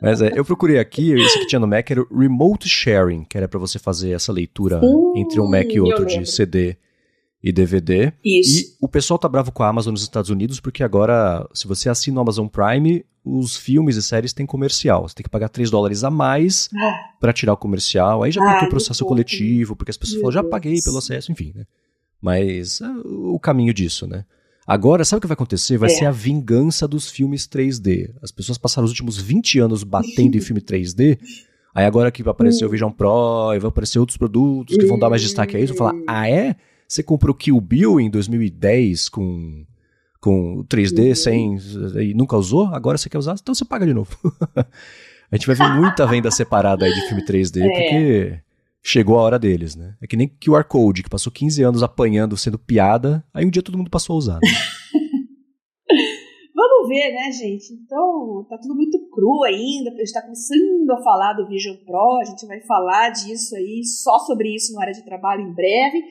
Mas 0.00 0.20
é, 0.20 0.32
eu 0.34 0.44
procurei 0.44 0.80
aqui, 0.80 1.14
isso 1.14 1.38
que 1.38 1.46
tinha 1.46 1.60
no 1.60 1.68
Mac 1.68 1.88
era 1.88 2.02
o 2.02 2.18
Remote 2.18 2.68
Sharing, 2.68 3.24
que 3.24 3.36
era 3.36 3.46
para 3.46 3.60
você 3.60 3.78
fazer 3.78 4.10
essa 4.10 4.32
leitura 4.32 4.80
uh, 4.82 5.16
entre 5.16 5.38
um 5.40 5.48
Mac 5.48 5.72
e 5.72 5.78
outro 5.78 6.04
de 6.04 6.26
CD 6.26 6.76
e 7.42 7.52
DVD. 7.52 8.12
Isso. 8.24 8.60
E 8.60 8.76
o 8.80 8.88
pessoal 8.88 9.18
tá 9.18 9.28
bravo 9.28 9.50
com 9.50 9.62
a 9.62 9.68
Amazon 9.68 9.92
nos 9.92 10.02
Estados 10.02 10.30
Unidos 10.30 10.60
porque 10.60 10.84
agora, 10.84 11.48
se 11.52 11.66
você 11.66 11.88
assina 11.88 12.18
o 12.18 12.20
Amazon 12.20 12.46
Prime, 12.46 13.04
os 13.24 13.56
filmes 13.56 13.96
e 13.96 14.02
séries 14.02 14.32
têm 14.32 14.46
comercial. 14.46 15.08
Você 15.08 15.14
tem 15.14 15.24
que 15.24 15.30
pagar 15.30 15.48
3 15.48 15.70
dólares 15.70 16.04
a 16.04 16.10
mais 16.10 16.68
ah. 16.74 17.00
para 17.20 17.32
tirar 17.32 17.52
o 17.52 17.56
comercial. 17.56 18.22
Aí 18.22 18.30
já 18.30 18.40
tem 18.58 18.66
o 18.66 18.70
processo 18.70 19.04
coletivo, 19.04 19.74
porque 19.74 19.90
as 19.90 19.96
pessoas 19.96 20.20
falam, 20.20 20.32
já 20.32 20.44
paguei 20.44 20.80
pelo 20.82 20.98
acesso, 20.98 21.32
enfim, 21.32 21.52
né? 21.54 21.64
Mas 22.20 22.80
é 22.80 22.88
o 23.04 23.38
caminho 23.38 23.74
disso, 23.74 24.06
né? 24.06 24.24
Agora, 24.64 25.04
sabe 25.04 25.18
o 25.18 25.20
que 25.20 25.26
vai 25.26 25.34
acontecer? 25.34 25.76
Vai 25.76 25.90
é. 25.90 25.94
ser 25.94 26.04
a 26.04 26.12
vingança 26.12 26.86
dos 26.86 27.10
filmes 27.10 27.48
3D. 27.48 28.14
As 28.22 28.30
pessoas 28.30 28.56
passaram 28.58 28.84
os 28.84 28.92
últimos 28.92 29.18
20 29.18 29.58
anos 29.58 29.82
batendo 29.82 30.36
em 30.36 30.40
filme 30.40 30.60
3D. 30.60 31.18
Aí 31.74 31.84
agora 31.84 32.12
que 32.12 32.22
vai 32.22 32.30
aparecer 32.30 32.64
o 32.64 32.68
Vision 32.68 32.92
Pro 32.92 33.52
e 33.54 33.58
vai 33.58 33.68
aparecer 33.68 33.98
outros 33.98 34.16
produtos 34.16 34.76
que 34.76 34.86
vão 34.86 34.98
dar 34.98 35.10
mais 35.10 35.22
destaque 35.22 35.56
a 35.56 35.60
isso, 35.60 35.74
vão 35.74 35.88
falar, 35.88 36.02
ah 36.06 36.28
é? 36.28 36.54
Você 36.92 37.02
comprou 37.02 37.34
Kill 37.34 37.58
Bill 37.58 37.98
em 37.98 38.10
2010 38.10 39.08
com, 39.08 39.64
com 40.20 40.62
3D 40.64 41.08
uhum. 41.08 41.14
sem. 41.14 41.56
e 42.02 42.12
nunca 42.12 42.36
usou? 42.36 42.66
Agora 42.66 42.98
você 42.98 43.08
quer 43.08 43.16
usar? 43.16 43.34
Então 43.40 43.54
você 43.54 43.64
paga 43.64 43.86
de 43.86 43.94
novo. 43.94 44.14
a 45.32 45.34
gente 45.34 45.46
vai 45.46 45.56
ver 45.56 45.74
muita 45.74 46.06
venda 46.06 46.30
separada 46.30 46.84
aí 46.84 46.92
de 46.92 47.00
filme 47.08 47.24
3D, 47.24 47.62
é. 47.64 47.66
porque 47.66 48.38
chegou 48.82 49.18
a 49.18 49.22
hora 49.22 49.38
deles, 49.38 49.74
né? 49.74 49.96
É 50.02 50.06
que 50.06 50.18
nem 50.18 50.28
QR 50.28 50.64
Code, 50.64 51.02
que 51.02 51.08
passou 51.08 51.32
15 51.32 51.62
anos 51.62 51.82
apanhando, 51.82 52.36
sendo 52.36 52.58
piada, 52.58 53.24
aí 53.32 53.46
um 53.46 53.50
dia 53.50 53.62
todo 53.62 53.78
mundo 53.78 53.90
passou 53.90 54.12
a 54.12 54.18
usar. 54.18 54.38
Né? 54.42 54.50
Vamos 56.54 56.88
ver, 56.88 57.10
né, 57.10 57.32
gente? 57.32 57.72
Então, 57.72 58.46
tá 58.50 58.58
tudo 58.58 58.74
muito 58.74 58.98
cru 59.08 59.44
ainda, 59.44 59.90
a 59.90 59.96
gente 59.96 60.12
tá 60.12 60.20
começando 60.20 60.90
a 60.90 61.02
falar 61.02 61.32
do 61.32 61.48
Vision 61.48 61.74
Pro, 61.86 62.18
a 62.20 62.24
gente 62.26 62.46
vai 62.46 62.60
falar 62.60 63.08
disso 63.08 63.56
aí, 63.56 63.82
só 63.82 64.18
sobre 64.18 64.54
isso 64.54 64.74
no 64.74 64.80
área 64.80 64.92
de 64.92 65.02
trabalho 65.02 65.40
em 65.40 65.54
breve. 65.54 66.02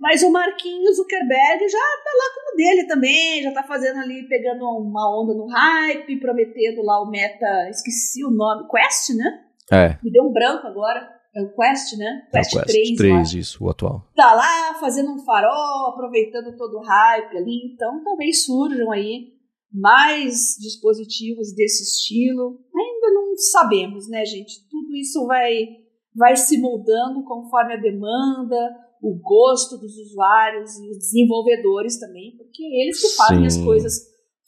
Mas 0.00 0.22
o 0.22 0.32
Marquinhos 0.32 0.96
Zuckerberg 0.96 1.68
já 1.68 1.78
tá 1.78 2.10
lá 2.16 2.34
como 2.34 2.56
dele 2.56 2.86
também, 2.86 3.42
já 3.42 3.52
tá 3.52 3.62
fazendo 3.62 4.00
ali, 4.00 4.26
pegando 4.26 4.64
uma 4.64 5.20
onda 5.20 5.34
no 5.34 5.46
hype, 5.46 6.18
prometendo 6.18 6.82
lá 6.82 7.02
o 7.02 7.10
meta, 7.10 7.68
esqueci 7.68 8.24
o 8.24 8.30
nome, 8.30 8.66
Quest, 8.68 9.10
né? 9.14 9.44
É. 9.70 9.98
Me 10.02 10.10
deu 10.10 10.24
um 10.24 10.32
branco 10.32 10.66
agora. 10.66 11.20
É 11.32 11.42
o 11.42 11.54
Quest, 11.54 11.96
né? 11.96 12.26
Quest, 12.32 12.56
é 12.56 12.60
Quest 12.62 12.96
3. 12.96 12.96
3, 12.96 13.34
isso, 13.34 13.64
o 13.64 13.70
atual. 13.70 14.04
Tá 14.16 14.32
lá 14.32 14.74
fazendo 14.80 15.12
um 15.12 15.18
farol, 15.18 15.90
aproveitando 15.90 16.56
todo 16.56 16.78
o 16.78 16.82
hype 16.82 17.36
ali. 17.36 17.72
Então 17.72 18.02
talvez 18.02 18.44
surjam 18.44 18.90
aí 18.90 19.34
mais 19.72 20.56
dispositivos 20.58 21.54
desse 21.54 21.84
estilo. 21.84 22.58
Ainda 22.74 23.12
não 23.12 23.36
sabemos, 23.36 24.08
né, 24.08 24.24
gente? 24.24 24.66
Tudo 24.68 24.96
isso 24.96 25.24
vai, 25.26 25.68
vai 26.16 26.34
se 26.36 26.58
moldando 26.58 27.22
conforme 27.22 27.74
a 27.74 27.80
demanda, 27.80 28.76
o 29.02 29.14
gosto 29.16 29.78
dos 29.78 29.96
usuários 29.96 30.78
e 30.78 30.90
os 30.90 30.98
desenvolvedores 30.98 31.98
também, 31.98 32.34
porque 32.36 32.62
eles 32.62 33.00
que 33.00 33.16
fazem 33.16 33.48
Sim. 33.48 33.58
as 33.58 33.64
coisas 33.64 33.94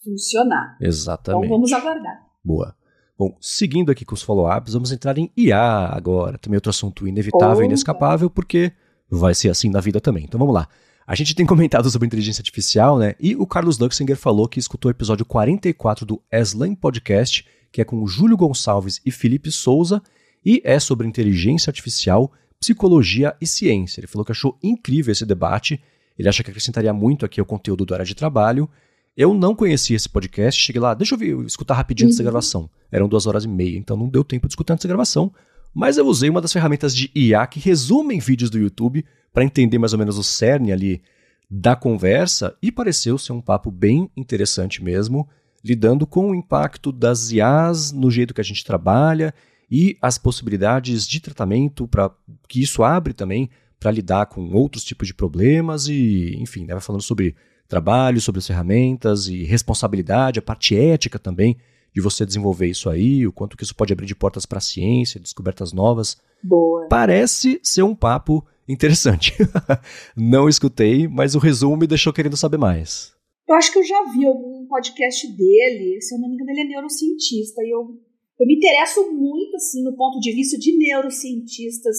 funcionar. 0.05 0.77
Exatamente. 0.81 1.47
Então 1.47 1.57
vamos 1.57 1.73
aguardar. 1.73 2.27
Boa. 2.45 2.75
Bom, 3.19 3.37
seguindo 3.41 3.91
aqui 3.93 4.05
com 4.05 4.15
os 4.15 4.23
follow-ups, 4.23 4.73
vamos 4.73 4.91
entrar 4.91 5.17
em 5.17 5.31
IA 5.37 5.95
agora. 5.95 6.39
Também 6.39 6.57
outro 6.57 6.71
assunto 6.71 7.07
inevitável 7.07 7.63
e 7.63 7.67
inescapável, 7.67 8.29
porque 8.29 8.73
vai 9.09 9.35
ser 9.35 9.49
assim 9.49 9.71
na 9.71 9.81
vida 9.81 10.01
também. 10.01 10.25
Então 10.25 10.39
vamos 10.39 10.55
lá. 10.55 10.69
A 11.07 11.15
gente 11.15 11.35
tem 11.35 11.45
comentado 11.45 11.91
sobre 11.91 12.07
inteligência 12.07 12.41
artificial, 12.41 12.99
né? 12.99 13.15
E 13.21 13.37
o 13.37 13.47
Carlos 13.47 13.79
Luxinger 13.79 14.17
falou 14.17 14.49
que 14.49 14.59
escutou 14.59 14.89
o 14.89 14.93
episódio 14.93 15.27
44 15.27 16.07
do 16.07 16.23
Eslan 16.33 16.75
Podcast, 16.75 17.47
que 17.71 17.81
é 17.81 17.85
com 17.85 18.03
o 18.03 18.07
Júlio 18.07 18.37
Gonçalves 18.37 19.01
e 19.05 19.11
Felipe 19.11 19.51
Souza, 19.51 20.03
e 20.45 20.61
é 20.65 20.79
sobre 20.79 21.07
inteligência 21.07 21.71
artificial 21.71 22.33
psicologia 22.63 23.35
e 23.41 23.47
ciência. 23.47 23.99
Ele 23.99 24.07
falou 24.07 24.25
que 24.25 24.31
achou 24.31 24.57
incrível 24.63 25.11
esse 25.11 25.27
debate, 25.27 25.83
ele 26.17 26.29
acha 26.29 26.45
que 26.45 26.51
acrescentaria 26.51 26.93
muito 26.93 27.27
aqui 27.27 27.41
ao 27.41 27.47
conteúdo 27.47 27.85
do 27.85 27.93
área 27.93 28.07
de 28.07 28.15
trabalho. 28.15 28.71
Eu 29.17 29.35
não 29.35 29.53
conhecia 29.53 29.97
esse 29.97 30.09
podcast, 30.09 30.63
cheguei 30.63 30.81
lá, 30.81 30.95
deixa 30.95 31.17
eu 31.17 31.19
ver, 31.19 31.37
escutar 31.45 31.75
rapidinho 31.75 32.07
uhum. 32.07 32.11
antes 32.11 32.19
da 32.19 32.23
uhum. 32.23 32.31
gravação. 32.31 32.71
Eram 32.93 33.09
duas 33.09 33.27
horas 33.27 33.45
e 33.45 33.49
meia, 33.49 33.77
então 33.77 33.97
não 33.97 34.09
deu 34.09 34.23
tempo 34.23 34.47
de 34.47 34.53
escutar 34.53 34.75
antes 34.75 34.85
da 34.85 34.89
gravação. 34.89 35.33
mas 35.75 35.99
eu 35.99 36.07
usei 36.07 36.31
uma 36.31 36.41
das 36.41 36.53
ferramentas 36.53 36.95
de 36.95 37.11
IA 37.15 37.45
que 37.49 37.59
resumem 37.59 38.21
vídeos 38.21 38.49
do 38.49 38.59
YouTube 38.59 39.05
para 39.33 39.45
entender 39.45 39.79
mais 39.79 39.93
ou 39.93 39.99
menos 39.99 40.17
o 40.17 40.23
cerne 40.23 40.71
ali 40.71 41.03
da 41.51 41.75
conversa 41.75 42.57
e 42.63 42.71
pareceu 42.71 43.19
ser 43.19 43.33
um 43.33 43.41
papo 43.41 43.73
bem 43.73 44.09
interessante 44.17 44.85
mesmo, 44.85 45.29
lidando 45.65 46.07
com 46.07 46.31
o 46.31 46.35
impacto 46.35 46.93
das 46.93 47.33
IAs 47.33 47.91
no 47.91 48.09
jeito 48.09 48.33
que 48.33 48.41
a 48.41 48.45
gente 48.45 48.65
trabalha 48.65 49.35
e 49.73 49.97
as 50.03 50.19
possibilidades 50.19 51.09
de 51.09 51.19
tratamento 51.19 51.89
para 51.89 52.15
que 52.47 52.61
isso 52.61 52.83
abre 52.83 53.15
também 53.15 53.49
para 53.81 53.91
lidar 53.91 54.27
com 54.27 54.53
outros 54.53 54.85
tipos 54.85 55.09
de 55.09 55.15
problemas 55.15 55.89
e, 55.89 56.37
enfim, 56.39 56.67
né, 56.67 56.75
vai 56.75 56.83
falando 56.83 57.01
sobre 57.01 57.35
trabalho, 57.67 58.21
sobre 58.21 58.39
as 58.41 58.47
ferramentas 58.47 59.29
e 59.29 59.45
responsabilidade, 59.45 60.39
a 60.39 60.43
parte 60.43 60.77
ética 60.77 61.19
também 61.19 61.57
de 61.95 62.03
você 62.03 62.27
desenvolver 62.27 62.67
isso 62.67 62.91
aí, 62.91 63.27
o 63.27 63.33
quanto 63.33 63.57
que 63.57 63.65
isso 63.65 63.75
pode 63.75 63.95
abrir 63.95 64.05
de 64.05 64.15
portas 64.15 64.45
para 64.45 64.59
a 64.59 64.61
ciência, 64.61 65.19
descobertas 65.19 65.73
novas. 65.73 66.19
Boa. 66.43 66.87
Parece 66.91 67.59
ser 67.63 67.83
um 67.83 67.95
papo 67.95 68.47
interessante. 68.69 69.35
Não 70.15 70.51
escutei, 70.51 71.09
mas 71.09 71.35
o 71.35 71.39
resumo 71.39 71.79
me 71.79 71.87
deixou 71.87 72.13
querendo 72.13 72.37
saber 72.37 72.59
mais. 72.59 73.13
Eu 73.49 73.55
acho 73.55 73.73
que 73.73 73.79
eu 73.79 73.85
já 73.85 74.05
vi 74.13 74.27
algum 74.27 74.67
podcast 74.67 75.27
dele, 75.29 76.01
se 76.01 76.15
eu 76.15 76.19
não 76.21 76.29
me 76.29 76.35
engano, 76.35 76.51
ele 76.51 76.61
é 76.61 76.65
neurocientista, 76.65 77.63
e 77.63 77.75
eu, 77.75 77.99
eu 78.39 78.47
me 78.47 78.57
interesso 78.57 79.13
muito, 79.13 79.57
assim, 79.57 79.83
no 79.83 79.97
ponto 79.97 80.19
de 80.21 80.33
vista 80.33 80.59
de 80.59 80.77
neurocientistas 80.77 81.97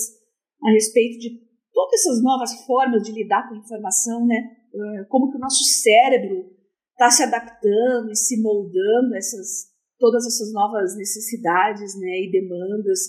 a 0.62 0.72
respeito 0.72 1.20
de 1.20 1.42
todas 1.72 2.00
essas 2.00 2.24
novas 2.24 2.66
formas 2.66 3.04
de 3.04 3.12
lidar 3.12 3.48
com 3.48 3.56
a 3.56 3.58
informação, 3.58 4.26
né? 4.26 4.36
Eh, 4.74 5.06
como 5.10 5.30
que 5.32 5.38
o 5.38 5.40
nosso 5.40 5.64
cérebro 5.64 6.52
está 6.92 7.10
se 7.10 7.24
adaptando 7.24 8.12
e 8.12 8.16
se 8.16 8.42
moldando 8.42 9.14
a 9.14 9.18
essas, 9.18 9.72
todas 10.00 10.26
essas 10.26 10.52
novas 10.54 10.96
necessidades 10.98 12.00
né, 12.00 12.22
e 12.22 12.32
demandas. 12.32 13.00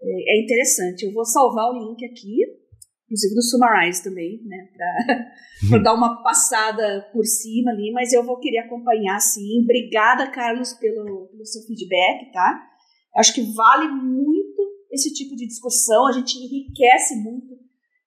É, 0.00 0.36
é 0.36 0.44
interessante. 0.44 1.04
Eu 1.04 1.12
vou 1.12 1.24
salvar 1.24 1.70
o 1.70 1.90
link 1.90 2.04
aqui, 2.04 2.38
inclusive 3.08 3.34
do 3.34 3.42
Summarize 3.42 4.04
também, 4.04 4.40
né, 4.44 4.68
para 4.76 5.78
dar 5.82 5.94
uma 5.94 6.22
passada 6.22 7.08
por 7.12 7.24
cima 7.24 7.70
ali, 7.70 7.90
mas 7.90 8.12
eu 8.12 8.22
vou 8.22 8.38
querer 8.38 8.58
acompanhar 8.58 9.18
sim. 9.18 9.62
Obrigada, 9.62 10.30
Carlos, 10.30 10.74
pelo, 10.74 11.26
pelo 11.28 11.46
seu 11.46 11.62
feedback, 11.62 12.30
tá? 12.32 12.62
Acho 13.16 13.34
que 13.34 13.42
vale 13.54 13.88
muito 13.88 14.62
esse 14.92 15.12
tipo 15.12 15.34
de 15.34 15.46
discussão, 15.46 16.06
a 16.06 16.12
gente 16.12 16.38
enriquece 16.38 17.16
muito 17.16 17.56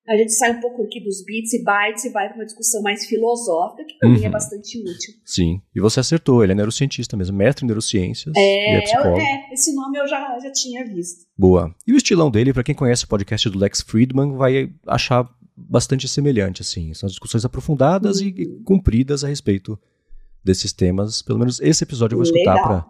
a 0.07 0.17
gente 0.17 0.33
sai 0.33 0.57
um 0.57 0.61
pouco 0.61 0.83
aqui 0.83 0.99
dos 0.99 1.23
bits 1.23 1.53
e 1.53 1.63
bytes 1.63 2.05
e 2.05 2.09
vai 2.09 2.27
para 2.27 2.37
uma 2.37 2.45
discussão 2.45 2.81
mais 2.81 3.05
filosófica, 3.05 3.83
que 3.85 3.97
também 3.99 4.17
é 4.17 4.21
uhum. 4.21 4.25
é 4.27 4.29
bastante 4.29 4.79
útil. 4.79 5.13
Sim, 5.23 5.61
e 5.75 5.79
você 5.79 5.99
acertou, 5.99 6.43
ele 6.43 6.53
é 6.53 6.55
neurocientista 6.55 7.15
mesmo, 7.15 7.37
mestre 7.37 7.63
em 7.63 7.67
neurociências 7.67 8.33
é, 8.35 8.73
e 8.73 8.77
é 8.77 8.81
psicólogo. 8.81 9.19
É, 9.19 9.53
esse 9.53 9.73
nome 9.75 9.99
eu 9.99 10.07
já, 10.07 10.39
já 10.39 10.51
tinha 10.51 10.83
visto. 10.85 11.25
Boa. 11.37 11.73
E 11.85 11.93
o 11.93 11.97
estilão 11.97 12.31
dele, 12.31 12.53
para 12.53 12.63
quem 12.63 12.75
conhece 12.75 13.05
o 13.05 13.07
podcast 13.07 13.49
do 13.49 13.59
Lex 13.59 13.81
Friedman, 13.81 14.35
vai 14.35 14.71
achar 14.87 15.29
bastante 15.55 16.07
semelhante, 16.07 16.61
assim. 16.61 16.93
São 16.93 17.07
discussões 17.07 17.45
aprofundadas 17.45 18.19
uhum. 18.19 18.27
e 18.27 18.63
compridas 18.63 19.23
a 19.23 19.27
respeito 19.27 19.79
desses 20.43 20.73
temas. 20.73 21.21
Pelo 21.21 21.39
menos 21.39 21.59
esse 21.61 21.83
episódio 21.83 22.15
eu 22.15 22.17
vou 22.17 22.23
escutar 22.23 22.61
para 22.61 22.85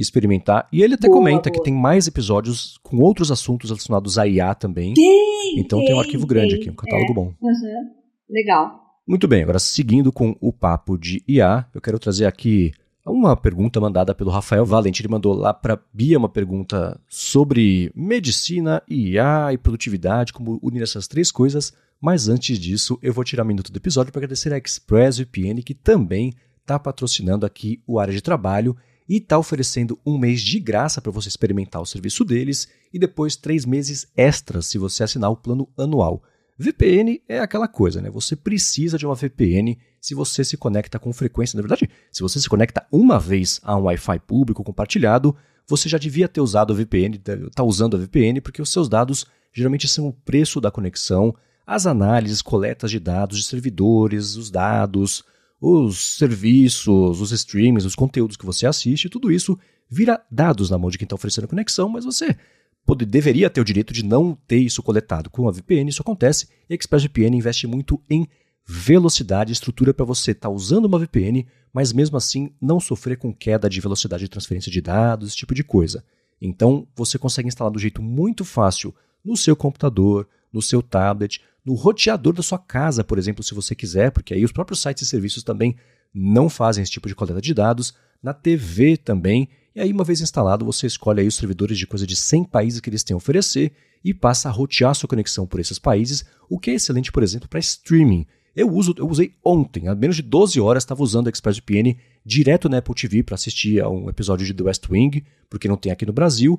experimentar. 0.00 0.68
E 0.72 0.82
ele 0.82 0.94
até 0.94 1.08
boa, 1.08 1.18
comenta 1.18 1.50
boa. 1.50 1.52
que 1.52 1.62
tem 1.62 1.74
mais 1.74 2.06
episódios 2.06 2.78
com 2.82 2.98
outros 2.98 3.30
assuntos 3.30 3.70
relacionados 3.70 4.18
a 4.18 4.26
IA 4.26 4.54
também. 4.54 4.94
Tem, 4.94 5.58
então 5.58 5.78
tem, 5.78 5.88
tem 5.88 5.96
um 5.96 6.00
arquivo 6.00 6.26
grande 6.26 6.54
tem, 6.54 6.60
aqui, 6.60 6.70
um 6.70 6.74
catálogo 6.74 7.12
é. 7.12 7.14
bom. 7.14 7.34
Uhum. 7.40 7.90
Legal. 8.28 8.80
Muito 9.06 9.28
bem, 9.28 9.42
agora 9.42 9.58
seguindo 9.58 10.10
com 10.10 10.36
o 10.40 10.52
papo 10.52 10.98
de 10.98 11.22
IA, 11.28 11.66
eu 11.72 11.80
quero 11.80 11.98
trazer 11.98 12.26
aqui 12.26 12.72
uma 13.06 13.36
pergunta 13.36 13.80
mandada 13.80 14.14
pelo 14.14 14.30
Rafael 14.30 14.66
Valente. 14.66 15.00
Ele 15.00 15.08
mandou 15.08 15.32
lá 15.32 15.54
para 15.54 15.78
Bia 15.92 16.18
uma 16.18 16.28
pergunta 16.28 17.00
sobre 17.08 17.92
medicina, 17.94 18.82
IA 18.88 19.52
e 19.52 19.58
produtividade, 19.58 20.32
como 20.32 20.58
unir 20.60 20.82
essas 20.82 21.06
três 21.06 21.30
coisas. 21.30 21.72
Mas 22.00 22.28
antes 22.28 22.58
disso, 22.58 22.98
eu 23.00 23.12
vou 23.12 23.24
tirar 23.24 23.44
um 23.44 23.46
minuto 23.46 23.72
do 23.72 23.76
episódio 23.76 24.12
para 24.12 24.18
agradecer 24.20 24.52
a 24.52 24.58
ExpressVPN, 24.58 25.62
que 25.62 25.72
também 25.72 26.34
está 26.60 26.78
patrocinando 26.78 27.46
aqui 27.46 27.80
o 27.86 28.00
área 28.00 28.12
de 28.12 28.20
trabalho 28.20 28.76
e 29.08 29.16
está 29.16 29.38
oferecendo 29.38 29.98
um 30.04 30.18
mês 30.18 30.40
de 30.40 30.58
graça 30.58 31.00
para 31.00 31.12
você 31.12 31.28
experimentar 31.28 31.80
o 31.80 31.86
serviço 31.86 32.24
deles 32.24 32.68
e 32.92 32.98
depois 32.98 33.36
três 33.36 33.64
meses 33.64 34.06
extras 34.16 34.66
se 34.66 34.78
você 34.78 35.04
assinar 35.04 35.30
o 35.30 35.36
plano 35.36 35.68
anual. 35.76 36.22
VPN 36.58 37.20
é 37.28 37.38
aquela 37.38 37.68
coisa, 37.68 38.00
né? 38.00 38.08
Você 38.10 38.34
precisa 38.34 38.96
de 38.96 39.04
uma 39.04 39.14
VPN 39.14 39.78
se 40.00 40.14
você 40.14 40.42
se 40.42 40.56
conecta 40.56 40.98
com 40.98 41.12
frequência. 41.12 41.56
Na 41.56 41.62
verdade, 41.62 41.88
se 42.10 42.22
você 42.22 42.40
se 42.40 42.48
conecta 42.48 42.86
uma 42.90 43.18
vez 43.18 43.60
a 43.62 43.76
um 43.76 43.84
Wi-Fi 43.84 44.20
público 44.20 44.64
compartilhado, 44.64 45.36
você 45.68 45.88
já 45.88 45.98
devia 45.98 46.28
ter 46.28 46.40
usado 46.40 46.72
a 46.72 46.76
VPN, 46.76 47.20
está 47.46 47.62
usando 47.62 47.96
a 47.96 48.00
VPN, 48.00 48.40
porque 48.40 48.62
os 48.62 48.72
seus 48.72 48.88
dados 48.88 49.26
geralmente 49.52 49.86
são 49.86 50.08
o 50.08 50.12
preço 50.12 50.60
da 50.60 50.70
conexão, 50.70 51.34
as 51.66 51.86
análises, 51.86 52.40
coletas 52.40 52.90
de 52.90 53.00
dados 53.00 53.38
de 53.38 53.44
servidores, 53.44 54.36
os 54.36 54.50
dados, 54.50 55.24
os 55.60 56.16
serviços, 56.16 57.20
os 57.20 57.32
streamings, 57.32 57.84
os 57.84 57.94
conteúdos 57.94 58.36
que 58.36 58.46
você 58.46 58.66
assiste, 58.66 59.08
tudo 59.08 59.30
isso 59.30 59.58
vira 59.88 60.22
dados 60.30 60.70
na 60.70 60.78
mão 60.78 60.90
de 60.90 60.98
quem 60.98 61.06
está 61.06 61.14
oferecendo 61.14 61.44
a 61.44 61.48
conexão, 61.48 61.88
mas 61.88 62.04
você 62.04 62.36
pode, 62.84 63.04
deveria 63.04 63.48
ter 63.48 63.60
o 63.60 63.64
direito 63.64 63.92
de 63.92 64.04
não 64.04 64.36
ter 64.46 64.58
isso 64.58 64.82
coletado. 64.82 65.30
Com 65.30 65.48
a 65.48 65.52
VPN 65.52 65.88
isso 65.88 66.02
acontece 66.02 66.48
e 66.68 66.72
a 66.72 66.76
ExpressVPN 66.76 67.36
investe 67.36 67.66
muito 67.66 68.00
em 68.10 68.28
velocidade 68.66 69.52
estrutura 69.52 69.94
para 69.94 70.04
você 70.04 70.32
estar 70.32 70.48
tá 70.48 70.54
usando 70.54 70.86
uma 70.86 70.98
VPN, 70.98 71.46
mas 71.72 71.92
mesmo 71.92 72.16
assim 72.16 72.50
não 72.60 72.80
sofrer 72.80 73.16
com 73.16 73.32
queda 73.32 73.70
de 73.70 73.80
velocidade 73.80 74.24
de 74.24 74.28
transferência 74.28 74.70
de 74.70 74.80
dados, 74.80 75.28
esse 75.28 75.36
tipo 75.36 75.54
de 75.54 75.62
coisa. 75.62 76.04
Então 76.40 76.86
você 76.94 77.18
consegue 77.18 77.48
instalar 77.48 77.72
do 77.72 77.78
jeito 77.78 78.02
muito 78.02 78.44
fácil 78.44 78.94
no 79.24 79.36
seu 79.36 79.56
computador, 79.56 80.28
no 80.52 80.60
seu 80.60 80.82
tablet, 80.82 81.40
no 81.66 81.74
roteador 81.74 82.32
da 82.32 82.42
sua 82.42 82.58
casa, 82.58 83.02
por 83.02 83.18
exemplo, 83.18 83.42
se 83.42 83.52
você 83.52 83.74
quiser, 83.74 84.12
porque 84.12 84.32
aí 84.32 84.44
os 84.44 84.52
próprios 84.52 84.80
sites 84.80 85.02
e 85.02 85.06
serviços 85.10 85.42
também 85.42 85.74
não 86.14 86.48
fazem 86.48 86.82
esse 86.82 86.92
tipo 86.92 87.08
de 87.08 87.14
coleta 87.14 87.40
de 87.40 87.52
dados, 87.52 87.92
na 88.22 88.32
TV 88.32 88.96
também, 88.96 89.48
e 89.74 89.80
aí 89.80 89.92
uma 89.92 90.04
vez 90.04 90.20
instalado 90.20 90.64
você 90.64 90.86
escolhe 90.86 91.20
aí 91.20 91.26
os 91.26 91.34
servidores 91.34 91.76
de 91.76 91.86
coisa 91.86 92.06
de 92.06 92.14
100 92.14 92.44
países 92.44 92.80
que 92.80 92.88
eles 92.88 93.02
têm 93.02 93.14
a 93.14 93.18
oferecer 93.18 93.72
e 94.04 94.14
passa 94.14 94.48
a 94.48 94.52
rotear 94.52 94.94
sua 94.94 95.08
conexão 95.08 95.44
por 95.44 95.58
esses 95.58 95.78
países, 95.78 96.24
o 96.48 96.58
que 96.58 96.70
é 96.70 96.74
excelente, 96.74 97.10
por 97.10 97.24
exemplo, 97.24 97.48
para 97.48 97.58
streaming. 97.58 98.26
Eu 98.54 98.72
uso, 98.72 98.94
eu 98.96 99.06
usei 99.08 99.34
ontem, 99.44 99.88
há 99.88 99.94
menos 99.94 100.16
de 100.16 100.22
12 100.22 100.58
horas, 100.60 100.84
estava 100.84 101.02
usando 101.02 101.26
a 101.26 101.30
ExpressVPN 101.30 101.96
direto 102.24 102.68
na 102.68 102.78
Apple 102.78 102.94
TV 102.94 103.22
para 103.22 103.34
assistir 103.34 103.82
a 103.82 103.88
um 103.90 104.08
episódio 104.08 104.46
de 104.46 104.54
The 104.54 104.62
West 104.62 104.88
Wing, 104.88 105.24
porque 105.50 105.68
não 105.68 105.76
tem 105.76 105.92
aqui 105.92 106.06
no 106.06 106.12
Brasil, 106.12 106.58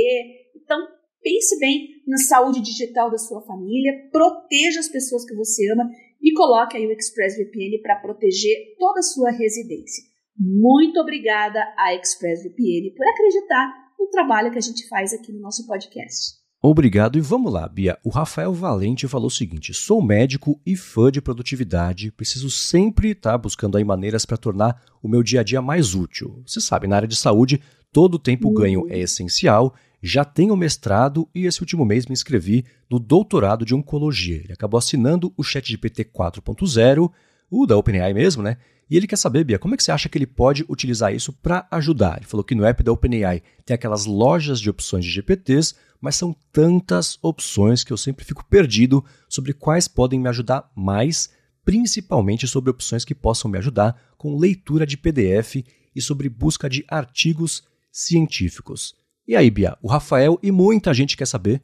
Então, 0.57 0.79
pense 1.27 1.59
bem 1.59 1.89
na 2.07 2.19
saúde 2.19 2.61
digital 2.61 3.11
da 3.11 3.19
sua 3.19 3.43
família, 3.43 4.09
proteja 4.13 4.79
as 4.79 4.89
pessoas 4.89 5.25
que 5.25 5.35
você 5.35 5.69
ama 5.73 5.91
e 6.23 6.33
coloque 6.33 6.77
aí 6.77 6.87
o 6.87 6.93
ExpressVPN 6.93 7.83
para 7.83 7.97
proteger 7.97 8.77
toda 8.79 9.01
a 9.01 9.03
sua 9.03 9.33
residência. 9.33 10.05
Muito 10.39 11.01
obrigada 11.01 11.59
à 11.77 11.93
ExpressVPN 11.97 12.95
por 12.97 13.05
acreditar 13.09 13.75
no 13.99 14.07
trabalho 14.07 14.53
que 14.53 14.59
a 14.59 14.63
gente 14.63 14.87
faz 14.89 15.13
aqui 15.13 15.33
no 15.33 15.41
nosso 15.41 15.67
podcast. 15.67 16.37
Obrigado 16.63 17.19
e 17.19 17.21
vamos 17.21 17.53
lá, 17.53 17.69
Bia. 17.69 17.99
O 18.05 18.09
Rafael 18.09 18.53
Valente 18.53 19.09
falou 19.09 19.27
o 19.27 19.31
seguinte: 19.31 19.75
sou 19.75 20.01
médico 20.01 20.61
e 20.65 20.77
fã 20.77 21.11
de 21.11 21.21
produtividade, 21.21 22.13
preciso 22.13 22.51
sempre 22.51 23.11
estar 23.11 23.37
buscando 23.37 23.77
aí 23.77 23.85
maneiras 23.85 24.25
para 24.25 24.37
tornar 24.37 24.81
o 25.03 25.09
meu 25.09 25.25
dia 25.25 25.41
a 25.41 25.45
dia 25.45 25.61
mais 25.61 25.95
útil. 25.95 26.43
Você 26.47 26.61
sabe, 26.61 26.87
na 26.87 26.97
área 26.97 27.09
de 27.09 27.17
saúde, 27.17 27.61
todo 27.93 28.15
o 28.15 28.19
tempo 28.19 28.53
ganho 28.53 28.87
é 28.89 28.99
essencial. 28.99 29.75
Já 30.07 30.25
tenho 30.25 30.57
mestrado 30.57 31.29
e 31.35 31.47
esse 31.47 31.61
último 31.61 31.85
mês 31.85 32.07
me 32.07 32.13
inscrevi 32.13 32.65
no 32.89 33.01
doutorado 33.01 33.65
de 33.65 33.75
oncologia. 33.75 34.37
Ele 34.37 34.53
acabou 34.53 34.79
assinando 34.79 35.35
o 35.37 35.43
ChatGPT 35.43 36.05
4.0, 36.05 37.11
o 37.51 37.67
da 37.67 37.77
OpenAI 37.77 38.15
mesmo, 38.15 38.41
né? 38.41 38.57
E 38.89 38.97
ele 38.97 39.09
quer 39.09 39.17
saber, 39.17 39.43
Bia, 39.43 39.59
como 39.59 39.75
é 39.75 39.77
que 39.77 39.83
você 39.83 39.91
acha 39.91 40.09
que 40.09 40.17
ele 40.17 40.25
pode 40.25 40.65
utilizar 40.69 41.13
isso 41.13 41.33
para 41.33 41.67
ajudar? 41.73 42.19
Ele 42.19 42.27
falou 42.27 42.45
que 42.45 42.55
no 42.55 42.65
app 42.65 42.85
da 42.85 42.93
OpenAI 42.93 43.43
tem 43.65 43.75
aquelas 43.75 44.07
lojas 44.07 44.61
de 44.61 44.71
opções 44.71 45.05
de 45.05 45.11
GPTs, 45.11 45.75
mas 46.01 46.15
são 46.15 46.37
tantas 46.53 47.19
opções 47.21 47.83
que 47.83 47.93
eu 47.93 47.97
sempre 47.97 48.25
fico 48.25 48.45
perdido 48.45 49.05
sobre 49.29 49.53
quais 49.53 49.89
podem 49.89 50.21
me 50.21 50.29
ajudar 50.29 50.71
mais, 50.77 51.31
principalmente 51.65 52.47
sobre 52.47 52.71
opções 52.71 53.05
que 53.05 53.13
possam 53.13 53.51
me 53.51 53.59
ajudar 53.59 54.01
com 54.17 54.39
leitura 54.39 54.87
de 54.87 54.97
PDF 54.97 55.65
e 55.97 56.01
sobre 56.01 56.29
busca 56.29 56.71
de 56.71 56.85
artigos 56.89 57.65
científicos. 57.91 58.95
E 59.27 59.35
aí, 59.35 59.51
Bia, 59.51 59.77
o 59.83 59.89
Rafael 59.89 60.39
e 60.43 60.53
muita 60.53 60.95
gente 60.95 61.17
quer 61.17 61.27
saber 61.27 61.61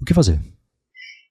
o 0.00 0.04
que 0.04 0.14
fazer. 0.14 0.38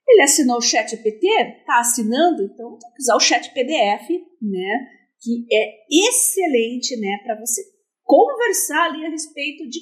Ele 0.08 0.22
assinou 0.24 0.58
o 0.58 0.62
chat 0.62 0.90
GPT, 0.90 1.26
está 1.60 1.80
assinando, 1.80 2.44
então 2.44 2.78
tem 2.78 2.92
que 2.92 3.02
usar 3.02 3.16
o 3.16 3.20
chat 3.20 3.54
PDF, 3.54 4.10
né? 4.42 4.88
Que 5.22 5.46
é 5.52 6.08
excelente, 6.10 7.00
né? 7.00 7.20
Para 7.24 7.40
você 7.40 7.62
conversar 8.04 8.90
ali 8.90 9.06
a 9.06 9.10
respeito 9.10 9.70
de 9.70 9.80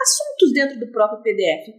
assuntos 0.00 0.52
dentro 0.52 0.78
do 0.78 0.92
próprio 0.92 1.22
PDF. 1.22 1.74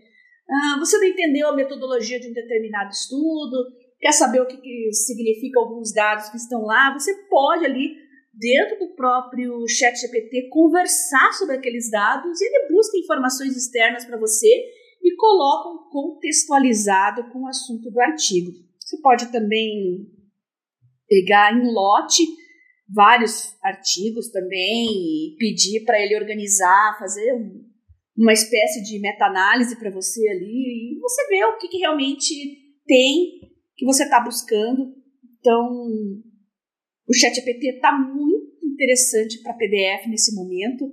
Ah, 0.50 0.78
você 0.80 0.98
não 0.98 1.06
entendeu 1.06 1.48
a 1.48 1.56
metodologia 1.56 2.20
de 2.20 2.30
um 2.30 2.34
determinado 2.34 2.90
estudo, 2.92 3.72
quer 4.00 4.12
saber 4.12 4.42
o 4.42 4.46
que, 4.46 4.58
que 4.58 4.92
significa 4.92 5.60
alguns 5.60 5.94
dados 5.94 6.30
que 6.30 6.38
estão 6.38 6.64
lá, 6.64 6.94
você 6.94 7.14
pode 7.30 7.66
ali 7.66 7.96
dentro 8.38 8.80
do 8.80 8.96
próprio 8.96 9.68
chat 9.68 9.96
GPT 9.96 10.50
conversar 10.50 11.32
sobre 11.34 11.56
aqueles 11.56 11.90
dados 11.90 12.40
e 12.40 12.46
ele 12.46 12.74
busca 12.74 12.98
informações 12.98 13.56
externas 13.56 14.06
para 14.06 14.18
você 14.18 14.48
e 15.02 15.16
coloca 15.16 15.70
um 15.70 15.90
contextualizado 15.90 17.30
com 17.32 17.44
o 17.44 17.48
assunto 17.48 17.90
do 17.90 18.00
artigo. 18.02 18.52
Você 18.80 19.00
pode 19.02 19.32
também 19.32 20.08
pegar 21.08 21.54
em 21.54 21.72
lote 21.72 22.24
vários 22.94 23.56
artigos 23.64 24.30
também 24.30 24.88
e 24.88 25.36
pedir 25.38 25.84
para 25.86 26.00
ele 26.00 26.16
organizar, 26.16 26.98
fazer 27.00 27.34
um, 27.34 27.64
uma 28.18 28.34
espécie 28.34 28.84
de 28.84 29.00
meta-análise 29.00 29.76
para 29.78 29.92
você 29.92 30.28
ali 30.28 30.96
e 30.96 31.00
você 31.00 31.28
vê 31.28 31.46
o 31.46 31.58
que, 31.58 31.68
que 31.68 31.78
realmente 31.78 32.34
tem 32.86 33.42
que 33.76 33.86
você 33.86 34.04
está 34.04 34.20
buscando. 34.20 34.94
Então, 35.40 35.88
o 37.08 37.14
ChatGPT 37.14 37.76
está 37.76 37.92
muito 37.92 38.66
interessante 38.66 39.42
para 39.42 39.54
PDF 39.54 40.08
nesse 40.08 40.36
momento. 40.36 40.92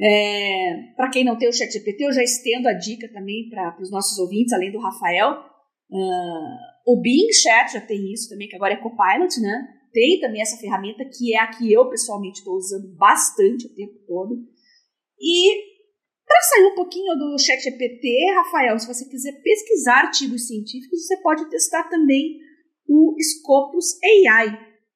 É, 0.00 0.92
para 0.96 1.10
quem 1.10 1.24
não 1.24 1.36
tem 1.36 1.48
o 1.48 1.52
ChatGPT, 1.52 2.04
eu 2.04 2.12
já 2.12 2.22
estendo 2.22 2.68
a 2.68 2.72
dica 2.72 3.08
também 3.12 3.48
para 3.50 3.76
os 3.80 3.90
nossos 3.90 4.18
ouvintes, 4.18 4.52
além 4.52 4.70
do 4.70 4.78
Rafael. 4.78 5.44
Uh, 5.90 6.92
o 6.92 7.00
Bing 7.00 7.32
Chat 7.32 7.72
já 7.72 7.80
tem 7.80 8.12
isso 8.12 8.28
também, 8.28 8.48
que 8.48 8.56
agora 8.56 8.74
é 8.74 8.76
Copilot, 8.76 9.40
né? 9.40 9.68
Tem 9.92 10.20
também 10.20 10.40
essa 10.40 10.56
ferramenta 10.58 11.04
que 11.04 11.34
é 11.34 11.40
a 11.40 11.48
que 11.48 11.72
eu 11.72 11.88
pessoalmente 11.88 12.38
estou 12.38 12.54
usando 12.54 12.94
bastante 12.96 13.66
o 13.66 13.74
tempo 13.74 13.94
todo. 14.06 14.36
E 15.18 15.78
para 16.26 16.42
sair 16.42 16.66
um 16.66 16.74
pouquinho 16.74 17.14
do 17.16 17.38
ChatGPT, 17.38 18.32
Rafael, 18.36 18.78
se 18.78 18.86
você 18.86 19.08
quiser 19.08 19.32
pesquisar 19.42 20.04
artigos 20.04 20.46
científicos, 20.46 21.06
você 21.06 21.16
pode 21.22 21.48
testar 21.48 21.84
também 21.88 22.38
o 22.86 23.16
Scopus 23.20 23.96
AI, 24.28 24.50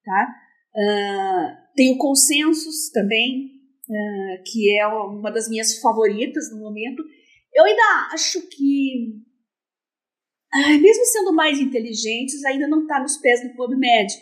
tá? 0.05 0.42
Uh, 0.75 1.99
Consensus 1.99 2.91
também, 2.91 3.51
uh, 3.89 4.43
que 4.45 4.79
é 4.79 4.87
uma 4.87 5.31
das 5.31 5.49
minhas 5.49 5.79
favoritas 5.81 6.51
no 6.51 6.61
momento. 6.61 7.03
Eu 7.55 7.65
ainda 7.65 8.09
acho 8.13 8.41
que, 8.49 9.21
uh, 10.55 10.81
mesmo 10.81 11.05
sendo 11.05 11.35
mais 11.35 11.59
inteligentes, 11.59 12.45
ainda 12.45 12.67
não 12.69 12.83
está 12.83 13.01
nos 13.01 13.19
pés 13.19 13.43
do 13.43 13.55
PubMed. 13.55 14.13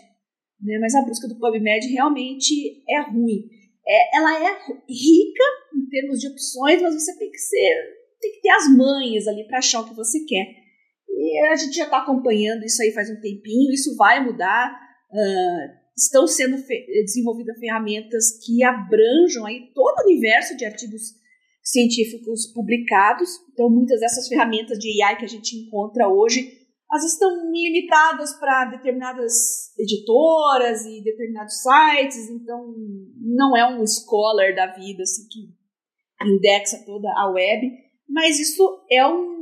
Né? 0.60 0.78
Mas 0.80 0.94
a 0.94 1.02
busca 1.02 1.28
do 1.28 1.38
PubMed 1.38 1.86
realmente 1.88 2.82
é 2.88 3.00
ruim. 3.00 3.48
É, 3.86 4.16
ela 4.18 4.38
é 4.38 4.52
rica 4.88 5.44
em 5.74 5.88
termos 5.88 6.20
de 6.20 6.28
opções, 6.28 6.82
mas 6.82 6.94
você 6.94 7.18
tem 7.18 7.30
que 7.30 7.38
ser, 7.38 7.74
tem 8.20 8.32
que 8.32 8.40
ter 8.42 8.50
as 8.50 8.76
manhas 8.76 9.26
ali 9.26 9.46
para 9.46 9.58
achar 9.58 9.80
o 9.80 9.88
que 9.88 9.94
você 9.94 10.24
quer. 10.24 10.60
E 11.08 11.48
a 11.50 11.56
gente 11.56 11.76
já 11.76 11.84
está 11.84 11.98
acompanhando 11.98 12.64
isso 12.64 12.82
aí 12.82 12.92
faz 12.92 13.10
um 13.10 13.20
tempinho, 13.20 13.72
isso 13.72 13.96
vai 13.96 14.24
mudar. 14.24 14.78
Uh, 15.10 15.79
estão 16.00 16.26
sendo 16.26 16.56
fe 16.58 16.86
desenvolvidas 17.04 17.58
ferramentas 17.58 18.38
que 18.44 18.64
abranjam 18.64 19.44
aí 19.46 19.70
todo 19.74 19.98
o 19.98 20.10
universo 20.10 20.56
de 20.56 20.64
artigos 20.64 21.20
científicos 21.62 22.46
publicados. 22.54 23.28
Então, 23.52 23.68
muitas 23.68 24.00
dessas 24.00 24.26
ferramentas 24.28 24.78
de 24.78 25.02
AI 25.02 25.18
que 25.18 25.24
a 25.24 25.28
gente 25.28 25.56
encontra 25.56 26.08
hoje, 26.08 26.58
elas 26.90 27.04
estão 27.04 27.52
limitadas 27.52 28.32
para 28.34 28.64
determinadas 28.64 29.32
editoras 29.78 30.84
e 30.86 31.02
determinados 31.04 31.62
sites, 31.62 32.28
então 32.30 32.74
não 33.16 33.56
é 33.56 33.78
um 33.78 33.86
scholar 33.86 34.54
da 34.54 34.66
vida 34.74 35.02
assim, 35.02 35.22
que 35.28 36.26
indexa 36.26 36.82
toda 36.84 37.08
a 37.16 37.30
web, 37.30 37.70
mas 38.08 38.40
isso 38.40 38.84
é 38.90 39.06
um 39.06 39.39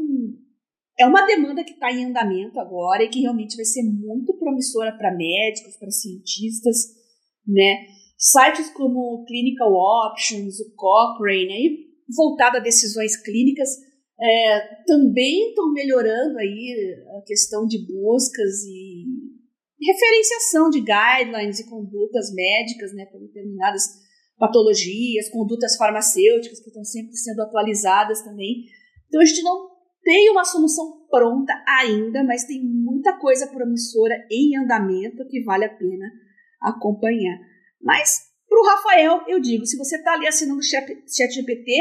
é 0.99 1.07
uma 1.07 1.24
demanda 1.24 1.62
que 1.62 1.72
está 1.72 1.92
em 1.92 2.07
andamento 2.07 2.59
agora 2.59 3.05
e 3.05 3.09
que 3.09 3.20
realmente 3.20 3.57
vai 3.57 3.64
ser 3.64 3.82
muito 3.84 4.36
promissora 4.36 4.92
para 4.96 5.14
médicos, 5.14 5.76
para 5.76 5.90
cientistas, 5.90 6.76
né? 7.46 7.86
Sites 8.18 8.70
como 8.70 8.99
o 8.99 9.24
Clinical 9.24 9.72
Options, 9.72 10.59
o 10.59 10.74
Cochrane, 10.74 11.53
aí, 11.53 11.86
voltado 12.14 12.57
a 12.57 12.61
decisões 12.61 13.16
clínicas, 13.16 13.68
é, 14.20 14.82
também 14.84 15.51
estão 15.51 15.72
melhorando 15.72 16.36
aí 16.38 16.96
a 17.16 17.22
questão 17.22 17.64
de 17.64 17.78
buscas 17.86 18.64
e 18.64 19.05
referenciação 19.80 20.68
de 20.68 20.80
guidelines 20.80 21.61
e 21.61 21.70
condutas 21.70 22.34
médicas, 22.34 22.92
né, 22.92 23.07
para 23.07 23.20
determinadas 23.20 23.84
patologias, 24.36 25.28
condutas 25.30 25.76
farmacêuticas 25.76 26.59
que 26.59 26.68
estão 26.68 26.84
sempre 26.84 27.16
sendo 27.16 27.42
atualizadas 27.42 28.22
também. 28.22 28.64
Então 29.07 29.20
a 29.20 29.24
gente 29.24 29.42
não 29.42 29.78
tem 30.09 30.31
uma 30.31 30.43
solução 30.43 31.07
pronta 31.11 31.53
ainda, 31.67 32.25
mas 32.25 32.45
tem 32.45 32.65
muita 32.65 33.13
coisa 33.19 33.47
promissora 33.47 34.15
em 34.31 34.57
andamento 34.57 35.29
que 35.29 35.45
vale 35.45 35.67
a 35.67 35.69
pena 35.69 36.07
acompanhar. 36.63 37.39
Mas 37.79 38.23
para 38.49 38.59
o 38.59 38.65
Rafael, 38.65 39.21
eu 39.29 39.39
digo, 39.39 39.67
se 39.67 39.77
você 39.77 39.97
está 39.97 40.15
ali 40.15 40.27
assinando 40.27 40.61
o 40.61 40.63
chat 40.63 41.31
GPT, 41.31 41.73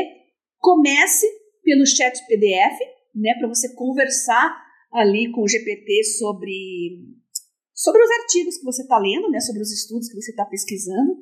comece 0.59 1.25
pelo 1.63 1.85
chat 1.85 2.19
PDF, 2.27 2.77
né, 3.15 3.33
para 3.39 3.47
você 3.47 3.73
conversar 3.73 4.61
ali 4.91 5.31
com 5.31 5.43
o 5.43 5.47
GPT 5.47 6.03
sobre, 6.19 6.99
sobre 7.73 8.03
os 8.03 8.11
artigos 8.11 8.57
que 8.57 8.65
você 8.65 8.81
está 8.81 8.99
lendo, 8.99 9.29
né, 9.29 9.39
sobre 9.39 9.61
os 9.61 9.71
estudos 9.71 10.09
que 10.09 10.21
você 10.21 10.31
está 10.31 10.43
pesquisando. 10.43 11.15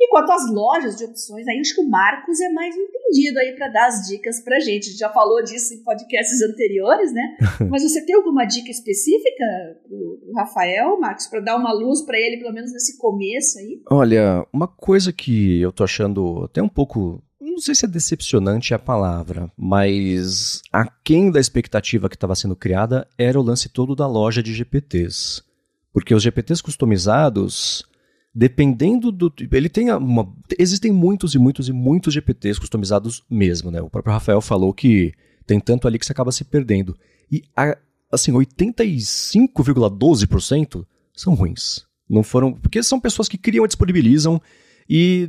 E 0.00 0.08
quanto 0.08 0.32
às 0.32 0.50
lojas 0.50 0.96
de 0.96 1.04
opções, 1.04 1.46
aí 1.46 1.58
acho 1.58 1.74
que 1.74 1.82
o 1.82 1.90
Marcos 1.90 2.40
é 2.40 2.48
mais 2.48 2.74
entendido 3.08 3.38
aí 3.38 3.54
para 3.56 3.68
dar 3.68 3.86
as 3.88 4.06
dicas 4.06 4.40
para 4.42 4.60
gente. 4.60 4.86
A 4.86 4.90
gente 4.90 4.98
já 4.98 5.10
falou 5.10 5.42
disso 5.42 5.74
em 5.74 5.82
podcasts 5.82 6.42
anteriores, 6.42 7.12
né? 7.12 7.36
Mas 7.68 7.82
você 7.82 8.04
tem 8.04 8.14
alguma 8.14 8.44
dica 8.44 8.70
específica 8.70 9.44
pro, 9.86 10.18
Rafael, 10.36 10.98
Marcos, 11.00 11.26
para 11.26 11.40
dar 11.40 11.56
uma 11.56 11.72
luz 11.72 12.02
para 12.02 12.18
ele, 12.18 12.36
pelo 12.36 12.52
menos 12.52 12.72
nesse 12.72 12.98
começo 12.98 13.58
aí? 13.58 13.80
Olha, 13.90 14.46
uma 14.52 14.68
coisa 14.68 15.12
que 15.12 15.60
eu 15.60 15.72
tô 15.72 15.84
achando 15.84 16.44
até 16.44 16.62
um 16.62 16.68
pouco 16.68 17.22
não 17.40 17.62
sei 17.62 17.74
se 17.74 17.86
é 17.86 17.88
decepcionante 17.88 18.72
a 18.72 18.78
palavra, 18.78 19.50
mas 19.56 20.62
aquém 20.72 21.28
da 21.28 21.40
expectativa 21.40 22.08
que 22.08 22.14
estava 22.14 22.36
sendo 22.36 22.54
criada 22.54 23.08
era 23.18 23.38
o 23.38 23.42
lance 23.42 23.68
todo 23.68 23.96
da 23.96 24.06
loja 24.06 24.40
de 24.40 24.54
GPTs. 24.54 25.42
Porque 25.92 26.14
os 26.14 26.22
GPTs 26.22 26.62
customizados 26.62 27.84
dependendo 28.38 29.10
do. 29.10 29.32
Ele 29.50 29.68
tem 29.68 29.90
uma. 29.90 30.32
Existem 30.56 30.92
muitos 30.92 31.34
e 31.34 31.40
muitos 31.40 31.68
e 31.68 31.72
muitos 31.72 32.14
GPTs 32.14 32.60
customizados 32.60 33.24
mesmo, 33.28 33.72
né? 33.72 33.82
O 33.82 33.90
próprio 33.90 34.12
Rafael 34.12 34.40
falou 34.40 34.72
que 34.72 35.12
tem 35.44 35.58
tanto 35.58 35.88
ali 35.88 35.98
que 35.98 36.06
você 36.06 36.12
acaba 36.12 36.30
se 36.30 36.44
perdendo. 36.44 36.96
E, 37.32 37.42
assim, 38.12 38.32
85,12% 38.32 40.86
são 41.12 41.34
ruins. 41.34 41.84
Não 42.08 42.22
foram. 42.22 42.52
Porque 42.52 42.80
são 42.80 43.00
pessoas 43.00 43.28
que 43.28 43.36
criam 43.36 43.64
e 43.64 43.68
disponibilizam. 43.68 44.40
E 44.88 45.28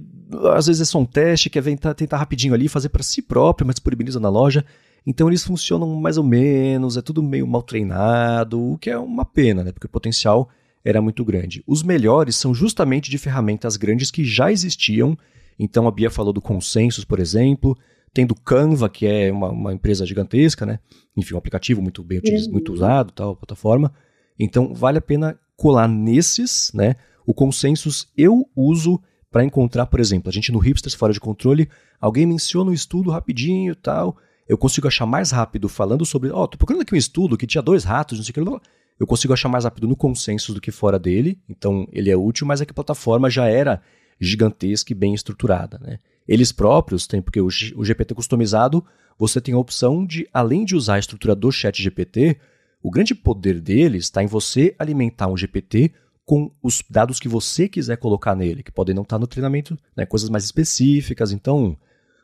às 0.54 0.68
vezes 0.68 0.84
é 0.84 0.86
só 0.86 1.00
um 1.00 1.06
teste, 1.06 1.50
quer 1.50 1.64
tentar, 1.64 1.96
tentar 1.96 2.18
rapidinho 2.18 2.54
ali, 2.54 2.70
fazer 2.70 2.90
para 2.90 3.02
si 3.02 3.24
próprio, 3.24 3.66
mas 3.66 3.78
disponibiliza 3.78 4.20
na 4.20 4.30
loja. 4.30 4.64
Então 5.04 5.28
eles 5.28 5.44
funcionam 5.44 5.96
mais 5.96 6.18
ou 6.18 6.24
menos, 6.24 6.96
é 6.96 7.02
tudo 7.02 7.24
meio 7.24 7.48
mal 7.48 7.64
treinado, 7.64 8.74
o 8.74 8.78
que 8.78 8.92
é 8.92 9.00
uma 9.00 9.26
pena, 9.26 9.64
né? 9.64 9.72
Porque 9.72 9.88
o 9.88 9.90
potencial 9.90 10.48
era 10.84 11.02
muito 11.02 11.24
grande. 11.26 11.64
Os 11.68 11.84
melhores 11.84 12.36
são 12.36 12.54
justamente 12.54 13.10
de 13.10 13.18
ferramentas 13.18 13.78
grandes 13.78 14.12
que 14.12 14.24
já 14.24 14.52
existiam. 14.52 15.18
Então 15.58 15.88
a 15.88 15.92
Bia 15.92 16.10
falou 16.10 16.32
do 16.32 16.42
Consensus, 16.42 17.04
por 17.04 17.20
exemplo, 17.20 17.78
tem 18.14 18.26
do 18.26 18.36
Canva, 18.36 18.90
que 18.90 19.06
é 19.06 19.32
uma, 19.32 19.50
uma 19.50 19.74
empresa 19.74 20.06
gigantesca, 20.06 20.66
né? 20.66 20.80
Enfim, 21.16 21.36
um 21.36 21.38
aplicativo 21.38 21.82
muito 21.82 22.04
bem 22.04 22.20
utilizado, 22.20 22.52
muito 22.52 22.74
usado, 22.74 23.12
tal, 23.12 23.36
plataforma. 23.36 23.94
Então 24.38 24.74
vale 24.74 24.98
a 24.98 25.02
pena 25.02 25.38
colar 25.56 25.88
nesses, 25.88 26.72
né? 26.74 26.96
O 27.26 27.34
Consensus 27.34 28.08
eu 28.18 28.50
uso 28.56 29.00
para 29.30 29.44
encontrar, 29.44 29.86
por 29.86 30.00
exemplo, 30.00 30.30
a 30.30 30.32
gente 30.32 30.52
no 30.52 30.60
Hipsters 30.60 30.96
Fora 30.96 31.14
de 31.14 31.20
Controle, 31.20 31.70
alguém 32.00 32.26
menciona 32.26 32.72
um 32.72 32.74
estudo 32.74 33.12
rapidinho 33.12 33.76
tal, 33.76 34.18
eu 34.48 34.58
consigo 34.58 34.88
achar 34.88 35.06
mais 35.06 35.30
rápido 35.30 35.70
falando 35.70 36.04
sobre, 36.04 36.32
ó, 36.32 36.44
oh, 36.44 36.48
tô 36.48 36.58
procurando 36.58 36.82
aqui 36.82 36.96
um 36.96 36.98
estudo 36.98 37.38
que 37.38 37.46
tinha 37.46 37.62
dois 37.62 37.84
ratos, 37.84 38.18
não 38.18 38.26
sei 38.26 38.32
o 38.32 38.34
que, 38.34 38.60
eu 39.00 39.08
consigo 39.08 39.34
achar 39.34 39.48
mais 39.48 39.64
rápido 39.64 39.88
no 39.88 39.96
Consensus 39.96 40.54
do 40.54 40.62
que 40.62 40.72
fora 40.72 41.00
dele, 41.00 41.40
então 41.48 41.88
ele 41.92 42.10
é 42.10 42.18
útil, 42.18 42.46
mas 42.46 42.60
é 42.60 42.66
que 42.66 42.72
a 42.72 42.76
plataforma 42.76 43.30
já 43.30 43.48
era 43.48 43.82
gigantesca 44.20 44.92
e 44.92 44.96
bem 44.96 45.14
estruturada, 45.14 45.80
né? 45.80 45.98
Eles 46.28 46.52
próprios 46.52 47.08
têm, 47.08 47.22
porque 47.22 47.40
o, 47.40 47.48
o 47.48 47.86
GPT 47.86 48.14
customizado, 48.14 48.86
você 49.18 49.42
tem 49.42 49.54
a 49.56 49.58
opção 49.58 50.06
de, 50.06 50.28
além 50.34 50.66
de 50.66 50.76
usar 50.76 50.96
a 50.96 51.00
estrutura 51.00 51.34
do 51.34 51.52
chat 51.52 51.82
GPT, 51.82 52.38
o 52.84 52.92
grande 52.92 53.16
poder 53.16 53.60
deles 53.60 54.06
está 54.06 54.22
em 54.22 54.28
você 54.28 54.76
alimentar 54.78 55.28
um 55.28 55.38
GPT 55.38 55.92
com 56.26 56.52
os 56.62 56.84
dados 56.88 57.20
que 57.20 57.28
você 57.28 57.68
quiser 57.68 57.98
colocar 57.98 58.36
nele, 58.36 58.62
que 58.62 58.72
podem 58.72 58.94
não 58.94 59.02
estar 59.02 59.18
no 59.18 59.26
treinamento, 59.26 59.76
né, 59.98 60.06
coisas 60.06 60.30
mais 60.30 60.44
específicas. 60.44 61.32
Então, 61.32 61.76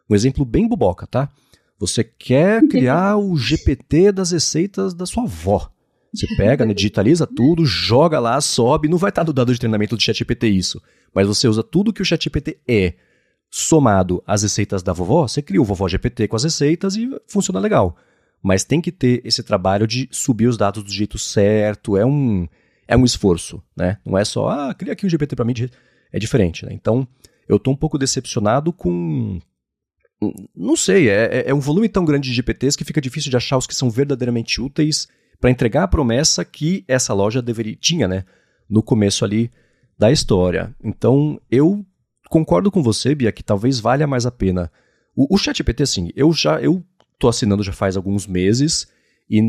um 0.08 0.14
exemplo 0.14 0.46
bem 0.46 0.68
buboca, 0.68 1.08
tá? 1.08 1.32
Você 1.80 2.04
quer 2.04 2.66
criar 2.68 3.18
o 3.18 3.36
GPT 3.36 4.12
das 4.12 4.32
receitas 4.32 4.94
da 4.94 5.06
sua 5.06 5.24
avó. 5.24 5.70
Você 6.16 6.28
pega, 6.36 6.66
né, 6.66 6.74
digitaliza 6.74 7.28
tudo, 7.28 7.66
joga 7.66 8.20
lá, 8.20 8.40
sobe, 8.40 8.88
não 8.88 8.98
vai 8.98 9.10
estar 9.10 9.24
no 9.24 9.34
dado 9.34 9.54
de 9.54 9.60
treinamento 9.60 9.96
do 9.96 10.02
ChatGPT 10.02 10.48
isso, 10.48 10.82
mas 11.14 11.28
você 11.28 11.48
usa 11.48 11.62
tudo 11.64 11.94
que 11.94 12.02
o 12.02 12.06
ChatGPT 12.06 12.58
é, 12.68 12.94
somado 13.50 14.24
às 14.26 14.44
receitas 14.44 14.82
da 14.82 14.94
vovó, 14.94 15.28
você 15.28 15.42
cria 15.42 15.62
o 15.62 15.66
vovó 15.66 15.88
GPT 15.88 16.28
com 16.28 16.36
as 16.36 16.44
receitas 16.44 16.96
e 16.96 17.10
funciona 17.28 17.60
legal. 17.60 17.96
Mas 18.42 18.64
tem 18.64 18.80
que 18.82 18.92
ter 18.92 19.22
esse 19.26 19.42
trabalho 19.44 19.88
de 19.88 20.08
subir 20.12 20.48
os 20.48 20.58
dados 20.58 20.84
do 20.84 20.92
jeito 20.92 21.18
certo, 21.18 21.98
é 21.98 22.06
um 22.06 22.48
é 22.88 22.96
um 22.96 23.04
esforço, 23.04 23.64
né? 23.76 23.98
Não 24.06 24.16
é 24.18 24.24
só, 24.24 24.48
ah, 24.48 24.74
cria 24.74 24.94
aqui 24.94 25.06
um 25.06 25.10
GPT 25.10 25.36
para 25.36 25.46
mim, 25.46 25.54
é 26.12 26.20
diferente, 26.20 26.66
né? 26.66 26.72
Então, 26.72 27.08
eu 27.48 27.58
estou 27.58 27.74
um 27.74 27.78
pouco 27.78 27.98
decepcionado 27.98 28.72
com 28.72 29.40
não 30.56 30.76
sei, 30.76 31.10
é, 31.10 31.40
é, 31.40 31.50
é 31.50 31.54
um 31.54 31.60
volume 31.60 31.90
tão 31.90 32.06
grande 32.06 32.30
de 32.30 32.36
GPTs 32.36 32.78
que 32.78 32.86
fica 32.86 33.02
difícil 33.02 33.30
de 33.30 33.38
achar 33.38 33.58
os 33.58 33.68
que 33.68 33.76
são 33.76 33.90
verdadeiramente 33.90 34.62
úteis 34.62 35.08
para 35.46 35.52
entregar 35.52 35.84
a 35.84 35.88
promessa 35.88 36.44
que 36.44 36.84
essa 36.88 37.14
loja 37.14 37.40
deveria 37.40 37.76
tinha, 37.76 38.08
né, 38.08 38.26
no 38.68 38.82
começo 38.82 39.24
ali 39.24 39.52
da 39.96 40.12
história. 40.12 40.76
Então, 40.84 41.40
eu 41.52 41.86
concordo 42.32 42.72
com 42.72 42.82
você, 42.82 43.14
Bia, 43.14 43.32
que 43.32 43.44
talvez 43.44 43.80
valha 43.80 44.08
mais 44.08 44.26
a 44.26 44.32
pena. 44.32 44.72
O, 45.16 45.36
o 45.36 45.38
ChatGPT, 45.38 45.84
assim, 45.84 46.10
eu 46.16 46.34
já 46.34 46.60
eu 46.60 46.84
tô 47.20 47.28
assinando 47.28 47.62
já 47.62 47.72
faz 47.72 47.96
alguns 47.96 48.26
meses 48.26 48.88
e 49.30 49.40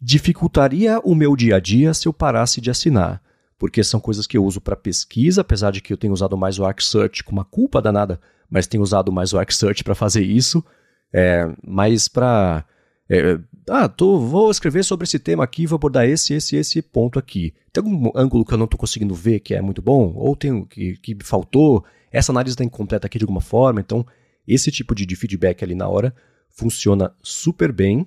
dificultaria 0.00 0.98
o 1.00 1.14
meu 1.14 1.36
dia 1.36 1.56
a 1.56 1.60
dia 1.60 1.92
se 1.92 2.08
eu 2.08 2.14
parasse 2.14 2.58
de 2.58 2.70
assinar, 2.70 3.20
porque 3.58 3.84
são 3.84 4.00
coisas 4.00 4.26
que 4.26 4.38
eu 4.38 4.44
uso 4.46 4.58
para 4.58 4.74
pesquisa, 4.74 5.42
apesar 5.42 5.70
de 5.70 5.82
que 5.82 5.92
eu 5.92 5.98
tenho 5.98 6.14
usado 6.14 6.34
mais 6.34 6.58
o 6.58 6.64
Arc 6.64 6.80
Search 6.80 7.24
com 7.24 7.32
uma 7.32 7.44
culpa 7.44 7.82
danada, 7.82 8.18
mas 8.48 8.66
tenho 8.66 8.82
usado 8.82 9.12
mais 9.12 9.34
o 9.34 9.38
Arc 9.38 9.52
Search 9.52 9.84
para 9.84 9.94
fazer 9.94 10.22
isso, 10.22 10.64
é, 11.12 11.46
mas 11.62 12.08
para 12.08 12.64
é, 13.10 13.40
ah, 13.68 13.88
tô, 13.88 14.20
vou 14.20 14.50
escrever 14.50 14.84
sobre 14.84 15.04
esse 15.04 15.18
tema 15.18 15.42
aqui, 15.42 15.66
vou 15.66 15.76
abordar 15.76 16.08
esse, 16.08 16.32
esse, 16.32 16.54
esse 16.54 16.80
ponto 16.80 17.18
aqui. 17.18 17.52
Tem 17.72 17.82
algum 17.82 18.10
ângulo 18.14 18.44
que 18.44 18.54
eu 18.54 18.58
não 18.58 18.66
estou 18.66 18.78
conseguindo 18.78 19.14
ver 19.14 19.40
que 19.40 19.52
é 19.52 19.60
muito 19.60 19.82
bom? 19.82 20.12
Ou 20.14 20.36
tem 20.36 20.64
que, 20.64 20.96
que 20.96 21.16
faltou? 21.24 21.84
Essa 22.12 22.30
análise 22.30 22.54
está 22.54 22.62
incompleta 22.62 23.08
aqui 23.08 23.18
de 23.18 23.24
alguma 23.24 23.40
forma? 23.40 23.80
Então, 23.80 24.06
esse 24.46 24.70
tipo 24.70 24.94
de, 24.94 25.04
de 25.04 25.16
feedback 25.16 25.64
ali 25.64 25.74
na 25.74 25.88
hora 25.88 26.14
funciona 26.48 27.12
super 27.20 27.72
bem. 27.72 28.06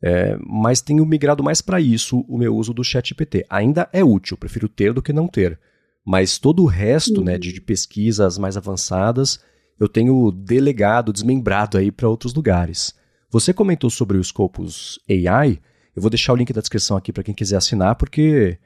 É, 0.00 0.38
mas 0.46 0.80
tenho 0.80 1.04
migrado 1.04 1.42
mais 1.42 1.60
para 1.60 1.80
isso 1.80 2.24
o 2.28 2.38
meu 2.38 2.56
uso 2.56 2.72
do 2.72 2.84
ChatGPT. 2.84 3.44
Ainda 3.50 3.88
é 3.92 4.02
útil, 4.02 4.36
prefiro 4.36 4.68
ter 4.68 4.94
do 4.94 5.02
que 5.02 5.12
não 5.12 5.28
ter. 5.28 5.58
Mas 6.04 6.38
todo 6.38 6.62
o 6.62 6.66
resto 6.66 7.22
né, 7.22 7.36
de, 7.36 7.52
de 7.52 7.60
pesquisas 7.60 8.38
mais 8.38 8.56
avançadas 8.56 9.40
eu 9.78 9.88
tenho 9.88 10.32
delegado, 10.32 11.12
desmembrado 11.12 11.76
aí 11.76 11.92
para 11.92 12.08
outros 12.08 12.32
lugares. 12.34 12.94
Você 13.30 13.52
comentou 13.52 13.90
sobre 13.90 14.16
o 14.16 14.24
Scopus 14.24 14.98
AI. 15.08 15.58
Eu 15.94 16.00
vou 16.00 16.10
deixar 16.10 16.32
o 16.32 16.36
link 16.36 16.52
da 16.52 16.60
descrição 16.60 16.96
aqui 16.96 17.12
para 17.12 17.22
quem 17.22 17.34
quiser 17.34 17.56
assinar, 17.56 17.96
porque 17.96 18.58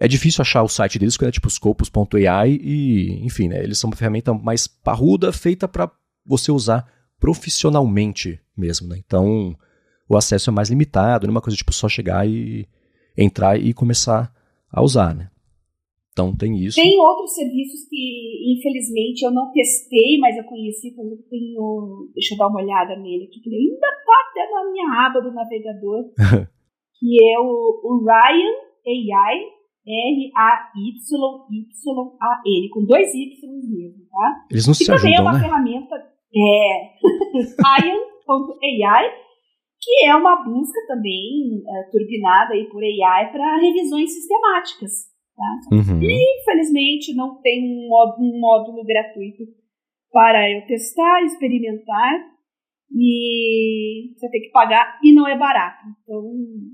é 0.00 0.08
difícil 0.08 0.42
achar 0.42 0.62
o 0.62 0.68
site 0.68 0.98
deles, 0.98 1.16
que 1.16 1.24
é 1.24 1.30
tipo 1.30 1.50
scopus.ai 1.50 2.50
e, 2.50 3.24
enfim, 3.24 3.48
né, 3.48 3.62
eles 3.62 3.78
são 3.78 3.90
uma 3.90 3.96
ferramenta 3.96 4.32
mais 4.32 4.66
parruda, 4.66 5.32
feita 5.32 5.66
para 5.68 5.90
você 6.24 6.52
usar 6.52 6.86
profissionalmente 7.18 8.40
mesmo, 8.56 8.88
né? 8.88 8.96
Então, 8.98 9.56
o 10.08 10.16
acesso 10.16 10.50
é 10.50 10.52
mais 10.52 10.70
limitado, 10.70 11.26
não 11.26 11.32
é 11.32 11.36
uma 11.36 11.40
coisa 11.40 11.56
tipo 11.56 11.72
só 11.72 11.88
chegar 11.88 12.26
e 12.28 12.66
entrar 13.16 13.60
e 13.60 13.74
começar 13.74 14.32
a 14.70 14.80
usar, 14.80 15.14
né? 15.14 15.30
Então 16.18 16.34
tem 16.34 16.58
isso. 16.58 16.74
Tem 16.74 16.98
outros 16.98 17.32
serviços 17.32 17.88
que, 17.88 18.58
infelizmente, 18.58 19.22
eu 19.22 19.30
não 19.30 19.52
testei, 19.52 20.18
mas 20.18 20.36
eu 20.36 20.42
conheci, 20.42 20.90
por 20.90 21.06
exemplo, 21.06 21.24
tenho. 21.30 22.10
Deixa 22.12 22.34
eu 22.34 22.38
dar 22.38 22.48
uma 22.48 22.60
olhada 22.60 22.96
nele 22.96 23.26
aqui, 23.30 23.38
que 23.38 23.48
ele 23.48 23.70
ainda 23.70 23.86
está 23.86 24.12
até 24.28 24.50
na 24.50 24.68
minha 24.68 25.06
aba 25.06 25.20
do 25.20 25.32
navegador, 25.32 26.10
que 26.98 27.22
é 27.22 27.38
o, 27.38 27.80
o 27.84 28.02
Ryan 28.02 28.50
AI. 28.84 29.58
R-A-Y-Y-A-N, 29.88 31.08
com 32.68 32.84
dois 32.84 33.08
Y 33.14 33.40
mesmo, 33.72 34.04
tá? 34.10 34.44
Eles 34.50 34.66
não 34.66 34.74
que 34.74 34.84
se 34.84 34.86
também 34.86 35.14
ajudam, 35.14 35.16
é 35.16 35.20
uma 35.22 35.32
né? 35.32 35.40
ferramenta, 35.40 35.96
é, 35.96 36.92
Ryan.ai, 37.56 39.08
que 39.80 40.04
é 40.04 40.14
uma 40.14 40.44
busca 40.44 40.78
também 40.88 41.64
é, 41.66 41.84
turbinada 41.90 42.52
aí 42.52 42.68
por 42.68 42.84
AI 42.84 43.32
para 43.32 43.56
revisões 43.56 44.12
sistemáticas. 44.12 45.08
Tá? 45.38 45.76
Uhum. 45.76 46.02
E, 46.02 46.40
infelizmente, 46.40 47.14
não 47.14 47.40
tem 47.40 47.62
um 47.62 47.88
módulo, 47.88 48.26
um 48.26 48.40
módulo 48.40 48.84
gratuito 48.84 49.44
para 50.10 50.50
eu 50.50 50.66
testar, 50.66 51.22
experimentar, 51.22 52.26
e 52.90 54.14
você 54.16 54.28
tem 54.30 54.40
que 54.42 54.50
pagar 54.50 54.98
e 55.04 55.14
não 55.14 55.28
é 55.28 55.38
barato. 55.38 55.86
Então, 56.02 56.24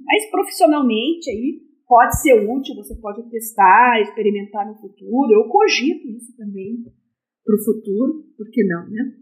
mas 0.07 0.31
profissionalmente 0.31 1.29
aí 1.29 1.61
pode 1.87 2.23
ser 2.23 2.41
útil, 2.49 2.75
você 2.77 2.95
pode 3.03 3.29
testar, 3.29 4.01
experimentar 4.01 4.67
no 4.67 4.75
futuro. 4.77 5.31
Eu 5.31 5.47
cogito 5.49 6.09
isso 6.09 6.35
também 6.37 6.85
para 7.45 7.55
o 7.55 7.65
futuro, 7.65 8.25
por 8.35 8.51
que 8.51 8.65
não, 8.65 8.89
né? 8.89 9.13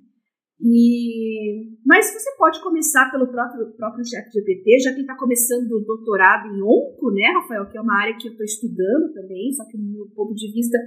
E, 0.63 1.75
mas 1.85 2.07
você 2.15 2.31
pode 2.39 2.63
começar 2.63 3.11
pelo 3.11 3.27
próprio, 3.27 3.75
próprio 3.75 4.07
chat 4.07 4.31
GPT, 4.31 4.79
já 4.79 4.95
que 4.95 5.01
está 5.01 5.17
começando 5.17 5.73
o 5.73 5.85
doutorado 5.85 6.47
em 6.47 6.63
onco, 6.63 7.11
né, 7.11 7.35
Rafael, 7.35 7.69
que 7.69 7.77
é 7.77 7.81
uma 7.81 7.99
área 7.99 8.17
que 8.17 8.29
eu 8.29 8.31
estou 8.31 8.47
estudando 8.47 9.13
também, 9.13 9.53
só 9.53 9.65
que 9.67 9.77
no 9.77 9.93
meu 9.93 10.07
ponto 10.15 10.33
de 10.35 10.53
vista 10.53 10.79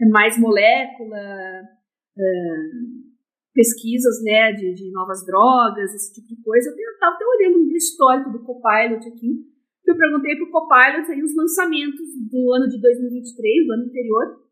é 0.00 0.06
mais 0.06 0.38
molécula, 0.38 1.18
uh, 1.18 3.14
pesquisas 3.52 4.22
né, 4.22 4.52
de, 4.52 4.72
de, 4.72 4.92
novas 4.92 5.26
drogas, 5.26 5.92
esse 5.92 6.14
tipo 6.14 6.28
de 6.28 6.40
coisa. 6.40 6.70
Eu 6.70 6.92
estava 6.92 7.16
até 7.16 7.24
olhando 7.26 7.58
um 7.58 7.74
histórico 7.74 8.30
do 8.30 8.44
Copilot 8.44 9.02
aqui, 9.02 9.34
que 9.82 9.90
eu 9.90 9.96
perguntei 9.96 10.36
para 10.36 10.46
o 10.46 10.50
Copilot 10.50 11.10
aí 11.10 11.22
os 11.22 11.34
lançamentos 11.34 12.06
do 12.30 12.52
ano 12.54 12.68
de 12.68 12.80
2023, 12.80 13.66
do 13.66 13.72
ano 13.72 13.84
anterior, 13.86 14.44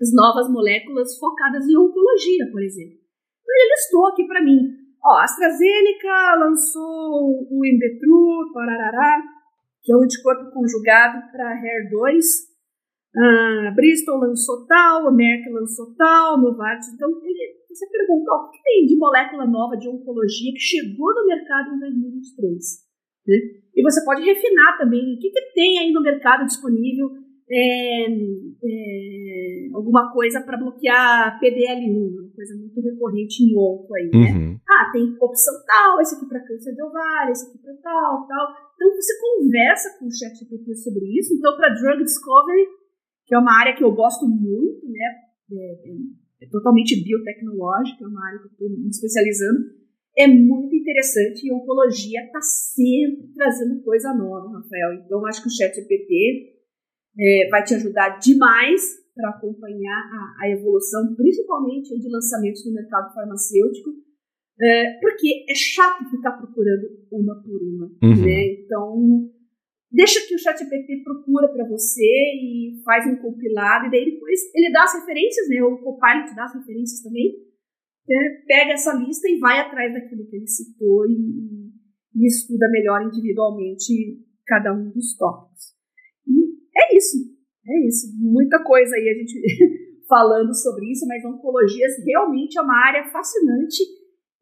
as 0.00 0.12
novas 0.12 0.50
moléculas 0.50 1.16
focadas 1.16 1.64
em 1.68 1.76
oncologia, 1.76 2.50
por 2.50 2.62
exemplo. 2.62 3.05
Ele 3.48 3.70
listou 3.74 4.06
aqui 4.06 4.26
para 4.26 4.42
mim. 4.42 4.86
Ó, 5.04 5.10
a 5.18 5.24
AstraZeneca 5.24 6.34
lançou 6.40 7.46
o 7.50 7.64
Embetru, 7.64 8.52
pararará, 8.52 9.22
que 9.82 9.92
é 9.92 9.96
o 9.96 10.02
anticorpo 10.02 10.50
conjugado 10.50 11.30
para 11.30 11.54
HER2. 11.62 12.20
Ah, 13.16 13.72
Bristol 13.74 14.18
lançou 14.18 14.66
tal, 14.66 15.08
a 15.08 15.12
Merck 15.12 15.48
lançou 15.50 15.94
tal, 15.94 16.40
Novartis. 16.40 16.92
Então, 16.92 17.08
ele, 17.22 17.54
você 17.70 17.86
perguntou 17.88 18.34
o 18.34 18.50
que 18.50 18.62
tem 18.62 18.86
de 18.86 18.96
molécula 18.96 19.46
nova 19.46 19.76
de 19.76 19.88
oncologia 19.88 20.52
que 20.52 20.60
chegou 20.60 21.14
no 21.14 21.26
mercado 21.26 21.74
em 21.74 21.78
2023. 21.78 22.86
Né? 23.26 23.36
E 23.74 23.82
você 23.82 24.04
pode 24.04 24.22
refinar 24.22 24.76
também 24.76 25.14
o 25.14 25.18
que, 25.18 25.30
que 25.30 25.52
tem 25.54 25.78
aí 25.78 25.92
no 25.92 26.02
mercado 26.02 26.44
disponível 26.44 27.25
é, 27.48 28.10
é, 28.10 29.68
alguma 29.72 30.12
coisa 30.12 30.40
para 30.40 30.58
bloquear 30.58 31.38
PDL1, 31.38 31.94
uma 31.94 32.30
coisa 32.34 32.56
muito 32.56 32.80
recorrente 32.80 33.44
em 33.44 33.56
onco 33.56 33.94
aí, 33.94 34.10
né? 34.12 34.32
Uhum. 34.34 34.58
Ah, 34.68 34.90
tem 34.92 35.16
opção 35.20 35.54
tal, 35.64 36.00
esse 36.00 36.16
aqui 36.16 36.26
para 36.26 36.44
câncer 36.44 36.74
de 36.74 36.82
ovário, 36.82 37.30
esse 37.30 37.48
aqui 37.48 37.58
para 37.58 37.74
tal, 37.74 38.26
tal. 38.26 38.46
Então 38.74 38.90
você 38.94 39.12
conversa 39.20 39.96
com 39.98 40.06
o 40.06 40.12
chat 40.12 40.34
GPT 40.36 40.74
sobre 40.74 41.06
isso. 41.18 41.34
Então, 41.34 41.56
para 41.56 41.74
drug 41.74 42.02
discovery, 42.02 42.66
que 43.26 43.34
é 43.34 43.38
uma 43.38 43.60
área 43.60 43.76
que 43.76 43.84
eu 43.84 43.94
gosto 43.94 44.26
muito, 44.26 44.84
né? 44.90 45.06
É, 45.52 45.90
é, 45.90 46.46
é 46.46 46.48
totalmente 46.50 47.00
biotecnológica, 47.02 48.04
é 48.04 48.08
uma 48.08 48.26
área 48.26 48.38
que 48.40 48.46
eu 48.46 48.50
estou 48.50 48.70
me 48.70 48.88
especializando. 48.88 49.86
É 50.18 50.26
muito 50.26 50.74
interessante 50.74 51.46
e 51.46 51.52
a 51.52 51.54
oncologia 51.54 52.24
está 52.24 52.40
sempre 52.40 53.28
trazendo 53.34 53.82
coisa 53.82 54.12
nova, 54.14 54.50
Rafael. 54.50 54.94
Então, 55.04 55.24
acho 55.26 55.42
que 55.42 55.48
o 55.48 55.52
chat 55.52 55.74
GPT 55.74 56.55
é, 57.18 57.48
vai 57.50 57.64
te 57.64 57.74
ajudar 57.74 58.18
demais 58.18 58.80
para 59.14 59.30
acompanhar 59.30 59.98
a, 60.12 60.44
a, 60.44 60.50
evolução, 60.50 61.14
principalmente 61.16 61.98
de 61.98 62.08
lançamentos 62.10 62.64
no 62.66 62.74
mercado 62.74 63.14
farmacêutico, 63.14 63.90
é, 64.60 65.00
porque 65.00 65.46
é 65.48 65.54
chato 65.54 66.10
ficar 66.10 66.32
procurando 66.32 66.86
uma 67.10 67.34
por 67.42 67.62
uma. 67.62 67.86
Uhum. 68.02 68.24
Né? 68.24 68.60
Então, 68.60 69.30
deixa 69.90 70.20
que 70.26 70.34
o 70.34 70.38
ChatGPT 70.38 71.02
procura 71.02 71.48
para 71.48 71.66
você 71.66 72.04
e 72.04 72.82
faz 72.84 73.06
um 73.06 73.16
compilado, 73.16 73.86
e 73.86 73.90
daí 73.90 74.04
depois 74.04 74.38
ele 74.54 74.70
dá 74.70 74.84
as 74.84 74.94
referências, 75.00 75.48
né? 75.48 75.62
o 75.62 75.78
Copilot 75.78 76.34
dá 76.34 76.44
as 76.44 76.54
referências 76.54 77.02
também, 77.02 77.32
né? 78.06 78.42
pega 78.46 78.72
essa 78.72 78.92
lista 78.94 79.26
e 79.28 79.38
vai 79.38 79.60
atrás 79.60 79.94
daquilo 79.94 80.26
que 80.28 80.36
ele 80.36 80.46
citou 80.46 81.06
e, 81.08 81.70
e 82.14 82.26
estuda 82.26 82.68
melhor 82.70 83.02
individualmente 83.06 84.22
cada 84.46 84.74
um 84.74 84.90
dos 84.90 85.16
tópicos. 85.16 85.75
É 86.76 86.96
isso, 86.96 87.16
é 87.66 87.86
isso. 87.86 88.06
Muita 88.18 88.62
coisa 88.62 88.94
aí 88.94 89.08
a 89.08 89.14
gente 89.14 89.40
falando 90.08 90.54
sobre 90.54 90.90
isso, 90.92 91.06
mas 91.06 91.24
oncologia 91.24 91.86
realmente 92.04 92.58
é 92.58 92.62
uma 92.62 92.86
área 92.86 93.04
fascinante 93.10 93.82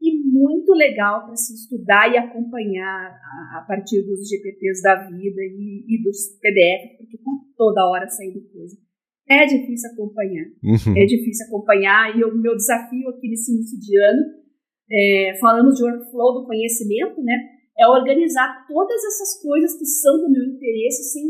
e 0.03 0.23
muito 0.29 0.73
legal 0.73 1.25
para 1.25 1.37
se 1.37 1.55
estudar 1.55 2.13
e 2.13 2.19
acompanhar 2.19 3.09
a, 3.09 3.59
a, 3.59 3.65
partir 3.67 4.03
dos 4.03 4.29
GPTs 4.29 4.83
da 4.83 4.97
vida 5.07 5.41
e, 5.41 5.85
e 5.89 6.03
dos 6.03 6.39
PDFs, 6.43 6.99
porque 6.99 7.17
tá 7.19 7.31
toda 7.57 7.89
hora 7.89 8.07
saindo 8.09 8.43
coisa. 8.53 8.77
É 9.27 9.47
difícil 9.47 9.91
acompanhar, 9.91 10.45
uhum. 10.63 10.99
é 10.99 11.07
difícil 11.07 11.47
acompanhar, 11.47 12.15
e 12.15 12.23
o 12.23 12.37
meu 12.37 12.55
desafio 12.55 13.09
aqui 13.09 13.31
nesse 13.31 13.55
início 13.55 13.81
de 13.81 13.99
ano, 13.99 14.23
é, 14.93 15.39
falamos 15.41 15.77
de 15.77 15.83
workflow 15.83 16.41
do 16.43 16.47
conhecimento, 16.47 17.23
né? 17.23 17.55
é 17.79 17.89
organizar 17.89 18.65
todas 18.69 19.05
essas 19.05 19.43
coisas 19.43 19.77
que 19.79 19.85
são 19.85 20.19
do 20.19 20.31
meu 20.31 20.45
interesse 20.45 21.13
sem 21.13 21.25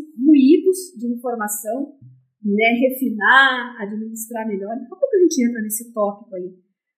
de 0.97 1.07
informação, 1.12 1.95
né, 2.43 2.68
refinar, 2.89 3.81
administrar 3.81 4.47
melhor. 4.47 4.75
Daqui 4.75 4.87
a 4.87 4.97
pouco 4.97 5.16
a 5.16 5.18
gente 5.20 5.45
entra 5.45 5.62
nesse 5.62 5.93
tópico 5.93 6.35
aí. 6.37 6.53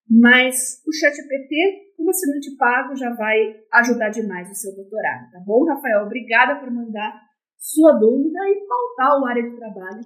Mas 0.09 0.83
o 0.87 0.93
ChatGPT, 0.93 1.95
como 1.97 2.11
assinante 2.11 2.57
pago, 2.57 2.95
já 2.95 3.13
vai 3.15 3.57
ajudar 3.75 4.11
demais 4.11 4.49
o 4.51 4.55
seu 4.55 4.75
doutorado, 4.75 5.31
tá 5.33 5.41
bom, 5.45 5.65
Rafael? 5.65 6.05
Obrigada 6.05 6.61
por 6.61 6.71
mandar 6.71 7.27
sua 7.59 7.93
dúvida 7.93 8.39
e 8.45 8.67
pautar 8.69 9.21
o 9.21 9.27
área 9.27 9.43
de 9.43 9.57
trabalho 9.57 10.01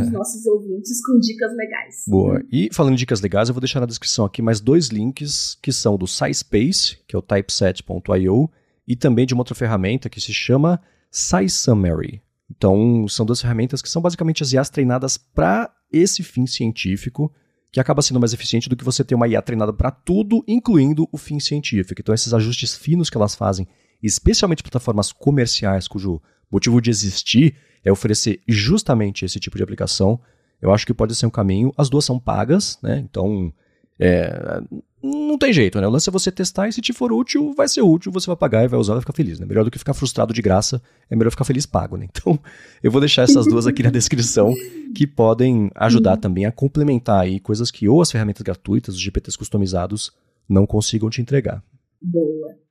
dos 0.00 0.10
nossos 0.12 0.44
ouvintes 0.46 1.04
com 1.04 1.18
dicas 1.20 1.54
legais. 1.54 2.04
Boa. 2.08 2.42
E 2.50 2.68
falando 2.72 2.94
em 2.94 2.96
dicas 2.96 3.20
legais, 3.20 3.48
eu 3.48 3.54
vou 3.54 3.60
deixar 3.60 3.80
na 3.80 3.86
descrição 3.86 4.24
aqui 4.24 4.42
mais 4.42 4.60
dois 4.60 4.88
links 4.88 5.56
que 5.62 5.70
são 5.70 5.96
do 5.96 6.06
SciSpace, 6.06 6.98
que 7.06 7.14
é 7.14 7.18
o 7.18 7.22
typeset.io, 7.22 8.50
e 8.86 8.96
também 8.96 9.26
de 9.26 9.34
uma 9.34 9.42
outra 9.42 9.54
ferramenta 9.54 10.08
que 10.08 10.20
se 10.20 10.32
chama 10.32 10.80
SciSummary. 11.12 12.22
Então, 12.50 13.06
são 13.08 13.26
duas 13.26 13.40
ferramentas 13.40 13.82
que 13.82 13.88
são 13.88 14.00
basicamente 14.00 14.42
as 14.42 14.52
IAs 14.52 14.70
treinadas 14.70 15.16
para 15.16 15.70
esse 15.92 16.22
fim 16.22 16.46
científico, 16.46 17.32
que 17.70 17.80
acaba 17.80 18.00
sendo 18.00 18.18
mais 18.18 18.32
eficiente 18.32 18.68
do 18.68 18.76
que 18.76 18.84
você 18.84 19.04
ter 19.04 19.14
uma 19.14 19.28
IA 19.28 19.42
treinada 19.42 19.72
para 19.72 19.90
tudo, 19.90 20.42
incluindo 20.48 21.08
o 21.12 21.18
fim 21.18 21.38
científico. 21.38 22.00
Então, 22.00 22.14
esses 22.14 22.32
ajustes 22.32 22.74
finos 22.74 23.10
que 23.10 23.16
elas 23.16 23.34
fazem, 23.34 23.66
especialmente 24.02 24.62
plataformas 24.62 25.12
comerciais, 25.12 25.86
cujo 25.86 26.22
motivo 26.50 26.80
de 26.80 26.90
existir 26.90 27.56
é 27.84 27.92
oferecer 27.92 28.40
justamente 28.48 29.24
esse 29.24 29.38
tipo 29.38 29.56
de 29.56 29.62
aplicação, 29.62 30.20
eu 30.60 30.72
acho 30.72 30.86
que 30.86 30.94
pode 30.94 31.14
ser 31.14 31.26
um 31.26 31.30
caminho. 31.30 31.72
As 31.76 31.88
duas 31.88 32.04
são 32.04 32.18
pagas, 32.18 32.78
né? 32.82 32.98
Então, 32.98 33.52
é, 34.00 34.60
não 35.02 35.38
tem 35.38 35.52
jeito, 35.52 35.80
né? 35.80 35.86
O 35.86 35.90
lance 35.90 36.08
é 36.08 36.12
você 36.12 36.30
testar 36.30 36.68
e 36.68 36.72
se 36.72 36.80
te 36.80 36.92
for 36.92 37.12
útil, 37.12 37.52
vai 37.56 37.68
ser 37.68 37.82
útil, 37.82 38.10
você 38.12 38.26
vai 38.26 38.36
pagar 38.36 38.64
e 38.64 38.68
vai 38.68 38.78
usar, 38.78 38.94
vai 38.94 39.00
ficar 39.00 39.12
feliz, 39.12 39.38
né? 39.38 39.46
Melhor 39.46 39.64
do 39.64 39.70
que 39.70 39.78
ficar 39.78 39.94
frustrado 39.94 40.32
de 40.32 40.42
graça, 40.42 40.82
é 41.10 41.16
melhor 41.16 41.30
ficar 41.30 41.44
feliz 41.44 41.66
pago, 41.66 41.96
né? 41.96 42.08
Então, 42.18 42.38
eu 42.82 42.90
vou 42.90 43.00
deixar 43.00 43.22
essas 43.22 43.46
duas 43.46 43.66
aqui 43.66 43.82
na 43.82 43.90
descrição 43.90 44.52
que 44.94 45.06
podem 45.06 45.70
ajudar 45.74 46.14
uhum. 46.14 46.20
também 46.20 46.46
a 46.46 46.52
complementar 46.52 47.20
aí 47.20 47.38
coisas 47.38 47.70
que 47.70 47.88
ou 47.88 48.02
as 48.02 48.10
ferramentas 48.10 48.42
gratuitas, 48.42 48.94
os 48.94 49.00
GPTs 49.00 49.36
customizados, 49.38 50.12
não 50.48 50.66
consigam 50.66 51.08
te 51.08 51.20
entregar. 51.20 51.62
Boa. 52.00 52.67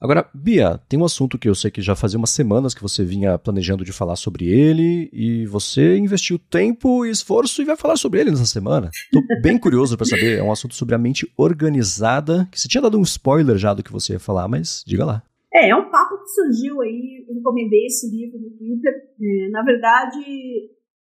Agora, 0.00 0.30
Bia, 0.32 0.78
tem 0.88 0.98
um 0.98 1.04
assunto 1.04 1.36
que 1.36 1.48
eu 1.48 1.56
sei 1.56 1.72
que 1.72 1.82
já 1.82 1.96
fazia 1.96 2.18
umas 2.18 2.30
semanas 2.30 2.72
que 2.72 2.82
você 2.82 3.04
vinha 3.04 3.36
planejando 3.36 3.84
de 3.84 3.92
falar 3.92 4.14
sobre 4.14 4.46
ele 4.46 5.10
e 5.12 5.44
você 5.46 5.96
investiu 5.96 6.38
tempo 6.38 7.04
e 7.04 7.10
esforço 7.10 7.60
e 7.60 7.64
vai 7.64 7.76
falar 7.76 7.96
sobre 7.96 8.20
ele 8.20 8.30
nessa 8.30 8.46
semana. 8.46 8.90
Tô 9.10 9.20
bem 9.42 9.58
curioso 9.58 9.96
para 9.96 10.06
saber, 10.06 10.38
é 10.38 10.42
um 10.42 10.52
assunto 10.52 10.76
sobre 10.76 10.94
a 10.94 10.98
mente 10.98 11.28
organizada, 11.36 12.48
que 12.52 12.60
você 12.60 12.68
tinha 12.68 12.80
dado 12.80 12.96
um 12.96 13.02
spoiler 13.02 13.58
já 13.58 13.74
do 13.74 13.82
que 13.82 13.90
você 13.90 14.12
ia 14.12 14.20
falar, 14.20 14.46
mas 14.46 14.84
diga 14.86 15.04
lá. 15.04 15.22
É, 15.52 15.70
é 15.70 15.74
um 15.74 15.90
papo 15.90 16.22
que 16.22 16.28
surgiu 16.30 16.80
aí, 16.80 17.26
eu 17.28 17.34
recomendei 17.34 17.86
esse 17.86 18.08
livro 18.08 18.38
no 18.38 18.50
Twitter. 18.50 18.92
É, 19.20 19.50
na 19.50 19.64
verdade, 19.64 20.20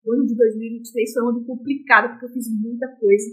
o 0.04 0.12
ano 0.12 0.26
de 0.26 0.36
2023 0.36 1.14
foi 1.14 1.24
um 1.24 1.30
ano 1.30 1.46
complicado, 1.46 2.10
porque 2.14 2.26
eu 2.26 2.30
fiz 2.30 2.48
muita 2.50 2.88
coisa. 3.00 3.30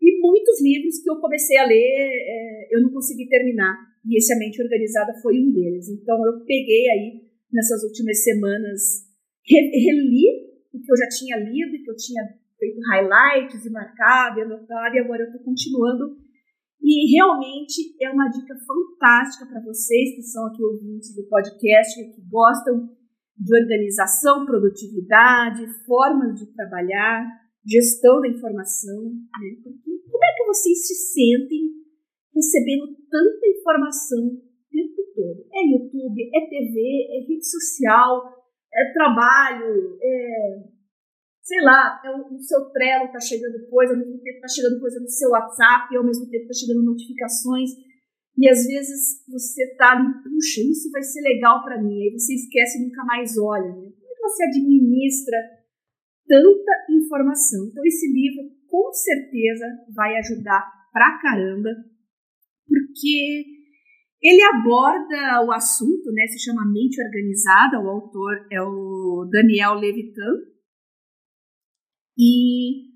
E 0.00 0.20
muitos 0.20 0.62
livros 0.62 1.00
que 1.02 1.10
eu 1.10 1.16
comecei 1.16 1.56
a 1.58 1.66
ler, 1.66 1.74
é, 1.74 2.76
eu 2.76 2.82
não 2.82 2.90
consegui 2.92 3.28
terminar 3.28 3.91
e 4.04 4.18
esse 4.18 4.32
A 4.34 4.38
Mente 4.38 4.62
Organizada 4.62 5.14
foi 5.22 5.38
um 5.38 5.52
deles. 5.52 5.88
Então 5.88 6.16
eu 6.26 6.40
peguei 6.44 6.88
aí, 6.90 7.22
nessas 7.52 7.82
últimas 7.84 8.22
semanas, 8.22 9.06
reli 9.46 10.52
o 10.72 10.80
que 10.80 10.90
eu 10.90 10.96
já 10.96 11.08
tinha 11.08 11.36
lido, 11.38 11.84
que 11.84 11.90
eu 11.90 11.96
tinha 11.96 12.22
feito 12.58 12.80
highlights 12.90 13.64
e 13.64 13.70
marcado 13.70 14.38
e 14.38 14.42
anotado, 14.42 14.96
e 14.96 14.98
agora 15.00 15.22
eu 15.22 15.26
estou 15.26 15.42
continuando. 15.42 16.16
E 16.80 17.14
realmente 17.16 17.94
é 18.00 18.10
uma 18.10 18.28
dica 18.28 18.54
fantástica 18.66 19.46
para 19.46 19.62
vocês 19.62 20.16
que 20.16 20.22
são 20.22 20.46
aqui 20.46 20.62
ouvintes 20.62 21.14
do 21.14 21.28
podcast, 21.28 22.02
que 22.12 22.22
gostam 22.28 22.88
de 23.38 23.54
organização, 23.54 24.44
produtividade, 24.44 25.66
formas 25.86 26.38
de 26.38 26.46
trabalhar, 26.54 27.24
gestão 27.64 28.20
da 28.20 28.28
informação, 28.28 29.04
né? 29.04 29.56
Como 29.62 30.24
é 30.24 30.34
que 30.36 30.46
vocês 30.46 30.86
se 30.86 30.94
sentem 31.12 31.81
recebendo 32.34 32.96
tanta 33.10 33.46
informação 33.46 34.24
o 34.26 34.40
tempo 34.70 35.02
todo. 35.14 35.46
É 35.52 35.60
YouTube, 35.66 36.30
é 36.34 36.40
TV, 36.48 36.76
é 37.10 37.28
rede 37.28 37.44
social, 37.44 38.42
é 38.72 38.92
trabalho, 38.92 39.98
é, 40.00 40.64
sei 41.42 41.60
lá, 41.60 42.00
é 42.04 42.10
o, 42.10 42.34
o 42.34 42.40
seu 42.40 42.70
Trello 42.70 43.06
está 43.06 43.20
chegando 43.20 43.68
coisa, 43.68 43.92
ao 43.92 43.98
mesmo 43.98 44.18
tempo 44.18 44.36
está 44.36 44.48
chegando 44.48 44.80
coisa 44.80 45.00
no 45.00 45.08
seu 45.08 45.30
WhatsApp, 45.30 45.96
ao 45.96 46.04
mesmo 46.04 46.28
tempo 46.30 46.44
está 46.44 46.54
chegando 46.54 46.84
notificações. 46.84 47.70
E 48.38 48.48
às 48.48 48.64
vezes 48.64 49.22
você 49.28 49.62
está 49.64 49.92
ali, 49.92 50.08
puxa, 50.24 50.60
isso 50.62 50.90
vai 50.90 51.02
ser 51.02 51.20
legal 51.20 51.62
para 51.62 51.82
mim. 51.82 52.00
Aí 52.02 52.10
você 52.12 52.32
esquece 52.34 52.78
e 52.78 52.86
nunca 52.86 53.04
mais 53.04 53.36
olha. 53.36 53.68
Né? 53.68 53.92
Como 53.92 54.08
é 54.08 54.14
que 54.14 54.22
você 54.22 54.44
administra 54.44 55.36
tanta 56.26 56.72
informação? 56.90 57.68
Então, 57.68 57.84
esse 57.84 58.06
livro 58.10 58.50
com 58.66 58.90
certeza 58.90 59.66
vai 59.94 60.16
ajudar 60.16 60.64
pra 60.90 61.18
caramba 61.20 61.68
porque 62.66 63.44
ele 64.22 64.42
aborda 64.42 65.44
o 65.44 65.52
assunto, 65.52 66.12
né, 66.12 66.26
se 66.28 66.38
chama 66.38 66.70
Mente 66.70 67.02
Organizada, 67.02 67.80
o 67.80 67.88
autor 67.88 68.46
é 68.50 68.62
o 68.62 69.28
Daniel 69.30 69.74
Levitan. 69.74 70.32
E 72.16 72.92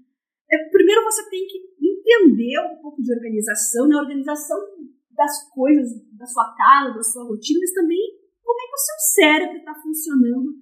é, 0.51 0.71
primeiro 0.71 1.03
você 1.03 1.29
tem 1.29 1.47
que 1.47 1.59
entender 1.83 2.61
um 2.61 2.81
pouco 2.81 3.03
de 3.03 3.13
organização, 3.13 3.89
né, 3.89 3.97
organização 3.97 4.59
das 5.11 5.51
coisas 5.53 5.89
da 6.17 6.27
sua 6.27 6.55
casa, 6.55 6.95
da 6.95 7.03
sua 7.03 7.25
rotina, 7.25 7.59
mas 7.61 7.73
também 7.73 7.99
como 8.45 8.61
é 8.61 8.67
que 8.67 8.75
o 8.75 8.79
seu 8.79 8.99
cérebro 9.15 9.57
está 9.57 9.75
funcionando 9.75 10.55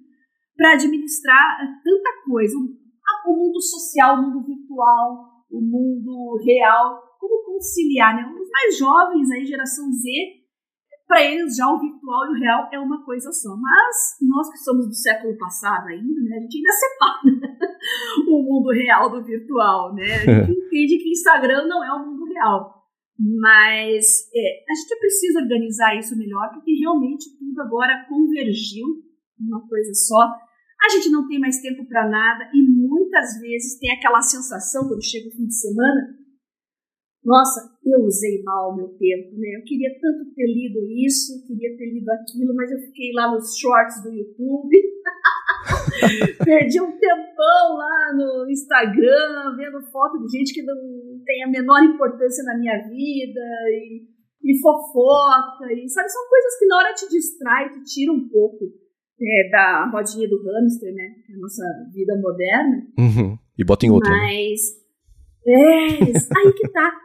para 0.57 0.73
administrar 0.73 1.61
é, 1.61 1.65
tanta 1.83 2.09
coisa. 2.25 2.57
O 3.27 3.35
mundo 3.35 3.61
social, 3.61 4.15
o 4.15 4.21
mundo 4.23 4.45
virtual, 4.45 5.45
o 5.51 5.61
mundo 5.61 6.41
real, 6.43 7.04
como 7.27 7.45
conciliar, 7.45 8.15
né? 8.15 8.33
Os 8.39 8.49
mais 8.49 8.77
jovens, 8.77 9.31
aí, 9.31 9.45
geração 9.45 9.91
Z, 9.91 10.09
para 11.07 11.23
eles 11.23 11.55
já 11.55 11.67
o 11.67 11.79
virtual 11.79 12.25
e 12.25 12.29
o 12.29 12.39
real 12.39 12.69
é 12.71 12.79
uma 12.79 13.03
coisa 13.03 13.31
só. 13.31 13.55
Mas 13.55 13.95
nós 14.21 14.51
que 14.51 14.57
somos 14.57 14.87
do 14.87 14.93
século 14.93 15.37
passado 15.37 15.87
ainda, 15.87 16.21
né, 16.21 16.37
a 16.37 16.41
gente 16.41 16.57
ainda 16.57 16.71
separa 16.73 17.65
o 18.27 18.43
mundo 18.43 18.69
real 18.71 19.09
do 19.09 19.23
virtual, 19.23 19.93
né? 19.93 20.15
A 20.15 20.45
gente 20.45 20.57
entende 20.65 20.97
que 20.97 21.11
Instagram 21.11 21.67
não 21.67 21.83
é 21.83 21.93
o 21.93 22.05
mundo 22.05 22.25
real. 22.25 22.75
Mas 23.17 24.27
é, 24.35 24.63
a 24.69 24.73
gente 24.75 24.99
precisa 24.99 25.39
organizar 25.39 25.97
isso 25.97 26.17
melhor, 26.17 26.51
porque 26.53 26.73
realmente 26.73 27.37
tudo 27.37 27.61
agora 27.61 28.05
convergiu 28.09 28.85
numa 29.39 29.65
coisa 29.67 29.93
só. 29.93 30.19
a 30.83 30.89
gente 30.89 31.09
não 31.09 31.27
tem 31.27 31.39
mais 31.39 31.61
tempo 31.61 31.87
para 31.87 32.09
nada 32.09 32.49
e 32.53 32.61
muitas 32.61 33.39
vezes 33.39 33.79
tem 33.79 33.91
aquela 33.91 34.21
sensação 34.21 34.87
quando 34.87 35.03
chega 35.03 35.29
o 35.29 35.31
fim 35.31 35.45
de 35.45 35.55
semana 35.55 36.24
nossa, 37.25 37.75
eu 37.83 38.01
usei 38.05 38.43
mal 38.43 38.71
o 38.71 38.75
meu 38.75 38.87
tempo, 38.89 39.35
né? 39.35 39.57
Eu 39.57 39.63
queria 39.63 39.89
tanto 39.99 40.31
ter 40.35 40.45
lido 40.45 40.79
isso, 41.05 41.43
queria 41.47 41.75
ter 41.75 41.91
lido 41.91 42.07
aquilo, 42.11 42.53
mas 42.53 42.71
eu 42.71 42.77
fiquei 42.81 43.11
lá 43.13 43.33
nos 43.33 43.57
shorts 43.57 44.03
do 44.03 44.13
YouTube. 44.13 44.75
Perdi 46.45 46.79
um 46.79 46.91
tempão 46.99 47.77
lá 47.77 48.13
no 48.15 48.47
Instagram, 48.47 49.55
vendo 49.57 49.81
foto 49.91 50.19
de 50.19 50.37
gente 50.37 50.53
que 50.53 50.61
não 50.61 50.75
tem 51.25 51.43
a 51.43 51.49
menor 51.49 51.83
importância 51.83 52.43
na 52.43 52.59
minha 52.59 52.77
vida 52.87 53.41
e, 53.69 54.03
e 54.43 54.61
fofoca. 54.61 55.73
E, 55.73 55.89
sabe, 55.89 56.09
são 56.09 56.29
coisas 56.29 56.59
que 56.59 56.67
na 56.67 56.77
hora 56.77 56.93
te 56.93 57.09
distrai, 57.09 57.69
te 57.71 57.83
tira 57.85 58.11
um 58.11 58.29
pouco 58.29 58.65
é, 59.19 59.49
da 59.49 59.89
rodinha 59.91 60.29
do 60.29 60.43
hamster, 60.43 60.93
né? 60.93 61.15
Que 61.25 61.33
é 61.33 61.35
a 61.35 61.39
nossa 61.39 61.63
vida 61.91 62.15
moderna. 62.17 62.83
Uhum. 62.99 63.37
E 63.57 63.63
bota 63.65 63.87
em 63.87 63.89
outra. 63.89 64.11
Né? 64.11 64.17
Mas. 64.17 64.61
Né? 64.77 64.85
É, 65.47 66.37
aí 66.37 66.53
que 66.53 66.67
tá 66.69 67.04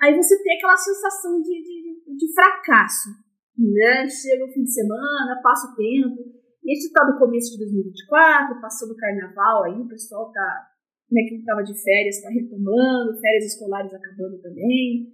aí 0.00 0.14
você 0.16 0.42
tem 0.42 0.56
aquela 0.56 0.76
sensação 0.76 1.40
de, 1.42 1.62
de, 1.62 2.16
de 2.16 2.32
fracasso. 2.34 3.10
Né? 3.58 4.08
Chega 4.08 4.44
o 4.44 4.52
fim 4.52 4.62
de 4.62 4.72
semana, 4.72 5.40
passa 5.42 5.72
o 5.72 5.74
tempo. 5.74 6.38
Esse 6.64 6.88
está 6.88 7.04
no 7.06 7.18
começo 7.18 7.52
de 7.52 7.58
2024, 7.64 8.60
passando 8.60 8.92
o 8.92 8.96
carnaval 8.96 9.64
aí, 9.64 9.80
o 9.80 9.88
pessoal 9.88 10.30
tá, 10.30 10.68
né, 11.10 11.22
quem 11.26 11.38
estava 11.38 11.62
de 11.62 11.72
férias 11.72 12.16
está 12.16 12.28
retomando, 12.28 13.18
férias 13.20 13.46
escolares 13.46 13.92
acabando 13.92 14.38
também. 14.42 15.08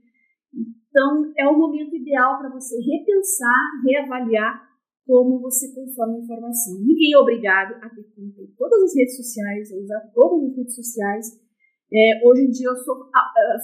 Então, 0.51 1.33
é 1.39 1.47
o 1.47 1.57
momento 1.57 1.95
ideal 1.95 2.39
para 2.39 2.51
você 2.51 2.77
repensar, 2.77 3.71
reavaliar 3.87 4.75
como 5.07 5.41
você 5.41 5.73
consome 5.75 6.23
informação. 6.23 6.81
Ninguém 6.81 7.13
é 7.15 7.19
obrigado 7.19 7.75
a 7.83 7.89
ter 7.89 8.05
conta 8.15 8.41
em 8.41 8.55
todas 8.57 8.83
as 8.83 8.97
redes 8.97 9.17
sociais, 9.17 9.73
a 9.73 9.77
usar 9.77 10.01
todas 10.15 10.51
as 10.51 10.57
redes 10.57 10.75
sociais, 10.75 11.27
é, 11.95 12.27
hoje 12.27 12.43
em 12.43 12.51
dia 12.51 12.69
eu 12.69 12.77
sou 12.77 13.09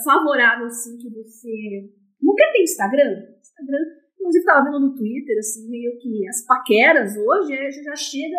favorável, 0.04 0.66
assim, 0.66 0.96
que 0.98 1.10
você... 1.10 1.90
Não 2.22 2.34
quer 2.34 2.52
ter 2.52 2.62
Instagram? 2.62 3.26
Instagram, 3.40 3.84
inclusive 4.14 4.44
estava 4.44 4.64
vendo 4.64 4.80
no 4.80 4.94
Twitter, 4.94 5.36
assim, 5.38 5.68
meio 5.68 5.98
que 5.98 6.28
as 6.28 6.46
paqueras 6.46 7.16
hoje 7.16 7.54
é, 7.54 7.70
já 7.70 7.96
chega 7.96 8.38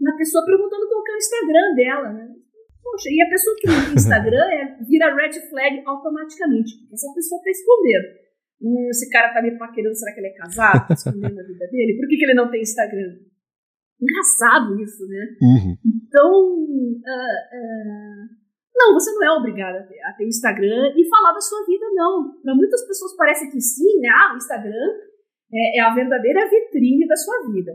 na 0.00 0.16
pessoa 0.16 0.44
perguntando 0.44 0.88
qual 0.88 1.04
que 1.04 1.10
é 1.10 1.14
o 1.14 1.18
Instagram 1.18 1.74
dela, 1.74 2.12
né? 2.12 2.34
Poxa, 2.82 3.10
e 3.10 3.20
a 3.20 3.28
pessoa 3.28 3.56
que 3.58 3.66
não 3.66 3.84
tem 3.84 3.94
Instagram 3.94 4.46
é, 4.48 4.78
vira 4.82 5.14
red 5.14 5.34
flag 5.50 5.82
automaticamente, 5.84 6.78
porque 6.78 6.94
essa 6.94 7.12
pessoa 7.14 7.38
está 7.38 7.50
escondendo. 7.50 8.08
Hum, 8.62 8.88
esse 8.90 9.10
cara 9.10 9.34
tá 9.34 9.42
me 9.42 9.58
paquerando, 9.58 9.94
será 9.94 10.14
que 10.14 10.20
ele 10.20 10.28
é 10.28 10.34
casado? 10.34 10.88
Tá 10.88 10.94
escondendo 10.94 11.38
a 11.38 11.42
vida 11.44 11.66
dele? 11.68 11.98
Por 11.98 12.08
que, 12.08 12.16
que 12.16 12.24
ele 12.24 12.34
não 12.34 12.50
tem 12.50 12.62
Instagram? 12.62 13.18
Engraçado 14.00 14.80
isso, 14.80 15.06
né? 15.06 15.36
Uhum. 15.42 15.76
Então, 15.84 16.30
uh, 16.32 17.38
uh, 17.58 18.37
não, 18.78 18.94
você 18.94 19.10
não 19.12 19.24
é 19.24 19.30
obrigada 19.32 19.78
a 20.04 20.12
ter, 20.12 20.24
Instagram 20.24 20.94
e 20.96 21.08
falar 21.08 21.32
da 21.32 21.40
sua 21.40 21.66
vida, 21.66 21.84
não. 21.94 22.40
Para 22.40 22.54
muitas 22.54 22.86
pessoas 22.86 23.16
parece 23.16 23.50
que 23.50 23.60
sim, 23.60 23.98
né? 24.00 24.08
Ah, 24.08 24.34
o 24.34 24.36
Instagram 24.36 24.86
é, 25.52 25.78
é, 25.78 25.80
a 25.80 25.94
verdadeira 25.94 26.48
vitrine 26.48 27.06
da 27.06 27.16
sua 27.16 27.50
vida. 27.50 27.72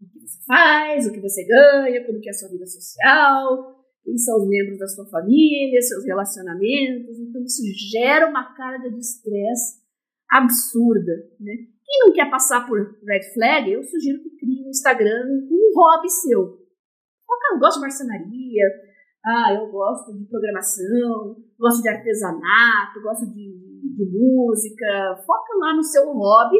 O 0.00 0.06
que 0.06 0.20
você 0.20 0.38
faz, 0.46 1.06
o 1.06 1.12
que 1.12 1.20
você 1.20 1.44
ganha, 1.44 2.04
como 2.06 2.20
que 2.20 2.28
é 2.28 2.30
a 2.30 2.34
sua 2.34 2.48
vida 2.48 2.66
social, 2.66 3.84
quem 4.02 4.16
são 4.16 4.36
os 4.36 4.48
membros 4.48 4.78
da 4.78 4.86
sua 4.86 5.06
família, 5.06 5.80
seus 5.82 6.04
relacionamentos. 6.04 7.18
Então 7.18 7.42
isso 7.42 7.62
gera 7.90 8.28
uma 8.28 8.54
carga 8.54 8.90
de 8.90 8.98
estresse 8.98 9.84
absurda, 10.30 11.12
né? 11.38 11.52
Quem 11.84 12.00
não 12.00 12.12
quer 12.12 12.30
passar 12.30 12.66
por 12.66 12.78
red 13.06 13.22
flag, 13.34 13.70
eu 13.70 13.82
sugiro 13.82 14.22
que 14.22 14.36
crie 14.36 14.64
um 14.64 14.70
Instagram 14.70 15.46
com 15.48 15.54
um 15.54 15.72
hobby 15.78 16.08
seu. 16.08 16.64
Eu 17.52 17.58
gosto 17.58 17.76
de 17.76 17.82
marcenaria, 17.82 18.64
ah, 19.24 19.54
eu 19.54 19.70
gosto 19.70 20.12
de 20.12 20.26
programação, 20.26 21.36
gosto 21.58 21.82
de 21.82 21.88
artesanato, 21.88 23.02
gosto 23.02 23.26
de, 23.32 23.56
de 23.96 24.04
música. 24.12 25.16
Foca 25.24 25.56
lá 25.58 25.74
no 25.74 25.82
seu 25.82 26.12
hobby 26.12 26.58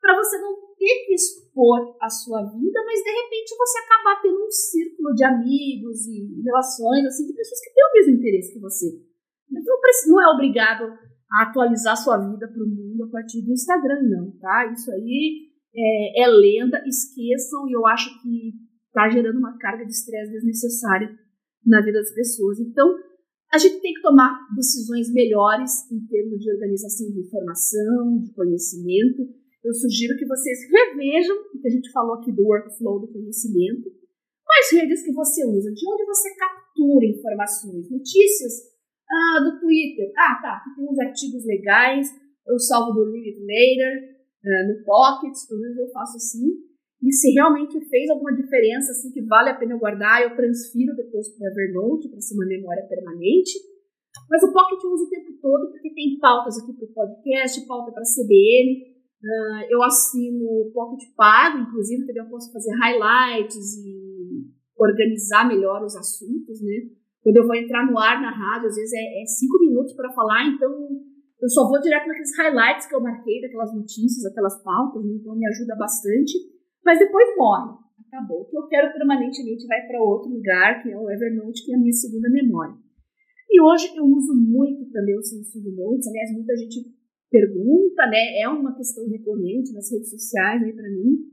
para 0.00 0.14
você 0.14 0.38
não 0.38 0.54
ter 0.76 1.06
que 1.06 1.14
expor 1.14 1.96
a 2.00 2.08
sua 2.08 2.42
vida, 2.44 2.84
mas 2.84 3.02
de 3.02 3.10
repente 3.10 3.56
você 3.56 3.78
acabar 3.78 4.20
tendo 4.20 4.44
um 4.44 4.50
círculo 4.50 5.14
de 5.14 5.24
amigos 5.24 6.06
e 6.06 6.42
relações 6.44 7.06
assim 7.06 7.26
de 7.26 7.34
pessoas 7.34 7.60
que 7.60 7.72
têm 7.72 7.84
o 7.84 7.92
mesmo 7.94 8.14
interesse 8.20 8.52
que 8.52 8.60
você. 8.60 8.86
Então 9.50 9.76
não 10.08 10.22
é 10.22 10.34
obrigado 10.34 10.84
a 11.32 11.42
atualizar 11.44 11.96
sua 11.96 12.18
vida 12.18 12.46
para 12.46 12.62
o 12.62 12.68
mundo 12.68 13.04
a 13.04 13.10
partir 13.10 13.42
do 13.42 13.52
Instagram, 13.52 14.02
não, 14.02 14.30
tá? 14.38 14.70
Isso 14.72 14.90
aí 14.92 15.48
é, 15.74 16.24
é 16.24 16.28
lenda, 16.28 16.82
esqueçam, 16.86 17.66
e 17.68 17.72
eu 17.72 17.86
acho 17.86 18.10
que 18.22 18.52
está 18.88 19.08
gerando 19.08 19.38
uma 19.38 19.56
carga 19.58 19.84
de 19.84 19.92
estresse 19.92 20.32
desnecessária 20.32 21.25
na 21.66 21.80
vida 21.80 21.98
das 21.98 22.14
pessoas. 22.14 22.60
Então, 22.60 22.94
a 23.52 23.58
gente 23.58 23.80
tem 23.80 23.94
que 23.94 24.02
tomar 24.02 24.32
decisões 24.54 25.12
melhores 25.12 25.90
em 25.90 26.00
termos 26.06 26.38
de 26.38 26.50
organização 26.50 27.10
de 27.10 27.20
informação, 27.20 28.18
de 28.18 28.32
conhecimento. 28.32 29.22
Eu 29.62 29.74
sugiro 29.74 30.16
que 30.16 30.26
vocês 30.26 30.58
revejam 30.70 31.36
o 31.54 31.60
que 31.60 31.68
a 31.68 31.70
gente 31.70 31.90
falou 31.90 32.14
aqui 32.14 32.32
do 32.32 32.46
workflow 32.46 33.00
do 33.00 33.12
conhecimento. 33.12 33.90
Quais 34.44 34.82
redes 34.82 35.02
que 35.02 35.12
você 35.12 35.44
usa? 35.44 35.72
De 35.72 35.82
onde 35.88 36.04
você 36.06 36.28
captura 36.36 37.06
informações? 37.06 37.90
Notícias 37.90 38.76
ah, 39.10 39.40
do 39.42 39.60
Twitter. 39.60 40.12
Ah, 40.16 40.38
tá, 40.40 40.56
aqui 40.58 40.76
tem 40.76 40.88
uns 40.88 40.98
artigos 40.98 41.44
legais. 41.44 42.08
Eu 42.46 42.58
salvo 42.58 42.92
do 42.92 43.10
Read 43.10 43.26
It 43.26 43.40
Later, 43.40 44.16
ah, 44.44 44.68
no 44.68 44.84
Pocket, 44.84 45.34
menos 45.50 45.78
eu 45.78 45.90
faço 45.90 46.16
assim. 46.16 46.65
E 47.02 47.12
se 47.12 47.30
realmente 47.32 47.78
fez 47.88 48.08
alguma 48.10 48.34
diferença, 48.34 48.90
assim, 48.92 49.12
que 49.12 49.22
vale 49.22 49.50
a 49.50 49.54
pena 49.54 49.74
eu 49.74 49.78
guardar, 49.78 50.22
eu 50.22 50.34
transfiro 50.34 50.96
depois 50.96 51.28
para 51.36 51.50
Evernote, 51.50 52.08
para 52.08 52.20
ser 52.20 52.34
uma 52.34 52.46
memória 52.46 52.86
permanente. 52.88 53.52
Mas 54.30 54.42
o 54.42 54.52
Pocket 54.52 54.82
eu 54.82 54.90
uso 54.90 55.04
o 55.04 55.10
tempo 55.10 55.32
todo, 55.40 55.70
porque 55.70 55.92
tem 55.92 56.18
pautas 56.18 56.56
aqui 56.58 56.72
para 56.72 56.88
o 56.88 56.92
podcast, 56.92 57.66
pauta 57.66 57.92
para 57.92 58.02
a 58.02 58.12
CBN. 58.16 58.96
Uh, 59.22 59.62
eu 59.68 59.82
assino 59.82 60.44
o 60.44 60.70
Pocket 60.72 61.14
Pago, 61.14 61.58
inclusive, 61.58 62.06
também 62.06 62.22
eu 62.22 62.30
posso 62.30 62.50
fazer 62.52 62.72
highlights 62.80 63.76
e 63.84 64.48
organizar 64.76 65.46
melhor 65.46 65.84
os 65.84 65.96
assuntos, 65.96 66.62
né? 66.62 66.90
Quando 67.22 67.36
eu 67.36 67.46
vou 67.46 67.56
entrar 67.56 67.84
no 67.90 67.98
ar 67.98 68.20
na 68.22 68.30
rádio, 68.30 68.68
às 68.68 68.76
vezes 68.76 68.92
é, 68.92 69.22
é 69.22 69.26
cinco 69.26 69.58
minutos 69.60 69.92
para 69.94 70.12
falar, 70.12 70.46
então 70.46 70.70
eu 71.42 71.48
só 71.50 71.68
vou 71.68 71.80
direto 71.80 72.06
naqueles 72.06 72.36
highlights 72.38 72.86
que 72.86 72.94
eu 72.94 73.00
marquei, 73.00 73.40
daquelas 73.40 73.74
notícias, 73.74 74.24
aquelas 74.24 74.62
pautas, 74.62 75.04
né? 75.04 75.12
então 75.20 75.36
me 75.36 75.46
ajuda 75.46 75.76
bastante 75.76 76.55
mas 76.86 77.00
depois 77.00 77.36
morre. 77.36 77.74
Acabou. 78.06 78.42
O 78.42 78.44
que 78.46 78.56
eu 78.56 78.68
quero 78.68 78.92
permanentemente 78.92 79.66
vai 79.66 79.84
para 79.88 80.00
outro 80.00 80.30
lugar, 80.30 80.80
que 80.80 80.92
é 80.92 80.96
o 80.96 81.10
Evernote, 81.10 81.64
que 81.64 81.72
é 81.72 81.74
a 81.74 81.78
minha 81.78 81.92
segunda 81.92 82.30
memória. 82.30 82.76
E 83.50 83.60
hoje 83.60 83.90
eu 83.96 84.04
uso 84.04 84.32
muito 84.32 84.88
também 84.92 85.18
o 85.18 85.22
Samsung 85.22 85.74
Notes. 85.74 86.06
Aliás, 86.06 86.32
muita 86.32 86.56
gente 86.56 86.86
pergunta, 87.28 88.06
né? 88.06 88.38
É 88.40 88.48
uma 88.48 88.76
questão 88.76 89.08
recorrente 89.08 89.72
nas 89.72 89.90
redes 89.90 90.10
sociais 90.10 90.62
aí 90.62 90.72
para 90.72 90.88
mim. 90.88 91.26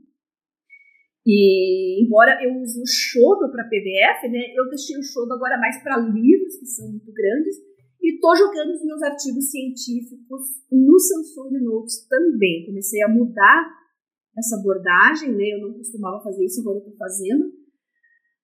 E 1.24 2.04
embora 2.04 2.42
eu 2.42 2.60
use 2.60 2.80
o 2.82 2.86
Shodo 2.86 3.50
para 3.52 3.68
PDF, 3.68 4.30
né? 4.30 4.52
Eu 4.56 4.68
deixei 4.68 4.98
o 4.98 5.02
Shodo 5.02 5.32
agora 5.32 5.56
mais 5.58 5.80
para 5.82 5.96
livros 5.96 6.56
que 6.58 6.66
são 6.66 6.90
muito 6.90 7.12
grandes 7.12 7.56
e 8.02 8.14
estou 8.14 8.36
jogando 8.36 8.72
os 8.72 8.84
meus 8.84 9.02
artigos 9.02 9.50
científicos 9.50 10.42
no 10.70 10.98
Samsung 10.98 11.62
Notes 11.62 12.06
também. 12.08 12.66
Comecei 12.66 13.02
a 13.02 13.08
mudar 13.08 13.83
essa 14.36 14.56
abordagem, 14.56 15.34
né? 15.34 15.54
Eu 15.54 15.60
não 15.60 15.74
costumava 15.74 16.22
fazer 16.22 16.44
isso, 16.44 16.60
agora 16.60 16.78
eu 16.78 16.84
estou 16.84 16.96
fazendo. 16.96 17.52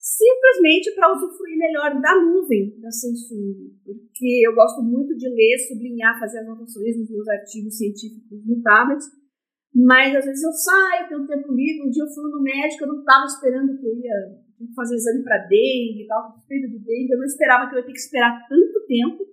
Simplesmente 0.01 0.95
para 0.95 1.13
usufruir 1.13 1.59
melhor 1.59 2.01
da 2.01 2.15
nuvem 2.17 2.81
da 2.81 2.91
Samsung, 2.91 3.77
porque 3.85 4.41
eu 4.47 4.55
gosto 4.55 4.83
muito 4.83 5.15
de 5.15 5.29
ler, 5.29 5.59
sublinhar, 5.69 6.19
fazer 6.19 6.39
anotações 6.39 6.97
nos 6.97 7.11
meus 7.11 7.29
artigos 7.29 7.77
científicos 7.77 8.47
no 8.47 8.63
tablet, 8.63 9.03
mas 9.75 10.17
às 10.17 10.25
vezes 10.25 10.43
eu 10.43 10.53
saio, 10.53 11.09
tenho 11.09 11.27
tempo 11.27 11.53
livre, 11.53 11.87
um 11.87 11.91
dia 11.91 12.03
eu 12.03 12.09
fui 12.09 12.31
no 12.33 12.41
médico, 12.41 12.85
eu 12.85 12.89
não 12.89 13.01
estava 13.01 13.27
esperando 13.27 13.77
que 13.79 13.87
eu 13.87 13.95
ia 13.95 14.41
fazer 14.75 14.97
exame 14.97 15.23
para 15.23 15.47
dengue 15.47 16.03
e 16.03 16.07
tal, 16.07 16.33
suspeita 16.33 16.69
de 16.69 16.79
dengue, 16.79 17.13
eu 17.13 17.19
não 17.19 17.27
esperava 17.27 17.69
que 17.69 17.75
eu 17.75 17.81
ia 17.81 17.87
ter 17.87 17.93
que 17.93 17.99
esperar 17.99 18.49
tanto 18.49 18.87
tempo 18.87 19.30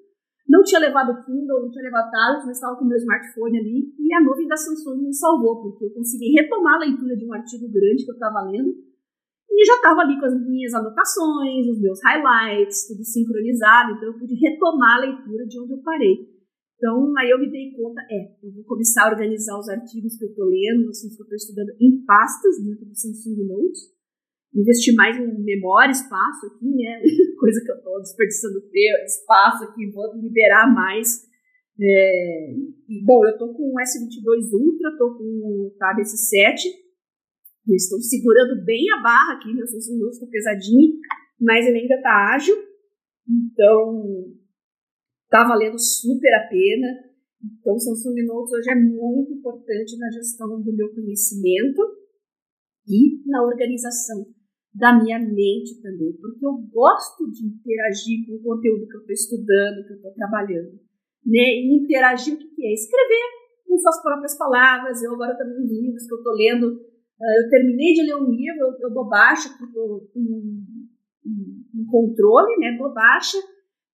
não 0.47 0.63
tinha 0.63 0.79
levado 0.79 1.23
Kindle, 1.25 1.61
não 1.61 1.69
tinha 1.69 1.83
levado 1.83 2.09
tablet, 2.09 2.45
mas 2.45 2.55
estava 2.55 2.77
com 2.77 2.85
o 2.85 2.87
meu 2.87 2.97
smartphone 2.97 3.59
ali. 3.59 3.93
E 3.99 4.13
a 4.13 4.23
nuvem 4.23 4.47
da 4.47 4.55
Samsung 4.55 5.03
me 5.03 5.13
salvou, 5.13 5.61
porque 5.61 5.85
eu 5.85 5.91
consegui 5.91 6.31
retomar 6.39 6.75
a 6.75 6.85
leitura 6.85 7.15
de 7.17 7.25
um 7.25 7.33
artigo 7.33 7.67
grande 7.67 8.05
que 8.05 8.11
eu 8.11 8.15
estava 8.15 8.41
lendo. 8.47 8.73
E 9.49 9.65
já 9.65 9.73
estava 9.73 10.01
ali 10.01 10.19
com 10.19 10.25
as 10.25 10.39
minhas 10.39 10.73
anotações, 10.73 11.67
os 11.67 11.81
meus 11.81 11.99
highlights, 12.03 12.87
tudo 12.87 13.03
sincronizado, 13.03 13.93
então 13.93 14.09
eu 14.09 14.19
pude 14.19 14.35
retomar 14.35 14.97
a 14.97 15.01
leitura 15.01 15.45
de 15.47 15.59
onde 15.59 15.73
eu 15.73 15.81
parei. 15.81 16.37
Então, 16.77 17.11
aí 17.17 17.29
eu 17.29 17.39
me 17.39 17.49
dei 17.49 17.73
conta, 17.73 17.99
é, 18.07 18.37
eu 18.43 18.53
vou 18.53 18.63
começar 18.65 19.07
a 19.07 19.09
organizar 19.09 19.57
os 19.57 19.67
artigos 19.67 20.15
que 20.15 20.25
eu 20.25 20.29
estou 20.29 20.45
lendo, 20.45 20.85
os 20.85 20.97
assuntos 20.97 21.15
que 21.17 21.23
eu 21.23 21.25
estou 21.25 21.35
estudando 21.35 21.71
em 21.81 22.05
pastas 22.05 22.63
dentro 22.63 22.85
do 22.85 22.95
Samsung 22.95 23.47
Notes, 23.47 23.96
investir 24.57 24.95
mais 24.95 25.15
em 25.15 25.43
memória, 25.43 25.91
espaço 25.91 26.47
aqui, 26.47 26.65
né? 26.65 27.01
Coisa 27.39 27.61
que 27.63 27.71
eu 27.71 27.75
estou 27.75 28.01
desperdiçando 28.01 28.63
espaço 29.05 29.63
aqui, 29.65 29.91
vou 29.91 30.15
liberar 30.15 30.73
mais. 30.73 31.27
É, 31.79 32.53
e, 32.89 33.05
bom, 33.05 33.23
eu 33.23 33.33
estou 33.33 33.53
com 33.53 33.71
o 33.71 33.75
S22 33.75 34.51
Ultra, 34.51 34.89
estou 34.89 35.15
com 35.15 35.23
o 35.23 35.75
Tab 35.77 35.97
S7, 35.99 36.55
estou 37.69 38.01
segurando 38.01 38.65
bem 38.65 38.89
a 38.97 39.03
barra 39.03 39.33
aqui, 39.35 39.53
meu 39.53 39.67
Samsung 39.67 39.99
Note 39.99 40.13
está 40.13 40.25
pesadinho, 40.25 40.97
mas 41.39 41.67
ele 41.67 41.79
ainda 41.79 41.95
está 41.95 42.33
ágil. 42.33 42.55
Então, 43.29 44.33
está 45.25 45.47
valendo 45.47 45.77
super 45.77 46.33
a 46.33 46.47
pena. 46.47 46.87
Então, 47.59 47.75
o 47.75 47.79
Samsung 47.79 48.25
Notes 48.25 48.53
hoje 48.53 48.71
é 48.71 48.75
muito 48.75 49.33
importante 49.33 49.97
na 49.99 50.09
gestão 50.09 50.59
do 50.59 50.75
meu 50.75 50.91
conhecimento 50.95 51.81
e 52.87 53.21
na 53.29 53.43
organização 53.43 54.25
da 54.77 54.93
minha 54.93 55.17
mente 55.17 55.81
também, 55.81 56.13
porque 56.21 56.45
eu 56.45 56.53
gosto 56.71 57.29
de 57.31 57.47
interagir 57.47 58.25
com 58.27 58.35
o 58.35 58.43
conteúdo 58.43 58.87
que 58.87 58.95
eu 58.95 59.01
estou 59.01 59.13
estudando, 59.13 59.85
que 59.85 59.93
eu 59.93 59.97
estou 59.97 60.13
trabalhando. 60.13 60.71
Né? 61.25 61.65
E 61.65 61.83
interagir 61.83 62.35
o 62.35 62.37
que 62.37 62.65
é? 62.65 62.73
Escrever 62.73 63.25
com 63.67 63.77
suas 63.77 64.01
próprias 64.01 64.37
palavras. 64.37 65.01
Eu 65.01 65.13
agora 65.13 65.35
também 65.35 65.65
os 65.65 65.71
livros 65.71 66.05
que 66.05 66.13
eu 66.13 66.17
estou 66.17 66.33
lendo, 66.33 66.79
ah, 67.19 67.43
eu 67.43 67.49
terminei 67.49 67.93
de 67.93 68.03
ler 68.03 68.15
um 68.15 68.29
livro, 68.29 68.59
eu, 68.61 68.87
eu 68.87 68.93
dou 68.93 69.09
baixa, 69.09 69.49
eu 69.75 70.07
um, 70.15 70.63
um, 71.25 71.85
controle, 71.89 72.57
né? 72.59 72.77
Dou 72.77 72.93
baixa, 72.93 73.37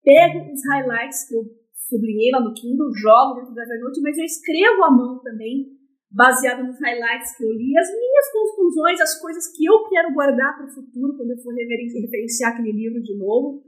pego 0.04 0.52
os 0.52 0.62
highlights 0.68 1.28
que 1.28 1.36
eu 1.36 1.44
sublinhei 1.90 2.32
lá 2.32 2.42
no 2.42 2.54
Kindle, 2.54 2.92
jogo 2.94 3.36
dentro 3.36 3.54
do 3.54 3.62
Evernote, 3.62 4.02
mas 4.02 4.18
eu 4.18 4.26
escrevo 4.26 4.84
à 4.84 4.92
mão 4.92 5.20
também, 5.24 5.73
baseado 6.14 6.64
nos 6.64 6.80
highlights 6.80 7.36
que 7.36 7.43
eu 7.43 7.51
li, 7.51 7.76
as 7.76 7.89
minhas 7.89 8.32
conclusões, 8.32 9.01
as 9.01 9.20
coisas 9.20 9.47
que 9.57 9.66
eu 9.66 9.89
quero 9.89 10.14
guardar 10.14 10.55
para 10.55 10.68
o 10.68 10.74
futuro, 10.74 11.18
quando 11.18 11.32
eu 11.32 11.38
for 11.41 11.53
referenciar 11.53 12.53
aquele 12.53 12.72
livro 12.72 13.01
de 13.01 13.18
novo. 13.18 13.64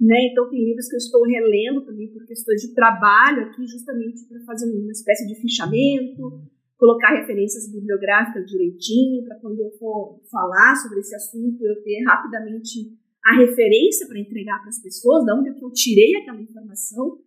Né? 0.00 0.16
Então, 0.32 0.48
tem 0.50 0.64
livros 0.64 0.88
que 0.88 0.96
eu 0.96 0.98
estou 0.98 1.22
relendo 1.22 1.84
também 1.84 2.10
por 2.10 2.24
questões 2.26 2.62
de 2.62 2.74
trabalho 2.74 3.44
aqui, 3.44 3.66
justamente 3.66 4.26
para 4.26 4.40
fazer 4.44 4.66
uma 4.66 4.90
espécie 4.90 5.26
de 5.28 5.40
fichamento, 5.40 6.42
colocar 6.76 7.14
referências 7.14 7.70
bibliográficas 7.70 8.46
direitinho, 8.46 9.22
para 9.24 9.38
quando 9.38 9.60
eu 9.60 9.70
for 9.78 10.18
falar 10.30 10.74
sobre 10.74 10.98
esse 10.98 11.14
assunto, 11.14 11.62
eu 11.62 11.80
ter 11.84 12.02
rapidamente 12.04 12.98
a 13.24 13.36
referência 13.36 14.08
para 14.08 14.18
entregar 14.18 14.58
para 14.58 14.70
as 14.70 14.82
pessoas, 14.82 15.24
de 15.24 15.32
onde 15.32 15.50
é 15.50 15.52
eu 15.52 15.70
tirei 15.70 16.16
aquela 16.16 16.40
informação. 16.40 17.20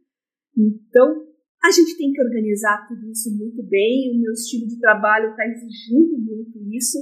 Então, 0.58 1.35
a 1.66 1.72
gente 1.72 1.98
tem 1.98 2.12
que 2.12 2.22
organizar 2.22 2.88
tudo 2.88 3.10
isso 3.10 3.36
muito 3.38 3.64
bem, 3.64 4.14
o 4.14 4.22
meu 4.22 4.32
estilo 4.34 4.68
de 4.68 4.80
trabalho 4.80 5.32
está 5.32 5.46
exigindo 5.46 6.18
muito 6.18 6.58
isso. 6.74 6.98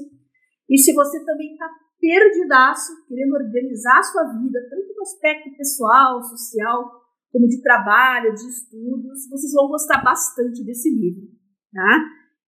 E 0.70 0.78
se 0.78 0.94
você 0.94 1.24
também 1.26 1.52
está 1.54 1.70
perdidaço, 2.00 2.92
querendo 3.08 3.34
organizar 3.34 4.00
a 4.00 4.04
sua 4.04 4.24
vida, 4.40 4.60
tanto 4.70 4.94
no 4.96 5.02
aspecto 5.04 5.56
pessoal, 5.56 6.22
social, 6.24 7.04
como 7.32 7.48
de 7.48 7.62
trabalho, 7.62 8.34
de 8.34 8.48
estudos, 8.48 9.28
vocês 9.30 9.54
vão 9.54 9.68
gostar 9.68 10.04
bastante 10.04 10.64
desse 10.64 10.90
livro, 10.90 11.28
tá? 11.72 12.06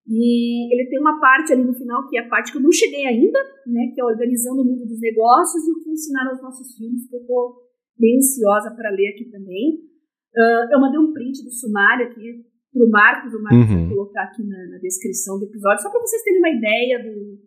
E 0.07 0.71
ele 0.71 0.89
tem 0.89 0.99
uma 0.99 1.19
parte 1.19 1.51
ali 1.51 1.63
no 1.63 1.73
final, 1.73 2.07
que 2.07 2.17
é 2.17 2.21
a 2.21 2.29
parte 2.29 2.51
que 2.51 2.57
eu 2.59 2.61
não 2.61 2.71
cheguei 2.71 3.05
ainda, 3.07 3.39
né, 3.65 3.91
que 3.93 3.99
é 3.99 4.05
organizando 4.05 4.61
o 4.61 4.65
mundo 4.65 4.85
dos 4.85 4.99
negócios 4.99 5.67
e 5.67 5.71
o 5.71 5.83
que 5.83 5.89
ensinar 5.89 6.29
aos 6.29 6.41
nossos 6.41 6.77
filhos, 6.77 7.07
que 7.09 7.15
eu 7.15 7.21
estou 7.21 7.55
bem 7.97 8.17
ansiosa 8.17 8.69
para 8.75 8.91
ler 8.91 9.09
aqui 9.09 9.25
também. 9.31 9.94
Uh, 10.35 10.67
eu 10.73 10.79
mandei 10.79 10.99
um 10.99 11.13
print 11.13 11.43
do 11.43 11.51
sumário 11.51 12.07
aqui 12.07 12.43
para 12.75 12.85
o 12.85 12.89
Marcos, 12.89 13.33
o 13.33 13.41
Marcos 13.41 13.71
uhum. 13.71 13.87
vai 13.87 13.89
colocar 13.89 14.23
aqui 14.23 14.43
na, 14.43 14.67
na 14.67 14.77
descrição 14.79 15.39
do 15.39 15.45
episódio, 15.45 15.81
só 15.81 15.89
para 15.89 16.01
vocês 16.01 16.21
terem 16.23 16.39
uma 16.39 16.49
ideia 16.49 17.01
do, 17.01 17.39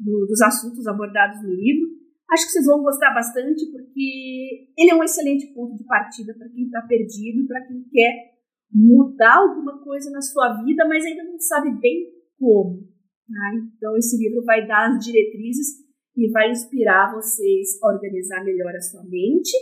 do, 0.00 0.26
dos 0.26 0.42
assuntos 0.42 0.84
abordados 0.88 1.40
no 1.40 1.54
livro. 1.54 1.94
Acho 2.30 2.46
que 2.46 2.52
vocês 2.52 2.66
vão 2.66 2.82
gostar 2.82 3.14
bastante, 3.14 3.64
porque 3.70 4.72
ele 4.76 4.90
é 4.90 4.94
um 4.94 5.04
excelente 5.04 5.54
ponto 5.54 5.76
de 5.76 5.84
partida 5.84 6.34
para 6.34 6.48
quem 6.48 6.64
está 6.64 6.82
perdido 6.82 7.42
e 7.42 7.46
para 7.46 7.64
quem 7.64 7.84
quer 7.84 8.34
mudar 8.72 9.36
alguma 9.36 9.78
coisa 9.84 10.10
na 10.10 10.20
sua 10.20 10.60
vida, 10.64 10.84
mas 10.88 11.04
ainda 11.04 11.22
não 11.22 11.38
sabe 11.38 11.70
bem 11.78 12.10
como. 12.36 12.82
Tá? 13.28 13.54
Então, 13.76 13.96
esse 13.96 14.18
livro 14.18 14.42
vai 14.44 14.66
dar 14.66 14.90
as 14.90 15.04
diretrizes 15.04 15.84
e 16.16 16.28
vai 16.30 16.50
inspirar 16.50 17.14
vocês 17.14 17.80
a 17.82 17.92
organizar 17.92 18.42
melhor 18.42 18.74
a 18.74 18.80
sua 18.80 19.04
mente 19.04 19.52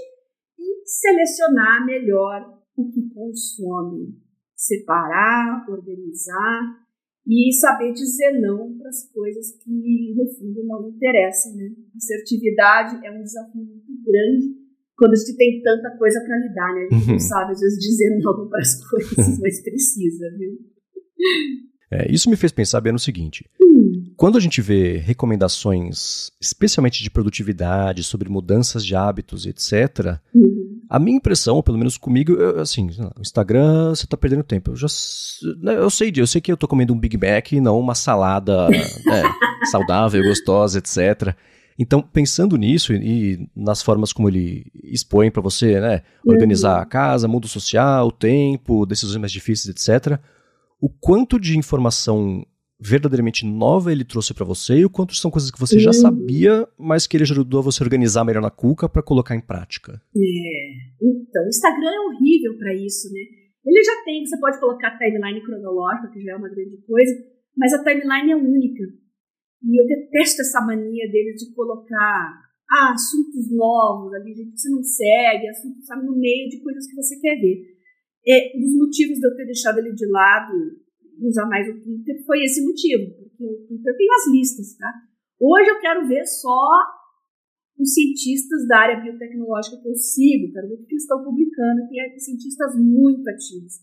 e 0.62 0.82
selecionar 0.86 1.84
melhor 1.84 2.62
o 2.76 2.90
que 2.90 3.08
consomem. 3.12 4.14
Separar, 4.54 5.66
organizar 5.68 6.82
e 7.26 7.52
saber 7.52 7.92
dizer 7.92 8.40
não 8.40 8.76
para 8.78 8.88
as 8.88 9.10
coisas 9.12 9.52
que 9.62 10.14
no 10.16 10.26
fundo 10.38 10.64
não 10.64 10.88
interessam, 10.88 11.54
né? 11.56 11.70
Assertividade 11.96 13.04
é 13.04 13.10
um 13.10 13.22
desafio 13.22 13.64
muito 13.64 14.04
grande 14.04 14.62
quando 14.96 15.12
a 15.14 15.16
gente 15.16 15.36
tem 15.36 15.62
tanta 15.62 15.96
coisa 15.96 16.20
para 16.24 16.38
lidar, 16.38 16.74
né? 16.74 16.86
A 16.90 16.94
gente 16.94 17.06
uhum. 17.06 17.12
não 17.12 17.18
sabe 17.18 17.52
às 17.52 17.60
vezes 17.60 17.78
dizer 17.78 18.18
não 18.22 18.48
para 18.48 18.60
as 18.60 18.88
coisas, 18.88 19.38
mas 19.42 19.62
precisa, 19.62 20.30
viu? 20.38 20.58
É, 21.90 22.10
isso 22.10 22.30
me 22.30 22.36
fez 22.36 22.52
pensar 22.52 22.80
bem 22.80 22.92
no 22.92 22.98
seguinte: 22.98 23.48
hum. 23.60 24.01
Quando 24.16 24.36
a 24.36 24.40
gente 24.40 24.60
vê 24.60 24.98
recomendações, 24.98 26.30
especialmente 26.40 27.02
de 27.02 27.10
produtividade, 27.10 28.02
sobre 28.02 28.28
mudanças 28.28 28.84
de 28.84 28.94
hábitos, 28.94 29.46
etc., 29.46 30.18
uhum. 30.34 30.80
a 30.88 30.98
minha 30.98 31.16
impressão, 31.16 31.62
pelo 31.62 31.78
menos 31.78 31.96
comigo, 31.96 32.32
eu, 32.32 32.60
assim, 32.60 32.90
no 32.98 33.20
Instagram 33.20 33.90
você 33.90 34.04
está 34.04 34.16
perdendo 34.16 34.42
tempo. 34.42 34.70
Eu 34.70 34.76
já, 34.76 34.86
né, 35.60 35.76
eu 35.76 35.90
sei, 35.90 36.12
eu 36.16 36.26
sei 36.26 36.40
que 36.40 36.50
eu 36.50 36.54
estou 36.54 36.68
comendo 36.68 36.92
um 36.92 36.98
Big 36.98 37.16
Mac 37.16 37.52
e 37.52 37.60
não 37.60 37.78
uma 37.78 37.94
salada 37.94 38.68
né, 38.70 39.22
saudável, 39.70 40.22
gostosa, 40.22 40.78
etc. 40.78 41.34
Então, 41.78 42.02
pensando 42.02 42.56
nisso 42.56 42.92
e, 42.92 42.96
e 43.32 43.50
nas 43.56 43.82
formas 43.82 44.12
como 44.12 44.28
ele 44.28 44.66
expõe 44.84 45.30
para 45.30 45.42
você, 45.42 45.80
né, 45.80 46.02
organizar 46.26 46.76
uhum. 46.76 46.82
a 46.82 46.86
casa, 46.86 47.28
mundo 47.28 47.48
social, 47.48 48.10
tempo, 48.10 48.86
decisões 48.86 49.18
mais 49.18 49.32
difíceis, 49.32 49.74
etc 49.74 50.20
o 50.82 50.88
quanto 50.88 51.38
de 51.38 51.56
informação 51.56 52.44
verdadeiramente 52.82 53.46
nova 53.46 53.92
ele 53.92 54.04
trouxe 54.04 54.34
para 54.34 54.44
você 54.44 54.78
e 54.78 54.84
o 54.84 54.90
quanto 54.90 55.14
são 55.14 55.30
coisas 55.30 55.50
que 55.50 55.60
você 55.60 55.78
já 55.78 55.92
sabia, 55.92 56.66
mas 56.76 57.06
que 57.06 57.16
ele 57.16 57.22
ajudou 57.22 57.62
você 57.62 57.82
a 57.82 57.86
organizar 57.86 58.24
melhor 58.24 58.42
na 58.42 58.50
cuca 58.50 58.88
para 58.88 59.02
colocar 59.02 59.36
em 59.36 59.40
prática. 59.40 60.02
É. 60.16 60.72
Então, 61.00 61.44
o 61.44 61.48
Instagram 61.48 61.90
é 61.90 62.00
horrível 62.00 62.58
para 62.58 62.74
isso, 62.74 63.06
né? 63.12 63.20
Ele 63.64 63.84
já 63.84 64.02
tem, 64.04 64.26
você 64.26 64.36
pode 64.40 64.58
colocar 64.58 64.98
timeline 64.98 65.40
cronológica, 65.44 66.10
que 66.12 66.20
já 66.22 66.32
é 66.32 66.36
uma 66.36 66.48
grande 66.48 66.76
coisa, 66.84 67.14
mas 67.56 67.72
a 67.72 67.84
timeline 67.84 68.32
é 68.32 68.36
única. 68.36 68.82
E 69.62 69.80
eu 69.80 69.86
detesto 69.86 70.42
essa 70.42 70.60
mania 70.60 71.06
dele 71.08 71.34
de 71.34 71.54
colocar 71.54 72.34
ah, 72.68 72.92
assuntos 72.92 73.46
novos 73.54 74.12
ali, 74.14 74.34
gente 74.34 74.50
que 74.50 74.58
você 74.58 74.70
não 74.70 74.82
segue, 74.82 75.46
assuntos 75.46 75.86
sabe, 75.86 76.04
no 76.04 76.18
meio 76.18 76.48
de 76.48 76.60
coisas 76.60 76.84
que 76.88 76.96
você 76.96 77.20
quer 77.20 77.36
ver. 77.38 77.62
É, 78.26 78.58
um 78.58 78.60
dos 78.60 78.74
motivos 78.74 79.18
de 79.18 79.26
eu 79.26 79.36
ter 79.36 79.46
deixado 79.46 79.78
ele 79.78 79.94
de 79.94 80.06
lado 80.06 80.81
usar 81.20 81.46
mais 81.46 81.68
o 81.68 81.80
Twitter 81.80 82.24
foi 82.24 82.44
esse 82.44 82.64
motivo, 82.64 83.14
porque 83.16 83.44
o 83.44 83.66
Twitter 83.66 83.96
tem 83.96 84.08
as 84.10 84.32
listas, 84.32 84.76
tá? 84.76 84.92
Hoje 85.40 85.70
eu 85.70 85.80
quero 85.80 86.06
ver 86.06 86.24
só 86.24 86.62
os 87.78 87.94
cientistas 87.94 88.66
da 88.68 88.78
área 88.78 89.00
biotecnológica 89.00 89.80
que 89.82 89.88
eu 89.88 89.94
sigo, 89.94 90.52
quero 90.52 90.68
ver 90.68 90.74
o 90.74 90.86
que 90.86 90.94
eles 90.94 91.02
estão 91.02 91.24
publicando, 91.24 91.88
tem 91.88 92.18
cientistas 92.18 92.76
muito 92.78 93.28
ativos. 93.28 93.82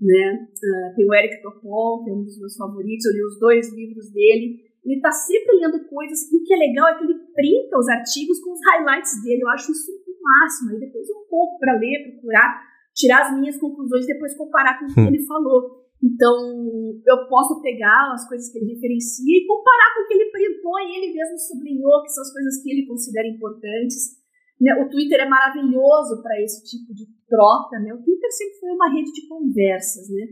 Né? 0.00 0.48
Uh, 0.52 0.94
tem 0.94 1.06
o 1.06 1.14
Eric 1.14 1.42
Topol, 1.42 2.04
que 2.04 2.10
é 2.10 2.12
um 2.12 2.22
dos 2.22 2.38
meus 2.38 2.56
favoritos, 2.56 3.06
eu 3.06 3.12
li 3.12 3.24
os 3.24 3.38
dois 3.40 3.74
livros 3.74 4.10
dele. 4.12 4.60
Ele 4.84 4.96
está 4.96 5.10
sempre 5.10 5.56
lendo 5.56 5.88
coisas, 5.88 6.30
e 6.30 6.36
o 6.36 6.44
que 6.44 6.52
é 6.52 6.56
legal 6.58 6.88
é 6.88 6.98
que 6.98 7.04
ele 7.04 7.18
printa 7.32 7.78
os 7.78 7.88
artigos 7.88 8.38
com 8.40 8.52
os 8.52 8.60
highlights 8.68 9.22
dele. 9.24 9.42
Eu 9.42 9.48
acho 9.48 9.72
isso 9.72 9.90
o 9.90 10.22
máximo. 10.22 10.70
Aí 10.72 10.80
depois 10.80 11.08
um 11.08 11.26
pouco 11.28 11.58
para 11.58 11.78
ler, 11.78 12.12
procurar 12.12 12.74
tirar 12.94 13.26
as 13.26 13.38
minhas 13.38 13.58
conclusões 13.58 14.04
e 14.04 14.12
depois 14.12 14.36
comparar 14.36 14.78
com 14.78 14.86
o 14.86 14.94
que 14.94 15.00
hum. 15.00 15.06
ele 15.08 15.26
falou. 15.26 15.83
Então, 16.04 17.00
eu 17.06 17.28
posso 17.28 17.62
pegar 17.62 18.12
as 18.12 18.28
coisas 18.28 18.52
que 18.52 18.58
ele 18.58 18.74
referencia 18.74 19.24
e 19.24 19.46
comparar 19.46 19.94
com 19.94 20.04
o 20.04 20.06
que 20.06 20.14
ele 20.14 20.30
printou 20.30 20.78
e 20.80 21.00
ele 21.00 21.14
mesmo 21.14 21.38
sublinhou, 21.38 22.02
que 22.02 22.10
são 22.12 22.20
as 22.20 22.30
coisas 22.30 22.62
que 22.62 22.70
ele 22.70 22.86
considera 22.86 23.26
importantes. 23.26 24.20
Né? 24.60 24.84
O 24.84 24.90
Twitter 24.90 25.20
é 25.20 25.28
maravilhoso 25.28 26.22
para 26.22 26.38
esse 26.42 26.62
tipo 26.68 26.92
de 26.92 27.06
troca. 27.26 27.80
Né? 27.80 27.94
O 27.94 28.02
Twitter 28.02 28.30
sempre 28.30 28.60
foi 28.60 28.70
uma 28.72 28.92
rede 28.92 29.12
de 29.12 29.26
conversas. 29.26 30.10
Né? 30.10 30.26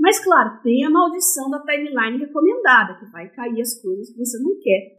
Mas, 0.00 0.18
claro, 0.24 0.62
tem 0.62 0.86
a 0.86 0.90
maldição 0.90 1.50
da 1.50 1.60
timeline 1.60 2.24
recomendada, 2.24 2.98
que 2.98 3.12
vai 3.12 3.28
cair 3.28 3.60
as 3.60 3.78
coisas 3.82 4.08
que 4.08 4.18
você 4.18 4.38
não 4.40 4.56
quer. 4.58 4.96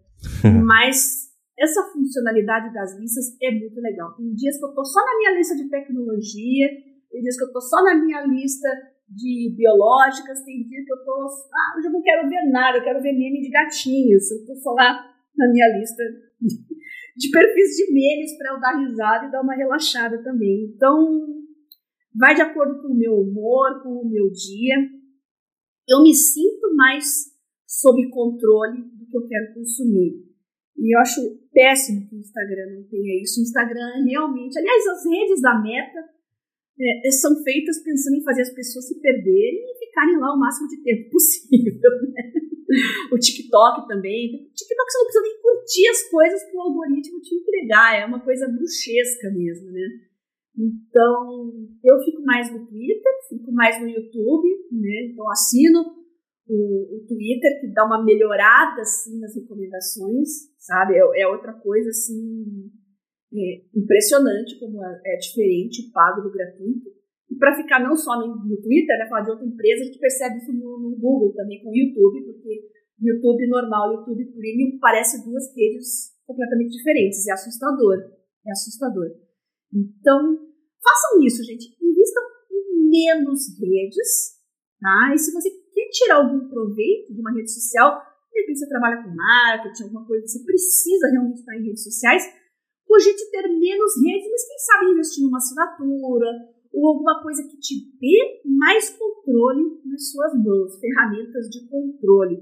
Mas 0.61 1.30
essa 1.57 1.82
funcionalidade 1.91 2.71
das 2.71 2.95
listas 2.99 3.36
é 3.41 3.49
muito 3.49 3.82
legal. 3.82 4.13
Tem 4.15 4.32
dias 4.36 4.59
que 4.59 4.63
eu 4.63 4.69
estou 4.69 4.86
só 4.86 5.03
na 5.03 5.17
minha 5.17 5.38
lista 5.38 5.55
de 5.55 5.69
tecnologia, 5.69 6.69
tem 7.09 7.21
dias 7.21 7.36
que 7.36 7.43
eu 7.43 7.47
estou 7.47 7.61
só 7.61 7.84
na 7.84 7.95
minha 7.95 8.21
lista 8.27 8.69
de 9.10 9.53
biológicas, 9.57 10.43
tem 10.43 10.64
dias 10.64 10.86
que 10.86 10.91
eu 10.91 10.97
estou. 10.97 11.26
Ah, 11.53 11.78
hoje 11.78 11.88
eu 11.88 11.91
não 11.91 12.01
quero 12.01 12.30
ver 12.30 12.49
nada, 12.51 12.78
eu 12.78 12.84
quero 12.84 13.01
ver 13.01 13.14
meme 13.14 13.41
de 13.41 13.49
gatinhos. 13.49 14.30
Eu 14.32 14.55
só 14.55 14.72
lá 14.74 15.05
na 15.36 15.51
minha 15.51 15.68
lista 15.78 16.03
de 17.18 17.30
perfis 17.32 17.76
de 17.76 17.93
memes 17.93 18.38
para 18.38 18.53
eu 18.53 18.60
dar 18.60 18.80
risada 18.80 19.26
e 19.26 19.32
dar 19.32 19.41
uma 19.41 19.55
relaxada 19.55 20.24
também. 20.24 20.72
Então, 20.76 21.26
vai 22.16 22.36
de 22.36 22.41
acordo 22.41 22.82
com 22.82 22.89
o 22.89 22.97
meu 22.97 23.14
humor, 23.14 23.82
com 23.84 23.89
o 23.89 24.10
meu 24.10 24.30
dia. 24.32 24.76
Eu 25.88 26.03
me 26.03 26.14
sinto 26.14 26.74
mais 26.76 27.05
sob 27.68 28.10
controle 28.10 28.84
do 28.93 29.05
que 29.05 29.18
eu 29.18 29.28
quero 29.28 29.53
consumir. 29.53 30.30
E 30.78 30.95
eu 30.95 30.99
acho 30.99 31.20
péssimo 31.51 32.07
que 32.07 32.16
o 32.16 32.20
Instagram 32.20 32.76
não 32.76 32.84
tenha 32.88 33.22
isso. 33.22 33.39
O 33.39 33.43
Instagram 33.43 34.05
realmente, 34.05 34.57
aliás, 34.57 34.88
as 34.88 35.05
redes 35.05 35.41
da 35.41 35.60
Meta 35.62 36.18
é, 36.80 37.07
é, 37.07 37.11
são 37.11 37.43
feitas 37.43 37.84
pensando 37.84 38.15
em 38.15 38.23
fazer 38.23 38.43
as 38.43 38.53
pessoas 38.53 38.88
se 38.88 38.99
perderem 39.01 39.65
e 39.67 39.86
ficarem 39.86 40.17
lá 40.17 40.34
o 40.34 40.39
máximo 40.39 40.67
de 40.67 40.82
tempo 40.82 41.09
possível. 41.11 41.91
Né? 42.13 42.32
o 43.11 43.17
TikTok 43.17 43.88
também. 43.88 44.47
O 44.47 44.53
TikTok 44.53 44.91
você 44.91 44.97
não 44.97 45.05
precisa 45.05 45.23
nem 45.23 45.41
curtir 45.41 45.88
as 45.88 46.09
coisas 46.09 46.43
para 46.43 46.57
o 46.57 46.61
algoritmo 46.61 47.21
te 47.21 47.36
entregar, 47.36 47.99
é 47.99 48.05
uma 48.05 48.23
coisa 48.23 48.47
bruxesca 48.47 49.30
mesmo, 49.32 49.71
né? 49.71 49.88
Então, 50.57 51.53
eu 51.84 51.99
fico 52.03 52.21
mais 52.23 52.51
no 52.51 52.65
Twitter, 52.67 53.13
fico 53.30 53.51
mais 53.51 53.82
no 53.82 53.89
YouTube, 53.89 54.49
né? 54.71 55.09
Então, 55.11 55.30
assino 55.32 55.80
o, 56.47 56.97
o 56.97 57.05
Twitter, 57.07 57.61
que 57.61 57.73
dá 57.73 57.86
uma 57.86 58.03
melhorada, 58.03 58.82
assim, 58.82 59.19
nas 59.19 59.36
recomendações, 59.36 60.27
sabe? 60.57 60.95
É, 60.95 61.21
é 61.21 61.27
outra 61.27 61.53
coisa, 61.53 61.89
assim, 61.89 62.69
é, 63.34 63.61
impressionante 63.75 64.59
como 64.59 64.84
é, 64.84 65.01
é, 65.05 65.17
diferente 65.17 65.88
o 65.88 65.91
pago 65.91 66.21
do 66.21 66.32
gratuito. 66.32 66.89
E 67.30 67.36
para 67.36 67.55
ficar 67.55 67.80
não 67.80 67.95
só 67.95 68.19
no, 68.19 68.57
Twitter, 68.57 68.97
né, 68.97 69.07
falar 69.07 69.21
de 69.21 69.32
outra 69.32 69.45
empresa, 69.45 69.84
a 69.84 69.86
gente 69.86 69.99
percebe 69.99 70.38
isso 70.38 70.53
no, 70.53 70.80
no 70.80 70.95
Google 70.97 71.34
também, 71.34 71.61
com 71.63 71.69
o 71.69 71.75
YouTube, 71.75 72.25
porque 72.25 72.69
YouTube 72.99 73.47
normal 73.47 73.91
e 73.91 73.95
YouTube 73.97 74.34
Premium 74.34 74.80
parece 74.80 75.23
duas 75.23 75.55
redes 75.55 76.17
completamente 76.25 76.71
diferentes. 76.71 77.27
É 77.27 77.34
assustador. 77.34 77.97
É 78.45 78.51
assustador. 78.51 79.07
Então, 79.71 80.49
Façam 80.82 81.21
isso, 81.25 81.43
gente. 81.43 81.75
Invistam 81.82 82.23
em 82.51 82.89
menos 82.89 83.59
redes, 83.59 84.39
tá? 84.80 85.13
E 85.13 85.17
se 85.17 85.32
você 85.32 85.49
quer 85.49 85.89
tirar 85.91 86.15
algum 86.23 86.47
proveito 86.47 87.13
de 87.13 87.19
uma 87.19 87.34
rede 87.34 87.51
social, 87.51 88.01
de 88.32 88.41
repente 88.41 88.59
você 88.59 88.69
trabalha 88.69 89.03
com 89.03 89.13
marketing, 89.13 89.84
alguma 89.84 90.05
coisa, 90.05 90.25
você 90.25 90.43
precisa 90.43 91.07
realmente 91.11 91.39
estar 91.39 91.55
em 91.55 91.65
redes 91.65 91.84
sociais, 91.84 92.23
cogite 92.89 93.29
ter 93.29 93.45
menos 93.45 93.93
redes, 94.01 94.25
mas 94.25 94.47
quem 94.49 94.57
sabe 94.57 94.91
investir 94.91 95.23
numa 95.23 95.37
assinatura 95.37 96.25
ou 96.73 96.87
alguma 96.89 97.21
coisa 97.21 97.45
que 97.45 97.57
te 97.57 97.85
dê 98.01 98.41
mais 98.45 98.89
controle 98.89 99.77
nas 99.85 100.09
suas 100.09 100.33
mãos, 100.33 100.79
ferramentas 100.79 101.45
de 101.49 101.69
controle, 101.69 102.41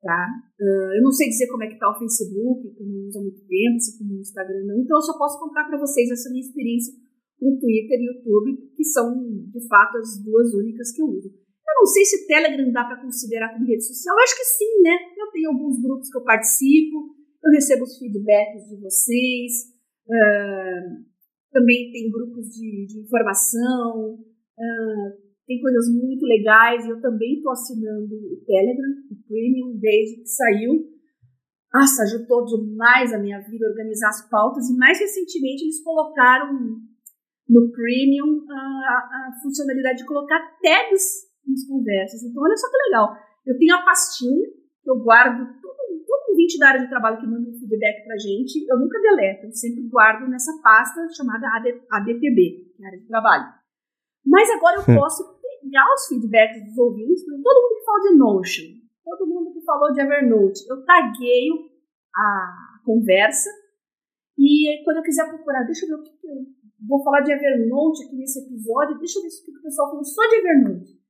tá? 0.00 0.28
Uh, 0.58 0.98
eu 0.98 1.02
não 1.02 1.10
sei 1.10 1.28
dizer 1.28 1.48
como 1.48 1.64
é 1.64 1.68
que 1.68 1.78
tá 1.78 1.90
o 1.90 1.98
Facebook, 1.98 2.62
que 2.62 2.82
eu 2.82 2.86
não 2.86 3.06
uso 3.08 3.18
há 3.18 3.22
muito 3.22 3.42
tempo, 3.42 3.76
assim 3.76 3.98
como 3.98 4.14
o 4.14 4.20
Instagram 4.20 4.64
não, 4.66 4.78
então 4.78 4.96
eu 4.96 5.02
só 5.02 5.18
posso 5.18 5.38
contar 5.38 5.64
para 5.64 5.78
vocês 5.78 6.10
essa 6.10 6.30
minha 6.30 6.46
experiência 6.46 6.94
o 7.42 7.58
Twitter 7.58 7.98
e 7.98 8.06
YouTube, 8.06 8.70
que 8.76 8.84
são, 8.84 9.18
de 9.50 9.66
fato, 9.66 9.98
as 9.98 10.22
duas 10.22 10.54
únicas 10.54 10.92
que 10.92 11.02
eu 11.02 11.06
uso. 11.06 11.26
Eu 11.26 11.74
não 11.74 11.86
sei 11.86 12.04
se 12.04 12.26
Telegram 12.28 12.70
dá 12.70 12.84
para 12.84 13.02
considerar 13.02 13.52
como 13.52 13.66
rede 13.66 13.82
social. 13.82 14.14
Eu 14.14 14.22
acho 14.22 14.36
que 14.36 14.44
sim, 14.44 14.82
né? 14.82 14.94
Eu 15.18 15.30
tenho 15.32 15.50
alguns 15.50 15.82
grupos 15.82 16.08
que 16.08 16.18
eu 16.18 16.22
participo, 16.22 17.16
eu 17.42 17.50
recebo 17.50 17.82
os 17.82 17.98
feedbacks 17.98 18.68
de 18.68 18.76
vocês, 18.80 19.71
uh, 20.12 21.04
também 21.50 21.90
tem 21.90 22.10
grupos 22.10 22.48
de, 22.48 22.86
de 22.86 23.00
informação, 23.00 24.14
uh, 24.14 25.22
tem 25.46 25.60
coisas 25.60 25.92
muito 25.92 26.24
legais, 26.24 26.86
eu 26.86 27.00
também 27.00 27.34
estou 27.34 27.52
assinando 27.52 28.14
o 28.14 28.44
Telegram, 28.44 28.92
o 29.10 29.16
Premium, 29.26 29.78
desde 29.78 30.22
que 30.22 30.28
saiu. 30.28 30.92
Nossa, 31.72 32.02
ajudou 32.02 32.44
demais 32.44 33.12
a 33.12 33.18
minha 33.18 33.40
vida 33.40 33.66
organizar 33.66 34.08
as 34.08 34.28
pautas, 34.28 34.68
e 34.68 34.76
mais 34.76 34.98
recentemente 34.98 35.64
eles 35.64 35.82
colocaram 35.82 36.52
no 37.48 37.72
Premium 37.72 38.44
a, 38.50 38.54
a, 38.54 39.40
funcionalidade 39.42 39.98
de 39.98 40.06
colocar 40.06 40.38
tags 40.62 41.04
nas 41.46 41.66
conversas. 41.66 42.22
Então, 42.22 42.42
olha 42.42 42.56
só 42.56 42.68
que 42.70 42.76
legal. 42.88 43.16
Eu 43.46 43.58
tenho 43.58 43.74
a 43.74 43.84
pastinha 43.84 44.62
eu 44.86 44.98
guardo 44.98 45.60
ouvinte 46.42 46.58
da 46.58 46.68
área 46.68 46.80
de 46.80 46.88
trabalho 46.88 47.20
que 47.20 47.26
manda 47.26 47.48
um 47.48 47.54
feedback 47.54 48.04
pra 48.04 48.16
gente. 48.18 48.66
Eu 48.68 48.78
nunca 48.78 49.00
deleto, 49.00 49.46
eu 49.46 49.52
sempre 49.52 49.82
guardo 49.88 50.28
nessa 50.28 50.52
pasta 50.62 51.00
chamada 51.16 51.46
AD, 51.56 51.82
ADTB, 51.90 52.72
é 52.80 52.86
área 52.86 52.98
de 52.98 53.06
trabalho. 53.06 53.44
Mas 54.24 54.50
agora 54.50 54.76
eu 54.76 54.82
hum. 54.82 54.98
posso 54.98 55.22
pegar 55.62 55.86
os 55.94 56.06
feedbacks 56.08 56.64
dos 56.66 56.78
ouvintes, 56.78 57.24
todo 57.24 57.62
mundo 57.62 57.78
que 57.78 57.84
falou 57.84 58.00
de 58.00 58.18
Notion, 58.18 58.68
todo 59.04 59.26
mundo 59.26 59.52
que 59.52 59.64
falou 59.64 59.92
de 59.92 60.00
Evernote, 60.00 60.60
eu 60.68 60.84
tagueio 60.84 61.54
a 62.14 62.80
conversa 62.84 63.50
e 64.38 64.82
quando 64.84 64.98
eu 64.98 65.02
quiser 65.02 65.28
procurar, 65.28 65.64
deixa 65.64 65.86
eu 65.86 65.90
ver 65.90 65.94
o 65.94 66.02
que, 66.02 66.10
que 66.18 66.26
eu 66.26 66.46
vou 66.88 67.02
falar 67.02 67.20
de 67.20 67.32
Evernote 67.32 68.04
aqui 68.04 68.16
nesse 68.16 68.40
episódio, 68.40 68.98
deixa 68.98 69.18
eu 69.18 69.22
ver 69.22 69.30
se 69.30 69.50
o 69.50 69.62
pessoal 69.62 69.88
falou 69.88 70.04
só 70.04 70.22
de 70.28 70.36
Evernote. 70.36 71.02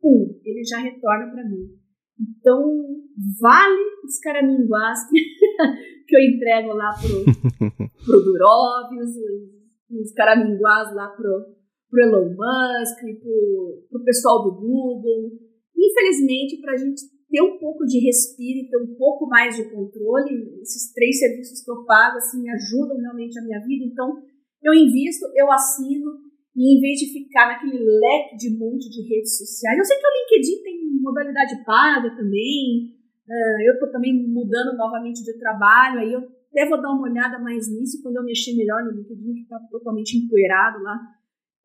Pum, 0.00 0.40
ele 0.44 0.64
já 0.64 0.78
retorna 0.78 1.30
para 1.30 1.44
mim. 1.44 1.78
Então, 2.18 2.62
vale 3.40 3.82
os 4.04 4.18
caraminguás 4.18 5.08
que, 5.08 5.20
que 6.06 6.16
eu 6.16 6.20
entrego 6.20 6.74
lá 6.74 6.90
pro, 6.94 7.24
pro 8.04 8.24
Durov, 8.24 8.90
os, 8.98 10.00
os 10.00 10.12
caraminguás 10.12 10.94
lá 10.94 11.08
pro, 11.08 11.46
pro 11.90 12.02
Elon 12.02 12.30
Musk, 12.30 13.00
pro, 13.20 13.86
pro 13.90 14.04
pessoal 14.04 14.44
do 14.44 14.60
Google. 14.60 15.30
Infelizmente, 15.76 16.60
para 16.60 16.74
a 16.74 16.76
gente 16.76 17.02
ter 17.30 17.42
um 17.42 17.58
pouco 17.58 17.84
de 17.84 18.00
respiro, 18.00 18.68
ter 18.68 18.78
um 18.78 18.96
pouco 18.96 19.28
mais 19.28 19.54
de 19.54 19.70
controle, 19.70 20.60
esses 20.60 20.92
três 20.92 21.18
serviços 21.18 21.62
que 21.62 21.70
eu 21.70 21.84
pago, 21.84 22.16
assim, 22.16 22.48
ajudam 22.50 22.96
realmente 22.96 23.38
a 23.38 23.42
minha 23.42 23.60
vida. 23.60 23.84
Então, 23.84 24.16
eu 24.62 24.74
invisto, 24.74 25.26
eu 25.36 25.52
assino, 25.52 26.10
e 26.56 26.76
em 26.76 26.80
vez 26.80 26.98
de 26.98 27.12
ficar 27.12 27.46
naquele 27.48 27.78
leque 27.78 28.36
de 28.36 28.56
monte 28.58 28.88
de 28.90 29.02
redes 29.08 29.36
sociais, 29.38 29.78
eu 29.78 29.84
sei 29.84 29.96
que 29.96 30.06
o 30.06 30.16
LinkedIn 30.16 30.62
tem 30.62 30.78
modalidade 31.00 31.64
paga 31.64 32.10
também, 32.16 32.92
uh, 33.28 33.60
eu 33.66 33.74
estou 33.74 33.90
também 33.90 34.12
mudando 34.28 34.76
novamente 34.76 35.22
de 35.22 35.38
trabalho, 35.38 36.00
aí 36.00 36.12
eu 36.12 36.20
até 36.50 36.68
vou 36.68 36.80
dar 36.80 36.90
uma 36.90 37.08
olhada 37.08 37.38
mais 37.38 37.68
nisso 37.70 38.02
quando 38.02 38.16
eu 38.16 38.24
mexer 38.24 38.56
melhor 38.56 38.82
no 38.84 38.90
LinkedIn, 38.90 39.34
que 39.34 39.42
está 39.42 39.58
totalmente 39.70 40.16
empoeirado 40.16 40.82
lá. 40.82 40.98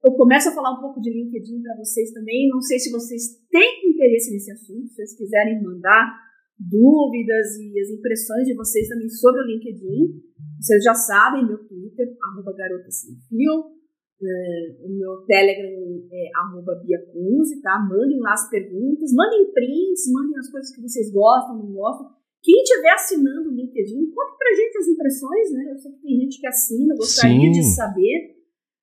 Eu 0.03 0.11
começo 0.13 0.49
a 0.49 0.51
falar 0.51 0.77
um 0.77 0.81
pouco 0.81 0.99
de 0.99 1.09
LinkedIn 1.09 1.61
para 1.63 1.77
vocês 1.77 2.11
também. 2.11 2.49
Não 2.49 2.59
sei 2.59 2.77
se 2.77 2.91
vocês 2.91 3.39
têm 3.49 3.89
interesse 3.89 4.31
nesse 4.31 4.51
assunto, 4.51 4.89
se 4.89 4.95
vocês 4.95 5.15
quiserem 5.15 5.63
mandar 5.63 6.13
dúvidas 6.59 7.55
e 7.57 7.79
as 7.79 7.89
impressões 7.89 8.45
de 8.45 8.53
vocês 8.53 8.87
também 8.89 9.09
sobre 9.09 9.41
o 9.41 9.45
LinkedIn. 9.45 10.21
Vocês 10.59 10.83
já 10.83 10.93
sabem, 10.93 11.47
meu 11.47 11.57
Twitter, 11.57 12.07
arroba 12.21 12.53
garota 12.53 12.91
sem 12.91 13.15
fio. 13.29 13.82
É, 14.25 14.85
o 14.85 14.89
meu 14.89 15.25
Telegram 15.27 16.07
é 16.11 16.29
arroba 16.35 16.75
biacunze, 16.75 17.61
tá? 17.61 17.77
Mandem 17.89 18.19
lá 18.19 18.33
as 18.33 18.49
perguntas, 18.49 19.13
mandem 19.13 19.51
prints, 19.51 20.11
mandem 20.11 20.37
as 20.37 20.49
coisas 20.49 20.73
que 20.73 20.81
vocês 20.81 21.11
gostam, 21.11 21.57
não 21.57 21.73
gostam. 21.73 22.07
Quem 22.41 22.61
estiver 22.61 22.91
assinando 22.91 23.49
o 23.49 23.53
LinkedIn, 23.53 24.11
conte 24.11 24.37
pra 24.37 24.55
gente 24.55 24.77
as 24.77 24.87
impressões, 24.87 25.51
né? 25.53 25.71
Eu 25.71 25.77
sei 25.77 25.91
que 25.91 26.01
tem 26.01 26.19
gente 26.19 26.39
que 26.39 26.47
assina, 26.47 26.95
gostaria 26.95 27.39
Sim. 27.39 27.51
de 27.51 27.63
saber. 27.63 28.33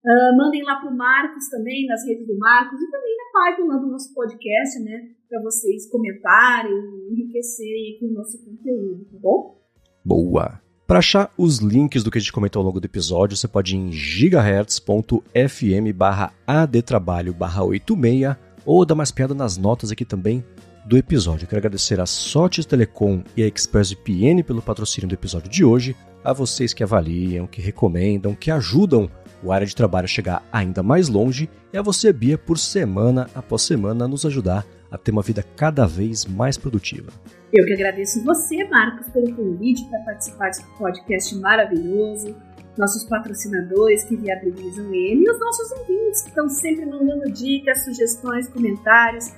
Uh, 0.04 0.36
mandem 0.36 0.62
lá 0.62 0.80
pro 0.80 0.96
Marcos 0.96 1.48
também, 1.50 1.86
nas 1.86 2.06
redes 2.06 2.26
do 2.26 2.38
Marcos, 2.38 2.80
e 2.80 2.90
também 2.90 3.16
na 3.16 3.40
página 3.40 3.78
do 3.78 3.86
nosso 3.86 4.14
podcast, 4.14 4.82
né? 4.82 5.10
Para 5.28 5.42
vocês 5.42 5.90
comentarem, 5.90 6.72
enriquecerem 7.10 7.96
aqui 7.96 8.06
o 8.06 8.14
nosso 8.14 8.42
conteúdo, 8.42 9.04
tá 9.12 9.18
bom? 9.20 9.60
Boa! 10.04 10.69
Para 10.90 10.98
achar 10.98 11.30
os 11.38 11.58
links 11.58 12.02
do 12.02 12.10
que 12.10 12.18
a 12.18 12.20
gente 12.20 12.32
comentou 12.32 12.58
ao 12.58 12.66
longo 12.66 12.80
do 12.80 12.84
episódio, 12.84 13.36
você 13.36 13.46
pode 13.46 13.76
ir 13.76 13.78
em 13.78 13.92
gigahertz.fm 13.92 15.92
barra 15.94 16.32
adtrabalho 16.44 17.32
barra 17.32 17.62
86 17.62 18.36
ou 18.66 18.84
dar 18.84 18.96
mais 18.96 19.12
piada 19.12 19.32
nas 19.32 19.56
notas 19.56 19.92
aqui 19.92 20.04
também 20.04 20.44
do 20.84 20.98
episódio. 20.98 21.46
Quero 21.46 21.60
agradecer 21.60 22.00
a 22.00 22.06
Sotes 22.06 22.66
Telecom 22.66 23.22
e 23.36 23.44
a 23.44 23.46
ExpressVPN 23.46 24.42
pelo 24.42 24.60
patrocínio 24.60 25.06
do 25.06 25.14
episódio 25.14 25.48
de 25.48 25.64
hoje, 25.64 25.94
a 26.24 26.32
vocês 26.32 26.74
que 26.74 26.82
avaliam, 26.82 27.46
que 27.46 27.62
recomendam, 27.62 28.34
que 28.34 28.50
ajudam 28.50 29.08
o 29.44 29.52
área 29.52 29.68
de 29.68 29.76
trabalho 29.76 30.06
a 30.06 30.08
chegar 30.08 30.42
ainda 30.50 30.82
mais 30.82 31.08
longe 31.08 31.48
e 31.72 31.78
a 31.78 31.82
você, 31.82 32.12
Bia, 32.12 32.36
por 32.36 32.58
semana 32.58 33.30
após 33.32 33.62
semana 33.62 34.08
nos 34.08 34.26
ajudar 34.26 34.66
a 34.90 34.98
ter 34.98 35.12
uma 35.12 35.22
vida 35.22 35.44
cada 35.54 35.86
vez 35.86 36.24
mais 36.24 36.58
produtiva. 36.58 37.12
Eu 37.52 37.66
que 37.66 37.72
agradeço 37.72 38.22
você, 38.22 38.64
Marcos, 38.64 39.08
pelo 39.08 39.34
convite 39.34 39.84
para 39.86 39.98
participar 40.00 40.46
desse 40.46 40.64
podcast 40.78 41.34
maravilhoso, 41.36 42.36
nossos 42.78 43.02
patrocinadores 43.04 44.04
que 44.04 44.16
viabilizam 44.16 44.94
ele 44.94 45.24
e 45.24 45.30
os 45.30 45.40
nossos 45.40 45.72
ouvintes 45.72 46.22
que 46.22 46.28
estão 46.28 46.48
sempre 46.48 46.86
mandando 46.86 47.28
dicas, 47.32 47.84
sugestões, 47.84 48.48
comentários. 48.48 49.32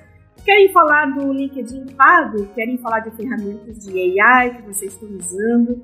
Querem 0.44 0.70
falar 0.72 1.06
do 1.06 1.32
LinkedIn 1.32 1.86
pago? 1.97 2.47
Querem 2.48 2.76
falar 2.76 3.01
de 3.01 3.10
ferramentas 3.12 3.78
de 3.78 4.20
AI 4.20 4.56
que 4.56 4.62
vocês 4.62 4.93
estão 4.93 5.09
usando? 5.09 5.82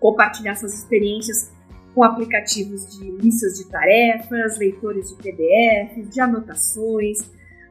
Compartilhar 0.00 0.54
suas 0.54 0.72
experiências 0.72 1.52
com 1.94 2.02
aplicativos 2.02 2.96
de 2.96 3.10
listas 3.10 3.58
de 3.58 3.68
tarefas, 3.68 4.58
leitores 4.58 5.10
de 5.10 5.16
PDFs, 5.16 6.08
de 6.08 6.20
anotações. 6.20 7.18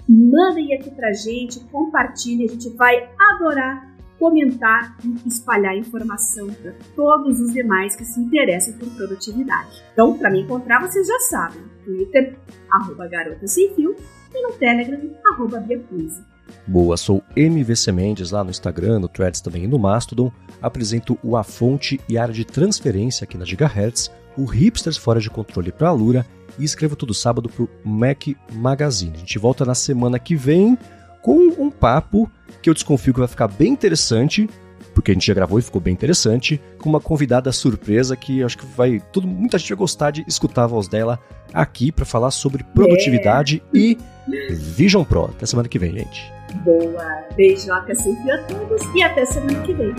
Mandem 0.08 0.74
aqui 0.74 0.92
pra 0.92 1.14
gente, 1.14 1.60
compartilhe, 1.72 2.46
a 2.46 2.48
gente 2.50 2.70
vai 2.70 3.10
adorar 3.18 3.94
comentar 4.24 4.96
e 5.04 5.28
espalhar 5.28 5.76
informação 5.76 6.48
para 6.48 6.74
todos 6.96 7.42
os 7.42 7.52
demais 7.52 7.94
que 7.94 8.06
se 8.06 8.22
interessam 8.22 8.78
por 8.78 8.90
produtividade. 8.92 9.84
Então, 9.92 10.18
para 10.18 10.30
me 10.30 10.42
encontrar, 10.42 10.80
vocês 10.80 11.06
já 11.06 11.20
sabem, 11.20 11.62
Twitter, 11.84 12.38
arroba 12.72 13.06
garota 13.08 13.46
sem 13.46 13.74
fio, 13.76 13.94
e 14.34 14.42
no 14.42 14.54
Telegram, 14.54 14.98
arroba. 15.34 15.62
Boa, 16.66 16.96
sou 16.96 17.22
MVC 17.36 17.92
Mendes 17.92 18.32
lá 18.32 18.46
no 18.46 18.50
Instagram, 18.50 19.00
no 19.00 19.10
Threads 19.10 19.42
também 19.42 19.66
e 19.66 19.68
no 19.68 19.78
Mastodon. 19.78 20.32
Apresento 20.62 21.20
o 21.22 21.36
A 21.36 21.44
Fonte 21.44 22.00
e 22.08 22.18
a 22.18 22.22
área 22.22 22.34
de 22.34 22.46
transferência 22.46 23.26
aqui 23.26 23.38
na 23.38 23.44
Gigahertz, 23.44 24.10
o 24.38 24.46
Hipsters 24.46 24.98
Fora 24.98 25.20
de 25.20 25.30
Controle 25.30 25.72
para 25.72 25.90
a 25.90 25.94
Lura 25.94 26.26
e 26.58 26.64
escrevo 26.64 26.96
todo 26.96 27.14
sábado 27.14 27.50
para 27.50 27.64
o 27.64 27.70
Mac 27.84 28.28
Magazine. 28.52 29.14
A 29.16 29.20
gente 29.20 29.40
volta 29.40 29.66
na 29.66 29.76
semana 29.76 30.20
que 30.20 30.36
vem 30.36 30.78
com 31.22 31.38
um 31.58 31.72
papo 31.72 32.30
que 32.62 32.70
eu 32.70 32.74
desconfio 32.74 33.14
que 33.14 33.20
vai 33.20 33.28
ficar 33.28 33.48
bem 33.48 33.72
interessante, 33.72 34.50
porque 34.94 35.12
a 35.12 35.14
gente 35.14 35.26
já 35.26 35.34
gravou 35.34 35.58
e 35.58 35.62
ficou 35.62 35.82
bem 35.82 35.94
interessante, 35.94 36.62
com 36.78 36.90
uma 36.90 37.00
convidada 37.00 37.52
surpresa 37.52 38.16
que 38.16 38.44
acho 38.44 38.58
que 38.58 38.66
vai. 38.66 39.02
Tudo, 39.12 39.28
muita 39.28 39.58
gente 39.58 39.70
vai 39.70 39.78
gostar 39.78 40.12
de 40.12 40.24
escutar 40.28 40.64
a 40.64 40.68
voz 40.68 40.88
dela 40.88 41.20
aqui 41.54 41.92
para 41.92 42.06
falar 42.06 42.32
sobre 42.32 42.64
produtividade 42.64 43.64
é. 43.74 43.78
e 43.78 43.98
Vision 44.52 45.04
Pro. 45.04 45.26
Até 45.26 45.46
semana 45.46 45.68
que 45.68 45.80
vem, 45.80 45.94
gente. 45.94 46.32
Boa! 46.64 47.24
Beijoca 47.36 47.96
sempre 47.96 48.32
a 48.32 48.44
todos 48.44 48.82
e 48.96 49.02
até 49.02 49.26
semana 49.26 49.62
que 49.62 49.74
vem. 49.74 49.94